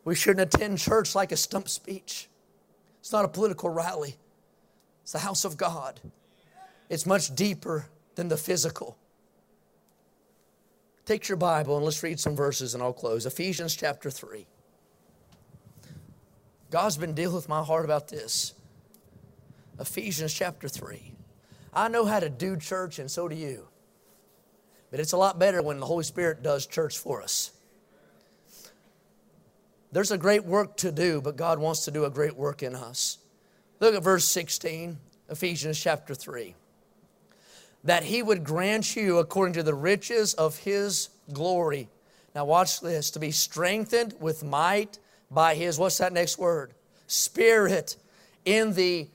We 0.05 0.15
shouldn't 0.15 0.55
attend 0.55 0.79
church 0.79 1.15
like 1.15 1.31
a 1.31 1.37
stump 1.37 1.69
speech. 1.69 2.29
It's 3.01 3.13
not 3.13 3.25
a 3.25 3.29
political 3.29 3.71
rally, 3.71 4.17
it's 5.03 5.13
the 5.13 5.21
house 5.21 5.45
of 5.45 5.57
God. 5.57 6.01
It's 6.89 7.05
much 7.05 7.35
deeper 7.35 7.87
than 8.15 8.29
the 8.29 8.39
physical. 8.39 8.97
Take 11.09 11.29
your 11.29 11.37
Bible 11.37 11.77
and 11.77 11.85
let's 11.87 12.03
read 12.03 12.21
some 12.21 12.37
verses 12.37 12.75
and 12.75 12.83
I'll 12.83 12.93
close. 12.93 13.25
Ephesians 13.25 13.75
chapter 13.75 14.11
3. 14.11 14.47
God's 16.71 16.97
been 16.97 17.15
dealing 17.15 17.37
with 17.37 17.49
my 17.49 17.63
heart 17.63 17.85
about 17.85 18.09
this. 18.09 18.55
Ephesians 19.81 20.33
chapter 20.33 20.69
3. 20.69 21.15
I 21.73 21.89
know 21.89 22.05
how 22.05 22.21
to 22.21 22.29
do 22.29 22.57
church, 22.57 22.99
and 22.99 23.11
so 23.11 23.29
do 23.29 23.35
you. 23.35 23.69
But 24.91 25.01
it's 25.01 25.13
a 25.13 25.17
lot 25.17 25.39
better 25.39 25.63
when 25.63 25.81
the 25.81 25.87
Holy 25.87 26.05
Spirit 26.05 26.43
does 26.43 26.67
church 26.67 26.99
for 26.99 27.23
us. 27.23 27.53
There's 29.93 30.11
a 30.11 30.19
great 30.19 30.45
work 30.45 30.77
to 30.79 30.93
do, 30.93 31.21
but 31.21 31.37
God 31.37 31.59
wants 31.59 31.85
to 31.85 31.91
do 31.91 32.05
a 32.05 32.11
great 32.11 32.37
work 32.37 32.63
in 32.63 32.75
us. 32.75 33.19
Look 33.81 33.95
at 33.95 34.03
verse 34.03 34.25
16, 34.27 34.99
Ephesians 35.31 35.79
chapter 35.79 36.15
3 36.15 36.55
that 37.85 38.05
he 38.05 38.23
would 38.23 38.45
grant 38.45 38.97
you 38.97 39.19
according 39.19 39.55
to 39.55 39.63
the 39.63 39.75
riches 39.75 40.35
of 40.35 40.59
his 40.59 41.11
glory. 41.33 41.89
Now, 42.35 42.45
watch 42.45 42.81
this 42.81 43.11
to 43.13 43.19
be 43.19 43.31
strengthened 43.31 44.15
with 44.21 44.45
might 44.45 44.99
by 45.31 45.55
his, 45.55 45.79
what's 45.79 45.99
that 45.99 46.13
next 46.13 46.39
word? 46.39 46.73
Spirit 47.07 47.97
in 48.45 48.75
the 48.75 49.09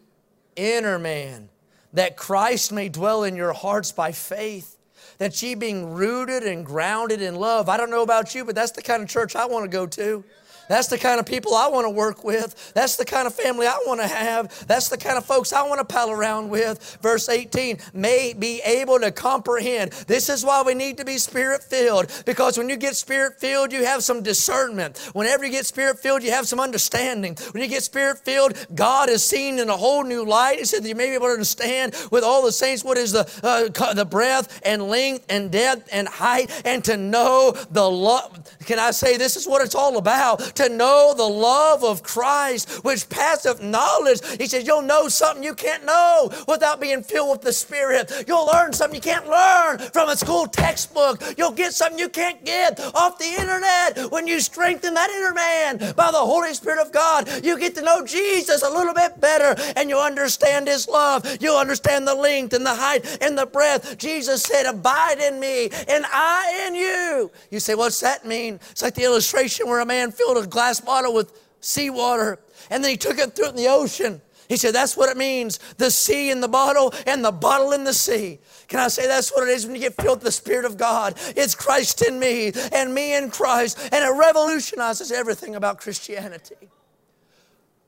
inner 0.55 0.99
man, 0.99 1.49
that 1.93 2.17
Christ 2.17 2.71
may 2.71 2.89
dwell 2.89 3.23
in 3.23 3.35
your 3.35 3.53
hearts 3.53 3.91
by 3.91 4.11
faith. 4.11 4.77
That 5.19 5.41
ye 5.41 5.53
being 5.53 5.93
rooted 5.93 6.43
and 6.43 6.65
grounded 6.65 7.21
in 7.21 7.35
love. 7.35 7.69
I 7.69 7.77
don't 7.77 7.91
know 7.91 8.01
about 8.01 8.33
you, 8.33 8.43
but 8.43 8.55
that's 8.55 8.71
the 8.71 8.81
kind 8.81 9.03
of 9.03 9.09
church 9.09 9.35
I 9.35 9.45
want 9.45 9.63
to 9.63 9.69
go 9.69 9.85
to. 9.85 10.23
That's 10.67 10.87
the 10.87 10.97
kind 10.97 11.19
of 11.19 11.25
people 11.25 11.53
I 11.53 11.67
want 11.67 11.85
to 11.85 11.89
work 11.89 12.23
with. 12.23 12.73
That's 12.73 12.95
the 12.95 13.05
kind 13.05 13.27
of 13.27 13.33
family 13.33 13.67
I 13.67 13.77
want 13.85 14.01
to 14.01 14.07
have. 14.07 14.65
That's 14.67 14.89
the 14.89 14.97
kind 14.97 15.17
of 15.17 15.25
folks 15.25 15.53
I 15.53 15.63
want 15.63 15.79
to 15.79 15.85
pal 15.85 16.11
around 16.11 16.49
with. 16.49 16.97
Verse 17.01 17.29
18, 17.29 17.79
may 17.93 18.33
be 18.33 18.61
able 18.65 18.99
to 18.99 19.11
comprehend. 19.11 19.91
This 20.07 20.29
is 20.29 20.45
why 20.45 20.63
we 20.63 20.73
need 20.73 20.97
to 20.97 21.05
be 21.05 21.17
spirit 21.17 21.63
filled 21.63 22.11
because 22.25 22.57
when 22.57 22.69
you 22.69 22.77
get 22.77 22.95
spirit 22.95 23.39
filled, 23.39 23.71
you 23.71 23.85
have 23.85 24.03
some 24.03 24.23
discernment. 24.23 24.97
Whenever 25.13 25.45
you 25.45 25.51
get 25.51 25.65
spirit 25.65 25.99
filled, 25.99 26.23
you 26.23 26.31
have 26.31 26.47
some 26.47 26.59
understanding. 26.59 27.35
When 27.51 27.61
you 27.61 27.69
get 27.69 27.83
spirit 27.83 28.19
filled, 28.19 28.53
God 28.73 29.09
is 29.09 29.23
seen 29.23 29.59
in 29.59 29.69
a 29.69 29.77
whole 29.77 30.03
new 30.03 30.25
light. 30.25 30.59
He 30.59 30.65
said 30.65 30.83
that 30.83 30.89
you 30.89 30.95
may 30.95 31.07
be 31.07 31.15
able 31.15 31.27
to 31.27 31.33
understand 31.33 31.95
with 32.11 32.23
all 32.23 32.43
the 32.43 32.51
saints 32.51 32.83
what 32.83 32.97
is 32.97 33.11
the, 33.11 33.29
uh, 33.43 33.93
the 33.93 34.05
breadth 34.05 34.61
and 34.63 34.83
length 34.83 35.25
and 35.29 35.51
depth 35.51 35.89
and 35.91 36.07
height 36.07 36.49
and 36.65 36.83
to 36.85 36.97
know 36.97 37.51
the 37.71 37.89
love. 37.89 38.39
Can 38.65 38.79
I 38.79 38.91
say 38.91 39.17
this 39.17 39.35
is 39.35 39.47
what 39.47 39.61
it's 39.61 39.75
all 39.75 39.97
about? 39.97 40.52
To 40.55 40.69
know 40.69 41.13
the 41.15 41.23
love 41.23 41.83
of 41.83 42.03
Christ, 42.03 42.83
which 42.83 43.09
passeth 43.09 43.61
knowledge. 43.61 44.19
He 44.37 44.47
says, 44.47 44.65
You'll 44.65 44.81
know 44.81 45.07
something 45.07 45.43
you 45.43 45.53
can't 45.53 45.85
know 45.85 46.31
without 46.47 46.79
being 46.79 47.03
filled 47.03 47.31
with 47.31 47.41
the 47.41 47.53
Spirit. 47.53 48.11
You'll 48.27 48.47
learn 48.47 48.73
something 48.73 48.95
you 48.95 49.01
can't 49.01 49.27
learn 49.27 49.79
from 49.91 50.09
a 50.09 50.17
school 50.17 50.47
textbook. 50.47 51.23
You'll 51.37 51.51
get 51.51 51.73
something 51.73 51.99
you 51.99 52.09
can't 52.09 52.43
get 52.45 52.79
off 52.95 53.17
the 53.17 53.25
internet 53.25 54.11
when 54.11 54.27
you 54.27 54.39
strengthen 54.39 54.93
that 54.93 55.09
inner 55.09 55.33
man 55.33 55.93
by 55.95 56.11
the 56.11 56.17
Holy 56.17 56.53
Spirit 56.53 56.79
of 56.79 56.91
God. 56.91 57.43
You 57.43 57.57
get 57.59 57.75
to 57.75 57.81
know 57.81 58.05
Jesus 58.05 58.63
a 58.63 58.69
little 58.69 58.93
bit 58.93 59.19
better 59.19 59.55
and 59.75 59.89
you 59.89 59.97
understand 59.97 60.67
His 60.67 60.87
love. 60.87 61.41
You 61.41 61.55
understand 61.55 62.07
the 62.07 62.15
length 62.15 62.53
and 62.53 62.65
the 62.65 62.75
height 62.75 63.17
and 63.21 63.37
the 63.37 63.45
breadth. 63.45 63.97
Jesus 63.97 64.43
said, 64.43 64.65
Abide 64.65 65.19
in 65.19 65.39
me 65.39 65.69
and 65.87 66.05
I 66.11 66.65
in 66.67 66.75
you. 66.75 67.31
You 67.49 67.59
say, 67.59 67.75
What's 67.75 67.99
that 68.01 68.25
mean? 68.25 68.59
It's 68.71 68.81
like 68.81 68.95
the 68.95 69.03
illustration 69.03 69.67
where 69.67 69.79
a 69.79 69.85
man 69.85 70.11
filled 70.11 70.37
a 70.37 70.42
a 70.43 70.47
glass 70.47 70.79
bottle 70.79 71.13
with 71.13 71.39
seawater 71.61 72.39
and 72.69 72.83
then 72.83 72.91
he 72.91 72.97
took 72.97 73.17
it 73.17 73.35
threw 73.35 73.47
it 73.47 73.49
in 73.49 73.55
the 73.55 73.67
ocean. 73.67 74.21
He 74.47 74.57
said, 74.57 74.75
That's 74.75 74.97
what 74.97 75.09
it 75.09 75.17
means 75.17 75.59
the 75.77 75.89
sea 75.89 76.29
in 76.29 76.41
the 76.41 76.47
bottle 76.47 76.93
and 77.07 77.23
the 77.23 77.31
bottle 77.31 77.71
in 77.71 77.83
the 77.83 77.93
sea. 77.93 78.39
Can 78.67 78.79
I 78.79 78.87
say 78.87 79.07
that's 79.07 79.31
what 79.31 79.47
it 79.47 79.51
is 79.51 79.65
when 79.65 79.75
you 79.75 79.81
get 79.81 79.95
filled 79.95 80.19
with 80.19 80.25
the 80.25 80.31
Spirit 80.31 80.65
of 80.65 80.77
God? 80.77 81.17
It's 81.35 81.55
Christ 81.55 82.01
in 82.01 82.19
me 82.19 82.51
and 82.71 82.93
me 82.93 83.15
in 83.15 83.29
Christ, 83.29 83.79
and 83.91 84.03
it 84.03 84.17
revolutionizes 84.17 85.11
everything 85.11 85.55
about 85.55 85.79
Christianity. 85.79 86.69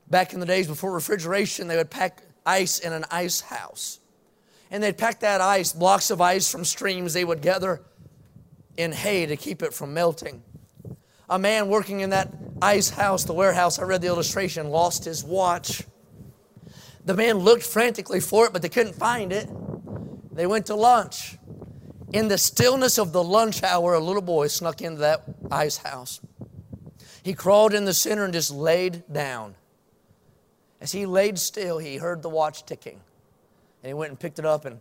Back 0.08 0.32
in 0.32 0.40
the 0.40 0.46
days 0.46 0.66
before 0.66 0.92
refrigeration, 0.92 1.68
they 1.68 1.76
would 1.76 1.90
pack 1.90 2.22
ice 2.44 2.78
in 2.78 2.92
an 2.92 3.04
ice 3.10 3.40
house. 3.40 4.00
And 4.70 4.82
they'd 4.82 4.96
pack 4.96 5.20
that 5.20 5.40
ice, 5.40 5.72
blocks 5.72 6.10
of 6.10 6.20
ice 6.20 6.50
from 6.50 6.64
streams 6.64 7.12
they 7.12 7.24
would 7.24 7.42
gather 7.42 7.82
in 8.76 8.92
hay 8.92 9.26
to 9.26 9.36
keep 9.36 9.62
it 9.62 9.72
from 9.72 9.94
melting. 9.94 10.42
A 11.28 11.38
man 11.38 11.68
working 11.68 12.00
in 12.00 12.10
that 12.10 12.32
ice 12.62 12.90
house, 12.90 13.24
the 13.24 13.32
warehouse, 13.32 13.78
I 13.78 13.82
read 13.82 14.00
the 14.00 14.06
illustration, 14.06 14.70
lost 14.70 15.04
his 15.04 15.24
watch. 15.24 15.84
The 17.04 17.14
man 17.14 17.38
looked 17.38 17.64
frantically 17.64 18.20
for 18.20 18.46
it, 18.46 18.52
but 18.52 18.62
they 18.62 18.68
couldn't 18.68 18.94
find 18.94 19.32
it. 19.32 19.48
They 20.32 20.46
went 20.46 20.66
to 20.66 20.74
lunch. 20.74 21.36
In 22.12 22.28
the 22.28 22.38
stillness 22.38 22.98
of 22.98 23.12
the 23.12 23.22
lunch 23.22 23.62
hour, 23.62 23.94
a 23.94 24.00
little 24.00 24.22
boy 24.22 24.46
snuck 24.46 24.80
into 24.80 25.00
that 25.00 25.24
ice 25.50 25.78
house. 25.78 26.20
He 27.22 27.34
crawled 27.34 27.74
in 27.74 27.84
the 27.84 27.94
center 27.94 28.24
and 28.24 28.32
just 28.32 28.52
laid 28.52 29.02
down. 29.12 29.56
As 30.80 30.92
he 30.92 31.06
laid 31.06 31.38
still, 31.38 31.78
he 31.78 31.96
heard 31.96 32.22
the 32.22 32.28
watch 32.28 32.64
ticking. 32.64 33.00
And 33.82 33.88
he 33.88 33.94
went 33.94 34.10
and 34.10 34.20
picked 34.20 34.38
it 34.38 34.46
up 34.46 34.64
and 34.64 34.78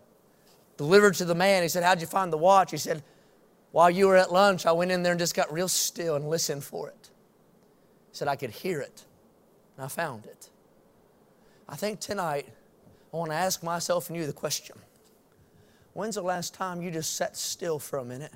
delivered 0.78 1.16
to 1.16 1.26
the 1.26 1.34
man. 1.34 1.64
He 1.64 1.70
said, 1.70 1.84
How'd 1.84 2.02
you 2.02 2.08
find 2.08 2.32
the 2.32 2.38
watch? 2.38 2.72
He 2.72 2.78
said, 2.78 3.02
While 3.76 3.90
you 3.90 4.08
were 4.08 4.16
at 4.16 4.32
lunch, 4.32 4.66
I 4.66 4.72
went 4.72 4.92
in 4.92 5.04
there 5.04 5.12
and 5.12 5.20
just 5.20 5.36
got 5.36 5.52
real 5.52 5.68
still 5.68 6.16
and 6.16 6.30
listened 6.30 6.64
for 6.64 6.88
it. 6.88 7.10
Said, 8.14 8.30
I 8.30 8.38
could 8.38 8.52
hear 8.52 8.80
it, 8.80 9.04
and 9.76 9.84
I 9.84 9.90
found 9.90 10.28
it. 10.28 10.50
I 11.68 11.76
think 11.76 12.00
tonight, 12.00 12.48
I 13.14 13.18
want 13.18 13.32
to 13.32 13.36
ask 13.36 13.64
myself 13.64 14.08
and 14.08 14.18
you 14.18 14.26
the 14.26 14.32
question 14.32 14.78
When's 15.92 16.16
the 16.16 16.22
last 16.22 16.54
time 16.54 16.82
you 16.82 16.90
just 16.90 17.18
sat 17.18 17.36
still 17.36 17.78
for 17.78 18.00
a 18.00 18.06
minute 18.06 18.32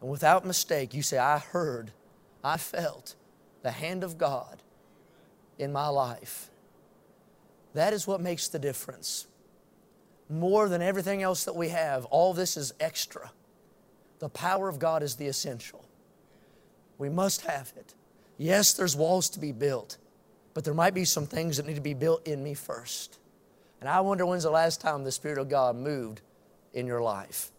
and 0.00 0.10
without 0.10 0.44
mistake 0.44 0.94
you 0.94 1.02
say, 1.02 1.16
I 1.16 1.38
heard, 1.38 1.92
I 2.42 2.56
felt 2.56 3.14
the 3.62 3.70
hand 3.70 4.02
of 4.02 4.18
God 4.18 4.62
in 5.60 5.72
my 5.72 5.86
life? 5.86 6.50
That 7.74 7.92
is 7.92 8.08
what 8.08 8.20
makes 8.20 8.48
the 8.48 8.58
difference. 8.58 9.28
More 10.28 10.68
than 10.68 10.82
everything 10.82 11.22
else 11.22 11.44
that 11.44 11.54
we 11.54 11.68
have, 11.68 12.04
all 12.06 12.34
this 12.34 12.56
is 12.56 12.74
extra. 12.80 13.30
The 14.18 14.28
power 14.28 14.68
of 14.68 14.78
God 14.78 15.02
is 15.02 15.16
the 15.16 15.26
essential. 15.26 15.84
We 16.98 17.08
must 17.08 17.42
have 17.42 17.72
it. 17.76 17.94
Yes, 18.38 18.72
there's 18.74 18.96
walls 18.96 19.28
to 19.30 19.40
be 19.40 19.52
built, 19.52 19.96
but 20.54 20.64
there 20.64 20.74
might 20.74 20.94
be 20.94 21.04
some 21.04 21.26
things 21.26 21.56
that 21.56 21.66
need 21.66 21.74
to 21.74 21.80
be 21.80 21.94
built 21.94 22.26
in 22.26 22.42
me 22.42 22.54
first. 22.54 23.18
And 23.80 23.88
I 23.88 24.00
wonder 24.00 24.24
when's 24.24 24.44
the 24.44 24.50
last 24.50 24.80
time 24.80 25.04
the 25.04 25.12
Spirit 25.12 25.38
of 25.38 25.48
God 25.48 25.76
moved 25.76 26.20
in 26.72 26.86
your 26.86 27.02
life. 27.02 27.50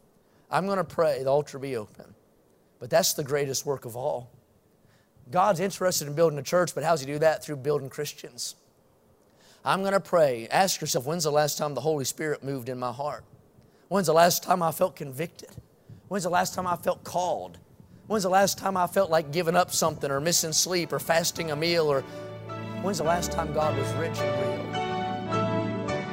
I'm 0.49 0.65
going 0.65 0.77
to 0.77 0.83
pray, 0.83 1.23
the 1.23 1.29
altar 1.29 1.59
be 1.59 1.75
open. 1.75 2.15
But 2.79 2.89
that's 2.89 3.13
the 3.13 3.23
greatest 3.23 3.65
work 3.65 3.85
of 3.85 3.95
all. 3.95 4.29
God's 5.31 5.59
interested 5.59 6.07
in 6.07 6.13
building 6.13 6.37
a 6.37 6.43
church, 6.43 6.75
but 6.75 6.83
how 6.83 6.91
does 6.91 7.01
He 7.01 7.07
do 7.07 7.19
that? 7.19 7.43
Through 7.43 7.57
building 7.57 7.89
Christians. 7.89 8.55
I'm 9.63 9.81
going 9.81 9.93
to 9.93 9.99
pray. 9.99 10.47
Ask 10.51 10.81
yourself, 10.81 11.05
when's 11.05 11.23
the 11.23 11.31
last 11.31 11.57
time 11.57 11.73
the 11.73 11.81
Holy 11.81 12.05
Spirit 12.05 12.43
moved 12.43 12.69
in 12.69 12.77
my 12.77 12.91
heart? 12.91 13.23
When's 13.87 14.07
the 14.07 14.13
last 14.13 14.43
time 14.43 14.61
I 14.61 14.71
felt 14.71 14.95
convicted? 14.95 15.49
When's 16.07 16.23
the 16.23 16.29
last 16.29 16.53
time 16.53 16.67
I 16.67 16.75
felt 16.75 17.03
called? 17.03 17.57
When's 18.07 18.23
the 18.23 18.29
last 18.29 18.59
time 18.59 18.77
I 18.77 18.85
felt 18.85 19.09
like 19.09 19.31
giving 19.31 19.55
up 19.55 19.71
something 19.71 20.11
or 20.11 20.21
missing 20.21 20.53
sleep 20.53 20.93
or 20.93 20.99
fasting 20.99 21.49
a 21.49 21.55
meal 21.55 21.87
or 21.87 22.01
when's 22.83 22.99
the 22.99 23.03
last 23.03 23.31
time 23.31 23.51
God 23.53 23.75
was 23.75 23.91
rich 23.93 24.19
and 24.19 24.41
real? 24.41 24.55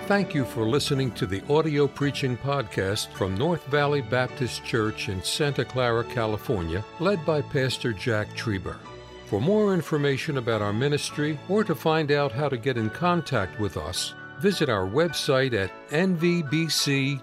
Thank 0.07 0.35
you 0.35 0.47
for 0.47 0.65
listening 0.65 1.11
to 1.13 1.27
the 1.27 1.43
audio 1.53 1.87
preaching 1.87 2.39
podcast 2.39 3.13
from 3.13 3.35
North 3.35 3.65
Valley 3.67 4.01
Baptist 4.01 4.65
Church 4.65 5.11
in 5.11 5.23
Santa 5.23 5.65
Clara, 5.65 6.05
California, 6.05 6.83
led 6.99 7.25
by 7.27 7.43
Pastor 7.43 7.93
Jack 7.93 8.29
Trieber. 8.35 8.77
For 9.27 9.41
more 9.41 9.75
information 9.75 10.39
about 10.39 10.63
our 10.63 10.73
ministry 10.73 11.39
or 11.49 11.65
to 11.65 11.75
find 11.75 12.11
out 12.11 12.33
how 12.33 12.49
to 12.49 12.57
get 12.57 12.79
in 12.79 12.91
contact 12.91 13.61
with 13.61 13.77
us, 13.77 14.15
visit 14.41 14.69
our 14.69 14.87
website 14.87 15.53
at 15.55 15.71
nvbc.org. 15.91 17.23